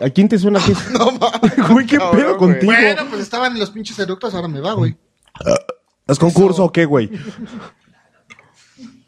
¿A 0.03 0.11
quién 0.11 0.29
te 0.29 0.39
suena 0.39 0.61
que 0.65 0.73
es? 0.73 0.91
No 0.93 1.11
mames. 1.13 1.69
Güey, 1.71 1.87
¿qué 1.87 1.97
Cabrón, 1.99 2.17
pedo 2.21 2.37
güey. 2.37 2.51
contigo? 2.53 2.73
Bueno, 2.73 3.07
pues 3.09 3.23
estaban 3.23 3.53
en 3.55 3.59
los 3.59 3.71
pinches 3.71 3.99
eructos, 3.99 4.35
ahora 4.35 4.49
me 4.49 4.61
va, 4.61 4.75
güey. 4.75 4.97
¿Es 6.07 6.19
concurso 6.19 6.65
o 6.65 6.73
qué, 6.73 6.85
güey? 6.85 7.11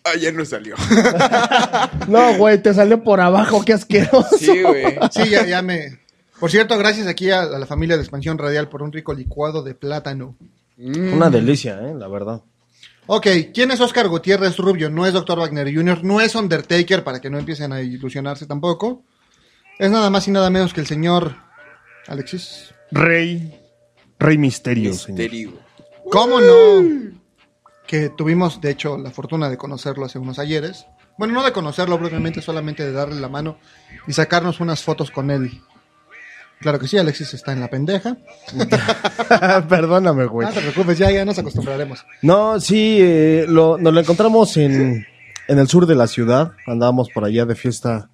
Ah, 0.05 0.17
ya 0.19 0.33
no 0.33 0.45
salió. 0.45 0.75
No, 2.09 2.35
güey, 2.39 2.63
te 2.63 2.73
salió 2.73 3.05
por 3.05 3.21
abajo, 3.21 3.63
qué 3.65 3.75
asqueroso. 3.75 4.39
Sí, 4.39 4.63
güey. 4.63 4.97
Sí, 5.11 5.29
ya, 5.29 5.45
ya 5.45 5.61
me. 5.61 6.01
Por 6.41 6.51
cierto, 6.51 6.79
gracias 6.79 7.07
aquí 7.07 7.31
a, 7.31 7.43
a 7.43 7.59
la 7.59 7.67
familia 7.67 7.97
de 7.97 8.03
Expansión 8.03 8.39
Radial 8.39 8.69
por 8.69 8.83
un 8.83 8.93
rico 8.93 9.13
licuado 9.13 9.63
de 9.63 9.75
plátano. 9.75 10.37
Una 10.79 11.29
delicia, 11.29 11.81
eh, 11.83 11.95
la 11.95 12.07
verdad. 12.07 12.43
Ok, 13.07 13.27
¿quién 13.53 13.71
es 13.71 13.81
Oscar 13.81 14.07
Gutiérrez 14.09 14.59
Rubio? 14.59 14.91
No 14.91 15.07
es 15.07 15.15
Dr. 15.15 15.39
Wagner 15.39 15.75
Jr., 15.75 16.05
no 16.05 16.21
es 16.21 16.35
Undertaker, 16.35 17.03
para 17.03 17.21
que 17.21 17.31
no 17.31 17.39
empiecen 17.39 17.73
a 17.73 17.81
ilusionarse 17.81 18.47
tampoco. 18.47 19.03
Es 19.79 19.91
nada 19.91 20.11
más 20.11 20.29
y 20.29 20.31
nada 20.31 20.51
menos 20.51 20.75
que 20.75 20.81
el 20.81 20.87
señor 20.87 21.35
Alexis. 22.07 22.75
Rey. 22.91 23.59
Rey 24.19 24.39
Misterio, 24.39 24.93
señor. 24.95 25.21
Misterio. 25.21 25.53
¿Cómo 26.11 26.41
no? 26.41 27.13
Que 27.87 28.11
tuvimos, 28.11 28.61
de 28.61 28.71
hecho, 28.71 28.99
la 28.99 29.11
fortuna 29.11 29.49
de 29.49 29.57
conocerlo 29.57 30.05
hace 30.05 30.19
unos 30.19 30.39
ayeres. 30.39 30.87
Bueno, 31.17 31.35
no 31.35 31.43
de 31.43 31.53
conocerlo 31.53 31.99
propiamente, 31.99 32.43
solamente 32.43 32.85
de 32.85 32.93
darle 32.93 33.21
la 33.21 33.29
mano 33.29 33.59
y 34.07 34.13
sacarnos 34.13 34.61
unas 34.61 34.83
fotos 34.83 35.11
con 35.11 35.31
él. 35.31 35.63
Claro 36.61 36.79
que 36.79 36.89
sí, 36.89 36.99
Alexis 36.99 37.35
está 37.35 37.53
en 37.53 37.61
la 37.61 37.69
pendeja. 37.69 38.17
Perdóname, 39.69 40.27
güey. 40.27 40.49
No 40.49 40.53
te 40.53 40.61
preocupes, 40.61 40.99
ya, 40.99 41.11
ya 41.11 41.25
nos 41.25 41.39
acostumbraremos. 41.39 42.05
No, 42.23 42.59
sí, 42.61 42.99
eh, 43.01 43.47
lo, 43.49 43.79
nos 43.79 43.95
lo 43.95 44.01
encontramos 44.01 44.57
en, 44.57 45.07
en 45.47 45.59
el 45.59 45.69
sur 45.69 45.87
de 45.87 45.95
la 45.95 46.07
ciudad. 46.07 46.53
Andábamos 46.67 47.11
por 47.11 47.25
allá 47.25 47.45
de 47.47 47.55
fiesta. 47.55 48.11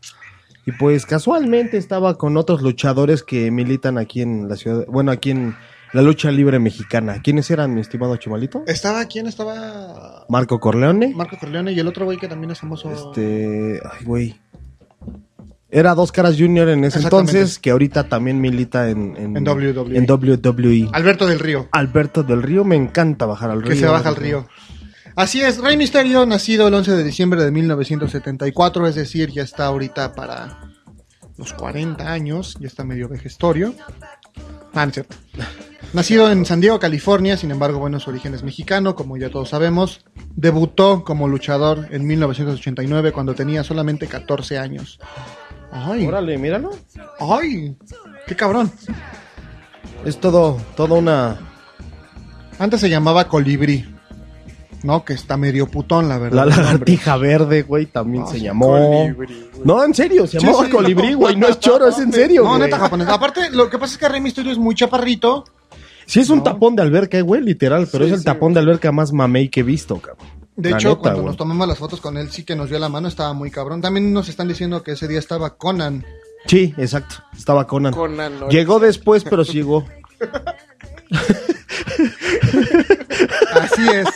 Y 0.67 0.73
pues 0.73 1.07
casualmente 1.07 1.77
estaba 1.77 2.17
con 2.17 2.37
otros 2.37 2.63
luchadores 2.63 3.23
que 3.23 3.51
militan 3.51 3.99
aquí 3.99 4.23
en 4.23 4.49
la 4.49 4.57
ciudad. 4.57 4.85
Bueno, 4.89 5.11
aquí 5.11 5.31
en 5.31 5.55
la 5.93 6.03
lucha 6.03 6.31
libre 6.31 6.59
mexicana. 6.59 7.21
¿Quiénes 7.23 7.51
eran, 7.51 7.73
mi 7.73 7.81
estimado 7.81 8.17
Chimalito? 8.17 8.65
Estaba, 8.67 9.05
¿quién 9.07 9.27
estaba? 9.27 10.25
Marco 10.29 10.59
Corleone. 10.59 11.13
Marco 11.15 11.37
Corleone 11.39 11.73
y 11.73 11.79
el 11.79 11.87
otro 11.87 12.05
güey 12.05 12.19
que 12.19 12.29
también 12.29 12.51
es 12.51 12.59
famoso. 12.59 12.91
Este. 12.91 13.81
Ay, 13.85 14.05
güey. 14.05 14.41
Era 15.75 15.97
Dos 15.97 16.13
Caras 16.13 16.37
Junior 16.39 16.69
en 16.69 16.85
ese 16.85 17.01
entonces, 17.01 17.59
que 17.59 17.73
ahorita 17.73 18.09
también 18.09 18.41
milita 18.41 18.91
en, 18.91 19.17
en, 19.17 19.37
En 19.37 19.45
WWE. 19.49 19.99
en 19.99 20.09
WWE. 20.09 20.89
Alberto 20.93 21.27
del 21.27 21.41
Río. 21.41 21.69
Alberto 21.73 22.23
del 22.23 22.45
Río, 22.45 22.65
me 22.65 22.77
encanta 22.77 23.27
bajar 23.27 23.51
al 23.51 23.61
río. 23.61 23.71
Que 23.73 23.81
se 23.81 23.87
baja 23.87 24.09
al 24.09 24.15
río. 24.15 24.47
Así 25.17 25.41
es, 25.41 25.59
Rey 25.59 25.77
Misterio, 25.77 26.27
nacido 26.27 26.69
el 26.69 26.75
11 26.75 26.93
de 26.93 27.03
diciembre 27.03 27.43
de 27.45 27.51
1974, 27.51 28.87
es 28.87 28.95
decir, 28.95 29.33
ya 29.33 29.43
está 29.43 29.67
ahorita 29.67 30.13
para 30.15 30.71
los 31.39 31.53
40 31.55 32.09
años, 32.09 32.57
ya 32.61 32.69
está 32.69 32.85
medio 32.85 33.09
vejestorio. 33.09 33.75
Ah, 34.75 34.85
no 34.85 34.89
es 34.91 34.95
cierto. 34.95 35.17
Nacido 35.93 36.31
en 36.31 36.47
San 36.47 36.61
Diego, 36.61 36.79
California, 36.79 37.37
sin 37.37 37.51
embargo, 37.51 37.81
bueno, 37.81 37.99
su 37.99 38.11
origen 38.11 38.33
es 38.35 38.45
mexicano, 38.45 38.95
como 38.95 39.17
ya 39.17 39.29
todos 39.29 39.49
sabemos. 39.49 40.05
Debutó 40.37 41.03
como 41.03 41.27
luchador 41.27 41.89
en 41.91 42.07
1989 42.07 43.11
cuando 43.11 43.35
tenía 43.35 43.65
solamente 43.65 44.07
14 44.07 44.59
años. 44.59 45.01
Ay, 45.75 46.07
Órale, 46.07 46.39
míralo. 46.39 46.71
ay, 47.21 47.77
qué 48.27 48.37
cabrón. 48.37 48.71
Es 50.05 50.19
todo, 50.21 50.57
todo 50.77 50.95
una. 50.95 51.39
Antes 52.59 52.81
se 52.81 52.89
llamaba 52.89 53.27
Colibrí, 53.27 53.85
¿no? 54.85 55.05
Que 55.05 55.15
está 55.15 55.37
medio 55.37 55.67
putón, 55.67 56.09
la 56.09 56.19
verdad. 56.19 56.47
La 56.47 56.57
lagartija 56.57 57.17
verde, 57.17 57.63
güey, 57.63 57.87
también 57.87 58.23
Ah, 58.27 58.31
se 58.31 58.41
llamó. 58.41 58.69
Colibrí, 58.69 59.13
güey. 59.15 59.51
No, 59.65 59.83
en 59.85 59.95
serio, 59.95 60.27
se 60.27 60.39
Sí, 60.39 60.47
llamaba 60.47 60.67
sí, 60.67 60.71
colibrí, 60.71 61.15
güey. 61.15 61.37
No 61.37 61.49
es 61.49 61.59
choro, 61.59 61.89
es 61.89 61.99
en 61.99 62.13
serio. 62.13 62.45
No, 62.45 62.51
güey. 62.51 62.61
neta 62.63 62.79
japonés. 62.79 63.09
Aparte, 63.09 63.51
lo 63.51 63.69
que 63.69 63.79
pasa 63.79 63.95
es 63.95 63.99
que 63.99 64.09
Rey 64.09 64.21
Misterio 64.21 64.53
es 64.53 64.59
muy 64.59 64.75
chaparrito. 64.77 65.45
Sí, 66.07 66.21
es 66.21 66.29
un 66.29 66.39
No. 66.39 66.45
tapón 66.45 66.77
de 66.77 66.83
alberca, 66.83 67.19
güey, 67.23 67.41
literal. 67.41 67.89
Pero 67.91 68.05
Sí, 68.05 68.13
es 68.13 68.19
el 68.19 68.25
tapón 68.25 68.53
de 68.53 68.61
alberca 68.61 68.93
más 68.93 69.11
mamey 69.13 69.49
que 69.49 69.61
he 69.61 69.63
visto, 69.63 69.99
cabrón. 69.99 70.27
De 70.57 70.71
La 70.71 70.77
hecho, 70.77 70.91
neta, 70.91 71.01
cuando 71.01 71.21
güey. 71.21 71.27
nos 71.31 71.37
tomamos 71.37 71.67
las 71.69 71.79
fotos 71.79 72.01
con 72.01 72.17
él, 72.17 72.31
sí 72.31 72.45
que 72.45 72.55
nos 72.55 72.69
dio 72.71 72.79
la 72.79 72.89
mano, 72.89 73.09
estaba 73.09 73.33
muy 73.33 73.51
cabrón. 73.51 73.81
También 73.81 74.13
nos 74.13 74.29
están 74.29 74.47
diciendo 74.49 74.83
que 74.83 74.93
ese 74.93 75.09
día 75.09 75.19
estaba 75.19 75.57
Conan. 75.57 76.05
Sí, 76.47 76.75
exacto. 76.79 77.17
Estaba 77.37 77.67
Conan. 77.67 77.93
Conan, 77.93 78.39
¿no? 78.41 78.49
Llegó 78.49 78.79
después, 78.79 79.25
pero 79.25 79.45
sí 79.45 79.55
llegó. 79.55 79.85
Así 83.55 83.89
es. 83.89 84.09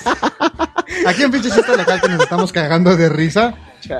Aquí 1.06 1.22
en 1.22 1.30
pinche 1.30 1.50
chiste 1.50 1.76
local 1.76 2.00
que 2.00 2.08
nos 2.08 2.22
estamos 2.22 2.52
cagando 2.52 2.96
de 2.96 3.08
risa. 3.08 3.54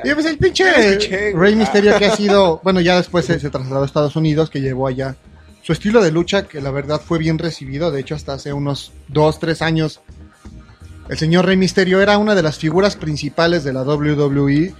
Y 0.04 0.12
pues 0.14 0.26
el 0.26 0.38
pinche. 0.38 1.32
Rey 1.34 1.54
Misterio 1.56 1.98
que 1.98 2.06
ha 2.06 2.16
sido, 2.16 2.60
bueno, 2.62 2.80
ya 2.80 2.96
después 2.96 3.24
se, 3.24 3.38
se 3.40 3.50
trasladó 3.50 3.82
a 3.82 3.86
Estados 3.86 4.16
Unidos, 4.16 4.50
que 4.50 4.60
llevó 4.60 4.86
allá 4.88 5.16
su 5.62 5.72
estilo 5.72 6.02
de 6.02 6.10
lucha, 6.10 6.44
que 6.48 6.60
la 6.60 6.70
verdad 6.70 7.00
fue 7.04 7.18
bien 7.18 7.38
recibido. 7.38 7.90
De 7.90 8.00
hecho, 8.00 8.14
hasta 8.14 8.34
hace 8.34 8.52
unos 8.52 8.92
dos, 9.08 9.38
tres 9.38 9.62
años, 9.62 10.00
el 11.08 11.18
señor 11.18 11.46
Rey 11.46 11.56
Misterio 11.56 12.00
era 12.00 12.18
una 12.18 12.34
de 12.34 12.42
las 12.42 12.58
figuras 12.58 12.96
principales 12.96 13.64
de 13.64 13.72
la 13.72 13.82
WWE 13.82 14.74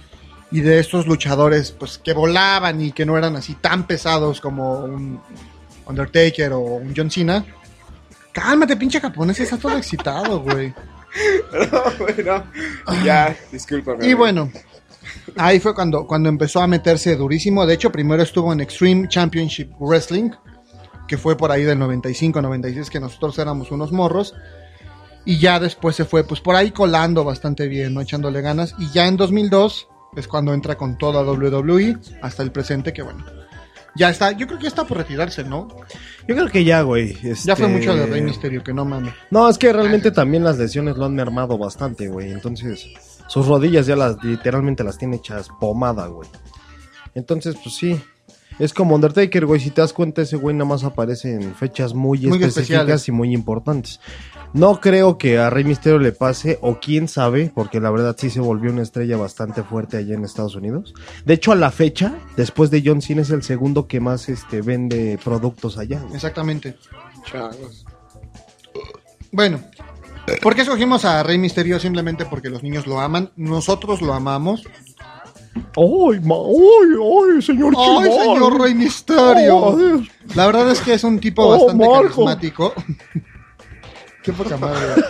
y 0.51 0.61
de 0.61 0.79
estos 0.79 1.07
luchadores, 1.07 1.71
pues 1.71 1.97
que 1.97 2.13
volaban 2.13 2.81
y 2.81 2.91
que 2.91 3.05
no 3.05 3.17
eran 3.17 3.35
así 3.35 3.55
tan 3.55 3.85
pesados 3.87 4.41
como 4.41 4.79
un 4.79 5.21
Undertaker 5.85 6.53
o 6.53 6.59
un 6.59 6.93
John 6.95 7.09
Cena. 7.09 7.45
Cálmate, 8.31 8.77
pinche 8.77 8.99
japonés, 8.99 9.39
está 9.39 9.57
todo 9.57 9.77
excitado, 9.77 10.41
güey. 10.41 10.73
No, 11.71 11.81
bueno, 11.99 12.43
ya, 13.03 13.35
discúlpame. 13.51 14.07
Y 14.07 14.13
bueno, 14.13 14.51
ahí 15.35 15.59
fue 15.59 15.73
cuando, 15.73 16.05
cuando 16.05 16.29
empezó 16.29 16.61
a 16.61 16.67
meterse 16.67 17.15
durísimo. 17.15 17.65
De 17.65 17.73
hecho, 17.73 17.91
primero 17.91 18.21
estuvo 18.21 18.53
en 18.53 18.61
Extreme 18.61 19.07
Championship 19.07 19.71
Wrestling, 19.79 20.31
que 21.07 21.17
fue 21.17 21.35
por 21.35 21.51
ahí 21.51 21.63
del 21.63 21.79
95-96, 21.79 22.89
que 22.89 22.99
nosotros 22.99 23.37
éramos 23.39 23.71
unos 23.71 23.91
morros. 23.91 24.35
Y 25.25 25.37
ya 25.39 25.59
después 25.59 25.95
se 25.95 26.05
fue, 26.05 26.23
pues 26.23 26.41
por 26.41 26.55
ahí 26.55 26.71
colando 26.71 27.23
bastante 27.23 27.67
bien, 27.67 27.93
¿no? 27.93 28.01
Echándole 28.01 28.41
ganas. 28.41 28.73
Y 28.79 28.89
ya 28.91 29.07
en 29.07 29.17
2002 29.17 29.87
es 30.15 30.27
cuando 30.27 30.53
entra 30.53 30.75
con 30.77 30.97
toda 30.97 31.21
WWE 31.23 31.97
hasta 32.21 32.41
el 32.43 32.51
presente, 32.51 32.93
que 32.93 33.01
bueno. 33.01 33.23
Ya 33.95 34.09
está, 34.09 34.31
yo 34.31 34.45
creo 34.47 34.57
que 34.59 34.63
ya 34.63 34.69
está 34.69 34.85
por 34.85 34.97
retirarse, 34.97 35.43
¿no? 35.43 35.67
Yo 36.27 36.35
creo 36.35 36.47
que 36.47 36.63
ya, 36.63 36.81
güey. 36.83 37.13
Ya 37.43 37.55
fue 37.55 37.65
este- 37.65 37.67
mucho 37.67 37.95
de 37.95 38.05
Rey 38.05 38.21
Misterio, 38.21 38.63
que 38.63 38.73
no 38.73 38.85
mames. 38.85 39.13
No, 39.31 39.49
es 39.49 39.57
que 39.57 39.73
realmente 39.73 40.11
también 40.11 40.43
las 40.43 40.57
lesiones 40.57 40.95
lo 40.95 41.05
han 41.05 41.15
mermado 41.15 41.57
bastante, 41.57 42.07
güey. 42.07 42.31
Entonces, 42.31 42.85
sus 43.27 43.47
rodillas 43.47 43.87
ya 43.87 43.95
las 43.95 44.23
literalmente 44.23 44.83
las 44.83 44.97
tiene 44.97 45.17
hechas 45.17 45.47
pomada, 45.59 46.07
güey. 46.07 46.29
Entonces, 47.15 47.55
pues 47.61 47.75
sí. 47.75 48.01
Es 48.59 48.73
como 48.73 48.93
Undertaker, 48.95 49.45
güey. 49.45 49.59
Si 49.61 49.71
te 49.71 49.81
das 49.81 49.93
cuenta, 49.93 50.21
ese 50.21 50.35
güey 50.35 50.55
nada 50.55 50.69
más 50.69 50.83
aparece 50.83 51.33
en 51.33 51.55
fechas 51.55 51.93
muy, 51.93 52.19
Muy 52.19 52.37
específicas 52.43 52.57
especiales. 52.63 53.07
y 53.07 53.11
muy 53.11 53.33
importantes. 53.33 53.99
No 54.53 54.79
creo 54.81 55.17
que 55.17 55.37
a 55.37 55.49
Rey 55.49 55.63
Misterio 55.63 55.97
le 55.99 56.11
pase, 56.11 56.57
o 56.61 56.79
quién 56.79 57.07
sabe, 57.07 57.51
porque 57.53 57.79
la 57.79 57.91
verdad 57.91 58.15
sí 58.19 58.29
se 58.29 58.39
volvió 58.39 58.71
una 58.71 58.81
estrella 58.81 59.15
bastante 59.15 59.63
fuerte 59.63 59.97
allá 59.97 60.15
en 60.15 60.25
Estados 60.25 60.55
Unidos. 60.55 60.93
De 61.25 61.35
hecho, 61.35 61.51
a 61.51 61.55
la 61.55 61.71
fecha, 61.71 62.15
después 62.35 62.69
de 62.71 62.81
John 62.85 63.01
Cena, 63.01 63.21
es 63.21 63.29
el 63.29 63.43
segundo 63.43 63.87
que 63.87 63.99
más 63.99 64.27
este, 64.27 64.61
vende 64.61 65.17
productos 65.23 65.77
allá. 65.77 65.99
güey. 66.01 66.15
Exactamente. 66.15 66.75
Changos. 67.25 67.85
Bueno, 69.31 69.59
¿por 70.41 70.55
qué 70.55 70.63
escogimos 70.63 71.05
a 71.05 71.21
Rey 71.23 71.37
Misterio? 71.37 71.79
Simplemente 71.79 72.25
porque 72.25 72.49
los 72.49 72.63
niños 72.63 72.87
lo 72.87 72.99
aman, 72.99 73.31
nosotros 73.35 74.01
lo 74.01 74.13
amamos. 74.13 74.63
¡Ay, 75.55 76.19
ma! 76.21 76.35
¡Ay, 76.35 77.35
ay, 77.35 77.41
señor 77.41 77.73
¡Ay, 77.77 78.11
señor 78.11 78.61
Rey 78.61 78.73
Misterio! 78.75 79.77
Ay. 79.77 80.09
La 80.35 80.45
verdad 80.45 80.69
es 80.71 80.79
que 80.81 80.93
es 80.93 81.03
un 81.03 81.19
tipo 81.19 81.43
Oh, 81.43 81.51
bastante 81.51 81.85
Marco. 81.87 82.01
carismático. 82.03 82.73
Qué 84.23 84.33
poca 84.33 84.57
madre. 84.57 85.03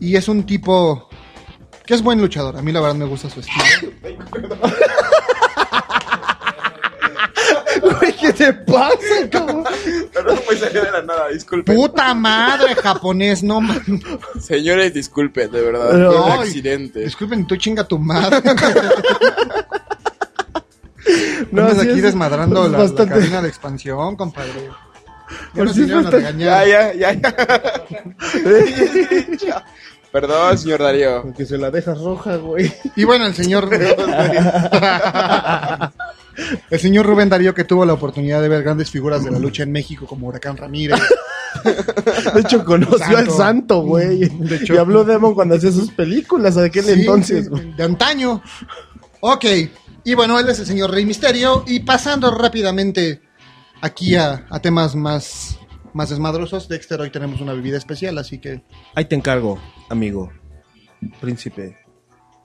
y 0.00 0.16
es 0.16 0.28
un 0.28 0.44
tipo 0.44 1.08
que 1.86 1.94
es 1.94 2.02
buen 2.02 2.20
luchador. 2.20 2.56
A 2.56 2.62
mí 2.62 2.72
la 2.72 2.80
verdad 2.80 2.96
me 2.96 3.04
gusta 3.04 3.28
su 3.30 3.40
estilo. 3.40 3.92
Güey, 7.82 8.12
¿qué 8.32 8.44
te 8.44 8.52
pasa, 8.52 8.96
cabrón? 9.30 9.64
Perdón, 10.12 10.38
me 10.50 10.56
salió 10.56 10.84
de 10.84 10.90
la 10.92 11.02
nada, 11.02 11.28
disculpen. 11.28 11.76
¡Puta 11.76 12.14
madre, 12.14 12.74
japonés! 12.74 13.42
No, 13.42 13.60
man. 13.60 13.82
Señores, 14.40 14.94
disculpen, 14.94 15.50
de 15.50 15.60
verdad. 15.62 15.90
Fue 15.90 16.20
un 16.20 16.32
accidente. 16.40 17.00
Disculpen, 17.00 17.46
tú 17.46 17.56
chinga 17.56 17.84
tu 17.86 17.98
madre. 17.98 18.40
No, 21.50 21.68
No, 21.68 21.74
sí 21.74 21.80
aquí 21.80 21.90
es- 21.98 22.02
desmadrando 22.02 22.64
es 22.66 22.72
la, 22.72 22.84
la 23.04 23.10
cabina 23.10 23.42
de 23.42 23.48
expansión, 23.48 24.16
compadre. 24.16 24.70
Ya 25.52 25.64
nos 25.64 25.74
sí, 25.74 25.90
a 25.90 26.00
regañar. 26.02 26.66
Ya, 26.66 26.92
ya, 26.94 27.12
ya, 27.12 27.14
ya. 29.46 29.64
Perdón, 30.12 30.56
señor 30.58 30.80
Darío. 30.82 31.22
Porque 31.22 31.44
se 31.44 31.58
la 31.58 31.70
dejas 31.70 31.98
roja, 32.00 32.36
güey. 32.36 32.72
Y 32.96 33.04
bueno, 33.04 33.26
el 33.26 33.34
señor. 33.34 33.68
el 36.70 36.80
señor 36.80 37.06
Rubén 37.06 37.28
Darío, 37.28 37.54
que 37.54 37.64
tuvo 37.64 37.84
la 37.84 37.92
oportunidad 37.92 38.40
de 38.42 38.48
ver 38.48 38.62
grandes 38.62 38.90
figuras 38.90 39.24
de 39.24 39.30
la 39.30 39.38
lucha 39.38 39.62
en 39.62 39.72
México, 39.72 40.06
como 40.06 40.28
Huracán 40.28 40.56
Ramírez. 40.56 40.98
De 42.34 42.40
hecho, 42.40 42.64
conoció 42.64 42.98
Santo. 42.98 43.16
al 43.18 43.30
santo, 43.30 43.82
güey. 43.82 44.28
De 44.28 44.56
hecho. 44.56 44.74
Y 44.74 44.78
habló 44.78 45.04
Demon 45.04 45.34
cuando 45.34 45.54
hacía 45.56 45.70
sus 45.70 45.90
películas 45.90 46.54
de 46.54 46.66
aquel 46.66 46.84
Sí, 46.84 46.92
entonces, 46.92 47.48
güey. 47.48 47.74
de 47.76 47.82
antaño. 47.84 48.42
Ok. 49.20 49.44
Y 50.04 50.14
bueno, 50.14 50.38
él 50.40 50.48
es 50.48 50.58
el 50.58 50.66
señor 50.66 50.90
Rey 50.90 51.04
Misterio. 51.04 51.64
Y 51.66 51.80
pasando 51.80 52.30
rápidamente 52.34 53.20
aquí 53.82 54.16
a, 54.16 54.46
a 54.50 54.60
temas 54.60 54.94
más, 54.96 55.58
más 55.92 56.08
desmadrosos, 56.10 56.68
Dexter, 56.68 57.00
hoy 57.00 57.10
tenemos 57.10 57.40
una 57.40 57.52
bebida 57.52 57.76
especial, 57.76 58.16
así 58.18 58.38
que. 58.38 58.62
Ahí 58.94 59.04
te 59.04 59.14
encargo, 59.14 59.60
amigo. 59.90 60.32
Príncipe. 61.20 61.76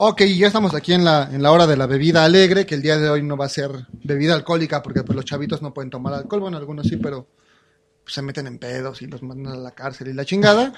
Ok, 0.00 0.22
ya 0.22 0.46
estamos 0.46 0.74
aquí 0.74 0.92
en 0.92 1.04
la, 1.04 1.28
en 1.32 1.42
la 1.42 1.50
hora 1.50 1.66
de 1.66 1.76
la 1.76 1.86
bebida 1.86 2.24
alegre, 2.24 2.64
que 2.66 2.76
el 2.76 2.82
día 2.82 2.98
de 2.98 3.10
hoy 3.10 3.20
no 3.20 3.36
va 3.36 3.46
a 3.46 3.48
ser 3.48 3.72
bebida 4.04 4.32
alcohólica, 4.32 4.80
porque 4.80 5.02
pues, 5.02 5.16
los 5.16 5.24
chavitos 5.24 5.60
no 5.60 5.74
pueden 5.74 5.90
tomar 5.90 6.14
alcohol, 6.14 6.40
bueno, 6.40 6.56
algunos 6.56 6.86
sí, 6.86 6.98
pero 6.98 7.26
se 8.06 8.22
meten 8.22 8.46
en 8.46 8.58
pedos 8.58 9.02
y 9.02 9.08
los 9.08 9.24
mandan 9.24 9.54
a 9.54 9.56
la 9.56 9.72
cárcel 9.72 10.06
y 10.06 10.12
la 10.12 10.24
chingada. 10.24 10.72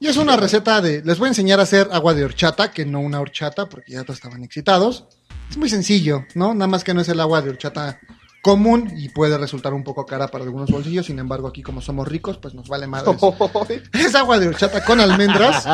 Y 0.00 0.08
es 0.08 0.16
una 0.16 0.36
receta 0.36 0.80
de, 0.80 1.00
les 1.04 1.16
voy 1.16 1.26
a 1.26 1.28
enseñar 1.28 1.60
a 1.60 1.62
hacer 1.62 1.88
agua 1.92 2.12
de 2.12 2.24
horchata, 2.24 2.72
que 2.72 2.84
no 2.84 2.98
una 2.98 3.20
horchata, 3.20 3.68
porque 3.68 3.92
ya 3.92 4.02
todos 4.02 4.16
estaban 4.16 4.42
excitados. 4.42 5.06
Es 5.48 5.56
muy 5.56 5.68
sencillo, 5.68 6.24
¿no? 6.34 6.54
Nada 6.54 6.66
más 6.66 6.82
que 6.82 6.94
no 6.94 7.00
es 7.00 7.08
el 7.08 7.20
agua 7.20 7.40
de 7.40 7.50
horchata 7.50 8.00
común 8.42 8.92
y 8.96 9.08
puede 9.10 9.36
resultar 9.36 9.74
un 9.74 9.84
poco 9.84 10.06
cara 10.06 10.28
para 10.28 10.44
algunos 10.44 10.70
bolsillos, 10.70 11.06
sin 11.06 11.18
embargo 11.18 11.48
aquí 11.48 11.62
como 11.62 11.80
somos 11.80 12.06
ricos, 12.08 12.38
pues 12.38 12.54
nos 12.54 12.68
vale 12.68 12.86
más. 12.86 13.02
es 13.92 14.14
agua 14.14 14.38
de 14.38 14.48
horchata 14.48 14.84
con 14.84 15.00
almendras, 15.00 15.66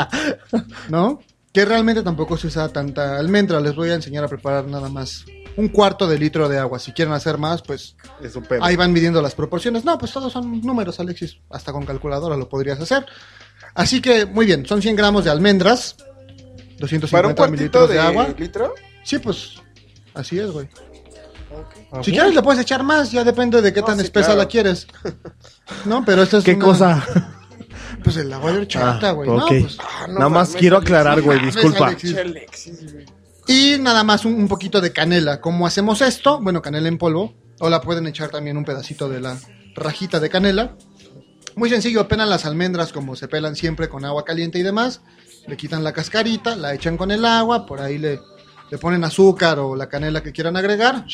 ¿no? 0.89 1.21
Que 1.53 1.65
realmente 1.65 2.03
tampoco 2.03 2.37
se 2.37 2.49
usa 2.49 2.69
tanta 2.71 3.17
almendra. 3.19 3.61
Les 3.61 3.77
voy 3.77 3.91
a 3.91 3.95
enseñar 3.95 4.25
a 4.25 4.29
preparar 4.29 4.67
nada 4.67 4.89
más 4.89 5.25
un 5.57 5.69
cuarto 5.69 6.09
de 6.09 6.19
litro 6.19 6.49
de 6.49 6.59
agua. 6.59 6.81
Si 6.81 6.91
quieren 6.93 7.15
hacer 7.15 7.39
más, 7.39 7.63
pues 7.63 7.95
Es 8.21 8.35
un 8.35 8.43
pedo. 8.43 8.65
ahí 8.65 8.75
van 8.75 8.93
midiendo 8.93 9.23
las 9.23 9.37
proporciones. 9.37 9.85
No, 9.85 9.97
pues 9.97 10.11
todos 10.13 10.33
son 10.33 10.61
números, 10.63 10.99
Alexis. 10.99 11.39
Hasta 11.51 11.71
con 11.73 11.87
calculadora 11.87 12.37
lo 12.37 12.49
podrías 12.49 12.81
hacer. 12.81 13.07
Así 13.75 14.01
que, 14.01 14.27
muy 14.27 14.47
bien, 14.47 14.67
son 14.67 14.83
100 14.83 14.97
gramos 14.97 15.25
de 15.25 15.31
almendras, 15.31 15.95
¿Para 15.97 16.09
un 16.09 16.79
250 16.81 17.35
cuartito 17.37 17.51
mililitros 17.53 17.89
de, 17.89 17.95
de 17.95 18.01
agua. 18.01 18.35
litro? 18.37 18.75
Sí, 19.05 19.19
pues 19.21 19.53
así 20.13 20.39
es, 20.41 20.51
güey. 20.51 20.69
Si 22.03 22.11
quieres 22.13 22.35
le 22.35 22.43
puedes 22.43 22.61
echar 22.61 22.83
más, 22.83 23.11
ya 23.13 23.25
depende 23.25 23.63
de 23.63 23.73
qué 23.73 23.83
tan 23.83 23.97
sí, 23.99 24.05
espesa 24.05 24.27
claro. 24.29 24.41
la 24.41 24.49
quieres. 24.49 24.87
No, 25.85 26.05
pero 26.05 26.23
esta 26.23 26.39
es 26.39 26.45
¿Qué 26.45 26.55
una- 26.55 26.65
cosa? 26.65 27.05
Pues 28.03 28.17
el 28.19 28.31
agua 28.33 28.53
de 28.53 28.59
horchata, 28.59 29.11
Ah, 29.11 29.13
güey. 29.13 29.29
ok. 29.31 29.37
No, 29.39 29.47
pues, 29.47 29.79
Ah, 29.81 30.07
no 30.09 30.15
Nada 30.15 30.29
más 30.29 30.51
quiero 30.51 30.77
Alexis. 30.77 30.95
aclarar, 30.95 31.23
güey, 31.23 31.39
mames, 31.39 31.55
disculpa. 31.55 31.87
Alexis. 31.87 32.17
Alexis. 32.17 32.79
Y 33.47 33.77
nada 33.79 34.05
más 34.05 34.25
un, 34.27 34.35
un 34.35 34.49
poquito 34.49 34.81
de 34.83 34.93
canela. 34.93 35.41
¿Cómo 35.41 35.67
hacemos 35.67 36.03
esto? 36.03 36.39
Bueno, 36.41 36.61
canela 36.61 36.89
en 36.89 36.99
polvo. 36.99 37.35
O 37.61 37.71
la 37.71 37.81
pueden 37.81 38.07
echar 38.07 38.29
también 38.31 38.57
un 38.59 38.65
pedacito 38.65 39.09
de 39.09 39.21
la 39.21 39.39
rajita 39.75 40.21
de 40.21 40.29
canela. 40.29 40.77
Muy 41.57 41.71
sencillo, 41.71 42.07
pelan 42.09 42.29
las 42.29 42.45
almendras 42.45 42.93
como 42.93 43.17
se 43.17 43.29
pelan 43.29 43.55
siempre 43.57 43.89
con 43.89 44.05
agua 44.05 44.25
caliente 44.25 44.59
y 44.59 44.63
demás. 44.63 45.01
Le 45.47 45.57
quitan 45.57 45.83
la 45.85 45.93
cascarita, 45.93 46.57
la 46.57 46.75
echan 46.75 46.97
con 46.99 47.11
el 47.11 47.25
agua, 47.25 47.65
por 47.65 47.81
ahí 47.81 47.97
le, 47.99 48.21
le 48.71 48.79
ponen 48.79 49.05
azúcar 49.05 49.59
o 49.59 49.77
la 49.77 49.89
canela 49.89 50.23
que 50.23 50.33
quieran 50.33 50.57
agregar. 50.57 51.05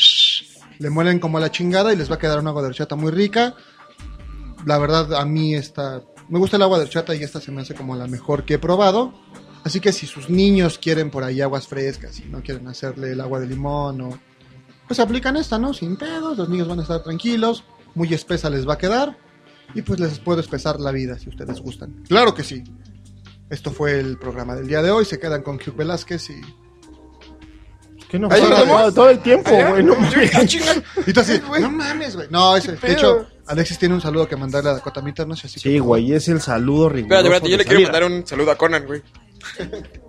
Le 0.78 0.90
muelen 0.90 1.18
como 1.18 1.38
la 1.38 1.50
chingada 1.50 1.92
y 1.92 1.96
les 1.96 2.10
va 2.10 2.14
a 2.14 2.18
quedar 2.18 2.38
un 2.38 2.48
agua 2.48 2.62
de 2.62 2.68
horchata 2.68 2.96
muy 2.96 3.10
rica. 3.10 3.54
La 4.64 4.78
verdad, 4.78 5.14
a 5.14 5.24
mí 5.24 5.54
esta... 5.54 6.02
Me 6.28 6.38
gusta 6.38 6.56
el 6.56 6.62
agua 6.62 6.78
de 6.78 6.84
horchata 6.84 7.14
y 7.14 7.22
esta 7.22 7.40
se 7.40 7.50
me 7.50 7.62
hace 7.62 7.74
como 7.74 7.96
la 7.96 8.06
mejor 8.06 8.44
que 8.44 8.54
he 8.54 8.58
probado. 8.58 9.12
Así 9.64 9.80
que 9.80 9.92
si 9.92 10.06
sus 10.06 10.30
niños 10.30 10.78
quieren 10.78 11.10
por 11.10 11.24
ahí 11.24 11.40
aguas 11.40 11.66
frescas 11.66 12.18
y 12.20 12.24
no 12.24 12.42
quieren 12.42 12.66
hacerle 12.68 13.12
el 13.12 13.20
agua 13.20 13.40
de 13.40 13.46
limón 13.46 14.00
o... 14.00 14.18
Pues 14.86 14.98
aplican 14.98 15.36
esta, 15.36 15.58
¿no? 15.58 15.72
Sin 15.72 15.96
pedos, 15.96 16.36
los 16.36 16.48
niños 16.48 16.66
van 16.66 16.80
a 16.80 16.82
estar 16.82 17.02
tranquilos, 17.02 17.62
muy 17.94 18.12
espesa 18.12 18.50
les 18.50 18.68
va 18.68 18.74
a 18.74 18.78
quedar 18.78 19.16
y 19.74 19.82
pues 19.82 20.00
les 20.00 20.18
puedo 20.18 20.40
espesar 20.40 20.80
la 20.80 20.90
vida 20.90 21.18
si 21.18 21.28
ustedes 21.28 21.60
gustan. 21.60 22.02
Claro 22.08 22.34
que 22.34 22.42
sí. 22.42 22.64
Esto 23.50 23.70
fue 23.70 24.00
el 24.00 24.18
programa 24.18 24.54
del 24.54 24.66
día 24.66 24.82
de 24.82 24.90
hoy, 24.90 25.04
se 25.04 25.18
quedan 25.18 25.42
con 25.42 25.56
Hugh 25.56 25.76
Velázquez 25.76 26.30
y... 26.30 26.40
¿Qué 28.10 28.18
no? 28.18 28.28
Ahí 28.30 28.42
Todo, 28.94 29.10
el 29.10 29.20
tiempo, 29.20 29.50
güey. 29.50 29.84
No 29.84 29.94
mames. 29.94 30.34
ah, 30.34 30.44
chinga. 30.44 30.74
Y 31.06 31.12
tú 31.12 31.20
así, 31.20 31.38
güey. 31.38 31.62
no 31.62 31.70
mames, 31.70 32.16
güey. 32.16 32.26
No, 32.30 32.56
ese, 32.56 32.72
de 32.72 32.92
hecho, 32.92 33.26
Alexis 33.46 33.78
tiene 33.78 33.94
un 33.94 34.00
saludo 34.00 34.26
que 34.28 34.36
mandarle 34.36 34.70
a 34.70 34.74
Dakota 34.74 35.00
Mitter, 35.00 35.26
no 35.28 35.36
sé 35.36 35.48
si... 35.48 35.60
Sí, 35.60 35.78
güey, 35.78 36.12
es 36.12 36.28
el 36.28 36.40
saludo 36.40 36.88
riguroso. 36.88 37.22
Espérate, 37.22 37.28
espérate, 37.28 37.50
yo 37.50 37.56
le 37.56 37.64
quiero 37.64 37.82
mandar 37.82 38.04
un 38.04 38.26
saludo 38.26 38.50
a 38.50 38.56
Conan, 38.56 38.86
güey. 38.86 39.02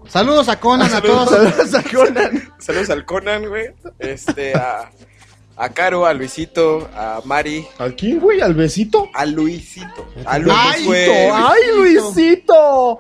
Saludos 0.08 0.50
a 0.50 0.60
Conan, 0.60 0.94
a 0.94 1.02
todos. 1.02 1.30
Saludos 1.30 1.74
a 1.76 1.84
Conan. 1.84 2.54
Saludos 2.58 2.90
al 2.90 3.06
Conan, 3.06 3.48
güey. 3.48 3.68
Este, 4.00 4.54
a, 4.56 4.90
a 5.56 5.70
Caro, 5.70 6.06
a 6.06 6.14
Luisito, 6.14 6.90
a 6.96 7.22
Mari, 7.24 7.68
¿A 7.78 7.90
quién, 7.90 8.20
güey? 8.20 8.42
¿Al 8.42 8.56
besito? 8.56 9.10
a 9.14 9.26
Luisito. 9.26 10.08
A 10.26 10.34
Ay, 10.36 10.42
Luis, 10.42 10.86
güey. 10.86 11.10
¡Ay, 11.32 11.62
Luisito! 11.76 13.00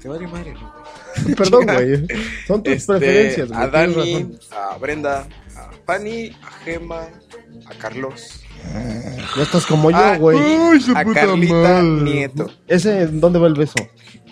Te 0.00 0.08
vale 0.08 0.26
madre, 0.26 0.52
güey. 0.52 0.71
Perdón, 1.36 1.66
güey. 1.66 2.06
Son 2.46 2.62
tus 2.62 2.72
Este, 2.74 2.92
preferencias, 2.98 3.48
güey. 3.48 3.60
a 3.60 3.66
Dani, 3.68 4.38
a 4.50 4.76
Brenda, 4.78 5.26
a 5.56 5.70
Fanny, 5.86 6.30
a 6.42 6.50
Gema, 6.64 7.08
a 7.66 7.74
Carlos, 7.78 8.40
Ya 9.36 9.42
estás 9.42 9.66
como 9.66 9.90
Ah, 9.92 10.14
yo, 10.14 10.20
güey. 10.20 10.38
Ay, 10.38 10.80
su 10.80 10.96
a 10.96 11.02
puta 11.02 11.20
Carlita 11.20 11.54
madre. 11.54 11.82
Nieto, 11.82 12.50
¿Ese 12.66 13.06
dónde 13.08 13.38
va 13.38 13.46
el 13.48 13.54
beso? 13.54 13.74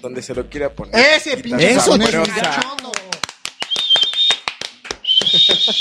donde 0.02 0.22
se 0.22 0.34
lo 0.34 0.48
quiera 0.48 0.70
poner. 0.72 0.94
Ese 0.94 1.36
pinche 1.36 1.72
Eso, 1.72 1.92
sabroso, 1.92 2.22
chingada. 2.24 2.56
cachondo. 2.56 2.92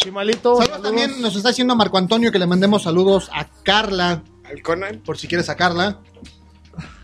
Sí, 0.04 0.12
malito. 0.12 0.58
Saludos 0.58 0.82
también 0.84 1.22
nos 1.22 1.36
está 1.36 1.50
haciendo 1.50 1.76
Marco 1.76 1.98
Antonio 1.98 2.32
que 2.32 2.38
le 2.40 2.46
mandemos 2.46 2.84
saludos 2.84 3.30
a 3.34 3.48
Carla, 3.64 4.24
Al 4.44 4.62
Conan, 4.62 5.00
por 5.06 5.18
si 5.18 5.28
quieres 5.28 5.46
sacarla. 5.48 6.02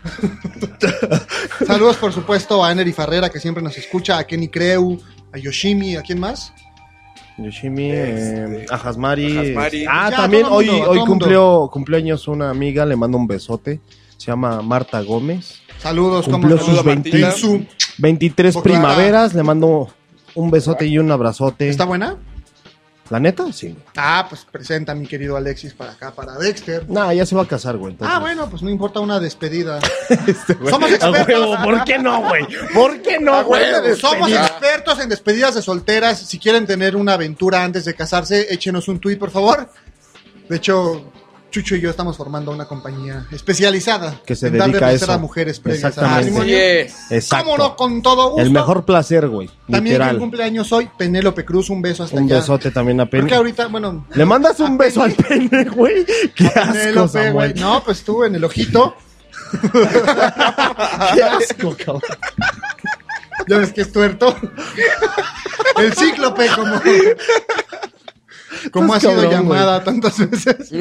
Saludos, 1.66 1.96
por 1.96 2.12
supuesto, 2.12 2.64
a 2.64 2.72
Enery 2.72 2.92
Farrera, 2.92 3.30
que 3.30 3.40
siempre 3.40 3.62
nos 3.62 3.76
escucha, 3.78 4.18
a 4.18 4.26
Kenny 4.26 4.48
Creu, 4.48 4.98
a 5.32 5.38
Yoshimi, 5.38 5.96
¿a 5.96 6.02
quién 6.02 6.20
más? 6.20 6.52
Yoshimi, 7.38 7.90
Este, 7.90 8.62
eh, 8.62 8.66
a 8.70 8.76
Hasmari. 8.76 9.36
a 9.36 9.40
Hasmari. 9.40 9.86
Ah, 9.88 10.08
Ya, 10.10 10.16
también 10.16 10.46
hoy, 10.48 10.68
hoy 10.68 11.00
cumplió 11.00 11.68
cumpleaños 11.72 12.28
una 12.28 12.50
amiga, 12.50 12.86
le 12.86 12.96
mando 12.96 13.18
un 13.18 13.26
besote. 13.26 13.80
Se 14.16 14.28
llama 14.28 14.62
Marta 14.62 15.00
Gómez. 15.02 15.60
Saludos, 15.78 16.26
Cumplió 16.26 16.56
sus 16.58 16.78
a 16.78 16.82
Martita. 16.82 17.16
20 17.18 17.32
su... 17.38 17.66
23 17.98 18.54
Porque 18.54 18.70
primaveras. 18.70 19.34
Le 19.34 19.42
mando 19.42 19.88
un 20.34 20.50
besote 20.50 20.86
y 20.86 20.98
un 20.98 21.10
abrazote. 21.10 21.68
¿Está 21.68 21.84
buena? 21.84 22.16
¿La 23.10 23.20
neta? 23.20 23.52
Sí. 23.52 23.76
Ah, 23.96 24.26
pues 24.28 24.44
presenta 24.50 24.92
a 24.92 24.94
mi 24.94 25.06
querido 25.06 25.36
Alexis 25.36 25.74
para 25.74 25.92
acá, 25.92 26.10
para 26.12 26.34
Dexter. 26.38 26.88
Nah, 26.90 27.12
ya 27.12 27.24
se 27.24 27.36
va 27.36 27.42
a 27.42 27.46
casar, 27.48 27.76
güey. 27.76 27.92
entonces. 27.92 28.16
Ah, 28.16 28.20
bueno, 28.20 28.48
pues 28.50 28.62
no 28.62 28.70
importa 28.70 29.00
una 29.00 29.20
despedida. 29.20 29.78
Este, 30.26 30.54
güey. 30.54 30.70
Somos 30.72 30.90
A 30.90 30.94
expertos. 30.94 31.26
huevo, 31.28 31.56
¿Por 31.64 31.84
qué 31.84 31.98
no, 31.98 32.22
güey? 32.28 32.46
¿Por 32.74 33.02
qué 33.02 33.18
no, 33.20 33.44
güey? 33.44 33.62
Somos 33.96 34.28
Despedida. 34.28 34.46
expertos 34.46 35.00
en 35.00 35.08
despedidas 35.08 35.54
de 35.54 35.62
solteras. 35.62 36.18
Si 36.18 36.38
quieren 36.38 36.66
tener 36.66 36.96
una 36.96 37.14
aventura 37.14 37.62
antes 37.62 37.84
de 37.84 37.94
casarse, 37.94 38.52
échenos 38.52 38.88
un 38.88 38.98
tweet, 39.00 39.16
por 39.16 39.30
favor. 39.30 39.68
De 40.48 40.56
hecho, 40.56 41.12
Chucho 41.50 41.76
y 41.76 41.80
yo 41.80 41.88
estamos 41.90 42.16
formando 42.16 42.50
una 42.50 42.66
compañía 42.66 43.26
especializada 43.30 44.20
Que 44.26 44.34
se 44.36 44.48
en 44.48 44.58
darle 44.58 44.74
dedica 44.74 44.86
a 44.88 44.92
eso. 44.92 45.10
a 45.12 45.16
mujeres 45.18 45.58
previas 45.60 45.84
al 45.84 45.90
Exactamente. 46.26 46.82
Exacto. 47.10 47.44
¿Cómo 47.44 47.56
no? 47.58 47.76
Con 47.76 48.02
todo 48.02 48.30
gusto. 48.30 48.42
El 48.42 48.50
mejor 48.50 48.84
placer, 48.84 49.28
güey. 49.28 49.48
También 49.70 50.02
quien 50.02 50.18
cumpleaños 50.18 50.70
hoy, 50.72 50.90
Penélope 50.98 51.44
Cruz, 51.44 51.70
un 51.70 51.80
beso 51.80 52.02
hasta 52.04 52.16
Un 52.16 52.24
allá. 52.24 52.36
besote 52.40 52.70
también 52.72 53.00
a 53.00 53.04
Porque 53.06 53.22
Penny. 53.22 53.32
ahorita, 53.32 53.68
bueno, 53.68 54.06
Le 54.14 54.24
mandas 54.26 54.60
un 54.60 54.76
beso 54.76 55.02
al 55.02 55.12
pene, 55.14 55.64
güey. 55.64 56.04
Qué 56.34 56.46
asco, 56.48 56.72
Penélope, 56.72 57.12
güey. 57.30 57.48
Samuel. 57.48 57.54
No, 57.60 57.82
pues 57.84 58.02
tú 58.04 58.24
en 58.24 58.34
el 58.34 58.44
ojito. 58.44 58.94
Qué 61.14 61.22
asco, 61.22 61.76
cabrón. 61.76 62.02
Ya 63.48 63.58
ves 63.58 63.72
que 63.72 63.82
es 63.82 63.92
tuerto. 63.92 64.36
El 65.78 65.94
cíclope, 65.94 66.48
como, 66.54 66.80
como 68.70 68.94
ha 68.94 69.00
sido 69.00 69.30
llamada 69.30 69.82
tantas 69.84 70.18
veces. 70.18 70.72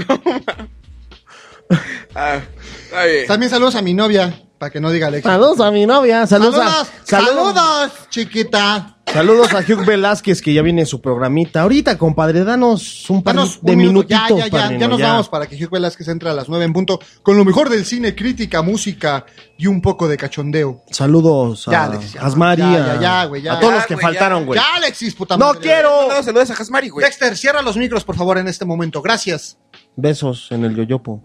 Ah, 2.13 2.41
está 2.84 3.05
bien. 3.05 3.26
También 3.26 3.49
saludos 3.49 3.73
a 3.73 3.82
mi 3.82 3.95
novia, 3.95 4.43
para 4.66 4.74
que 4.74 4.80
no 4.82 4.89
diga 4.89 5.07
Alex. 5.07 5.24
Saludos 5.24 5.59
a 5.59 5.70
mi 5.70 5.86
novia. 5.86 6.26
Saludos, 6.26 6.55
Saludos, 6.55 6.74
a, 6.74 7.05
saludos, 7.05 7.53
saludos, 7.53 7.91
chiquita. 8.09 8.97
saludos 9.13 9.53
a 9.53 9.59
Hugh 9.59 9.86
Velázquez, 9.86 10.41
que 10.41 10.53
ya 10.55 10.63
viene 10.63 10.82
en 10.82 10.88
su 10.88 10.99
programita. 11.01 11.61
Ahorita, 11.61 11.99
compadre, 11.99 12.43
danos 12.43 13.07
un 13.11 13.22
par 13.22 13.36
Danos 13.36 13.59
de 13.61 13.74
un 13.74 13.78
minuto. 13.78 14.07
Ya, 14.09 14.24
minutitos, 14.26 14.39
ya, 14.39 14.57
ya, 14.57 14.63
padrino, 14.63 14.80
ya 14.82 14.88
nos 14.88 15.01
vamos 15.01 15.30
para 15.30 15.45
que 15.45 15.55
Hugh 15.63 15.70
Velázquez 15.70 16.07
entre 16.07 16.30
a 16.32 16.34
las 16.34 16.49
nueve 16.49 16.66
en 16.66 16.74
punto 16.74 16.99
con 17.22 17.38
lo 17.38 17.45
mejor 17.45 17.70
del 17.70 17.86
cine, 17.86 18.16
crítica, 18.16 18.63
música 18.63 19.28
y 19.55 19.68
un 19.68 19.84
poco 19.84 20.07
de 20.07 20.18
cachondeo. 20.18 20.82
Saludos 20.89 21.68
a 21.68 21.72
Ya, 21.72 21.84
Alexis. 21.84 22.16
Asmari, 22.20 22.63
Ya, 22.63 22.68
a- 22.74 22.95
ya, 22.95 23.01
ya, 23.01 23.26
güey, 23.26 23.41
ya. 23.43 23.53
a 23.53 23.59
todos 23.59 23.72
Ya, 23.74 23.78
los 23.78 23.86
que 23.86 23.93
güey, 23.93 24.03
faltaron, 24.03 24.39
ya. 24.39 24.45
güey. 24.47 24.59
Ya, 24.59 24.76
Alexis, 24.78 25.13
puta 25.13 25.38
¡No 25.38 25.45
madre. 25.47 25.59
quiero! 25.61 26.07
No, 26.09 26.24
saludos 26.24 26.49
a 26.49 26.53
Hasmari, 26.55 26.89
güey. 26.89 27.05
Dexter, 27.05 27.38
cierra 27.38 27.61
los 27.61 27.78
micros, 27.78 28.03
por 28.03 28.16
favor, 28.16 28.39
en 28.39 28.47
este 28.47 28.66
momento. 28.66 29.03
Gracias. 29.03 29.57
Besos 29.95 30.47
en 30.51 30.66
el 30.66 30.76
yoyopo. 30.76 31.22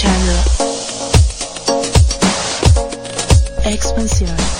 escuchando 0.00 0.32
Expansión. 3.64 4.59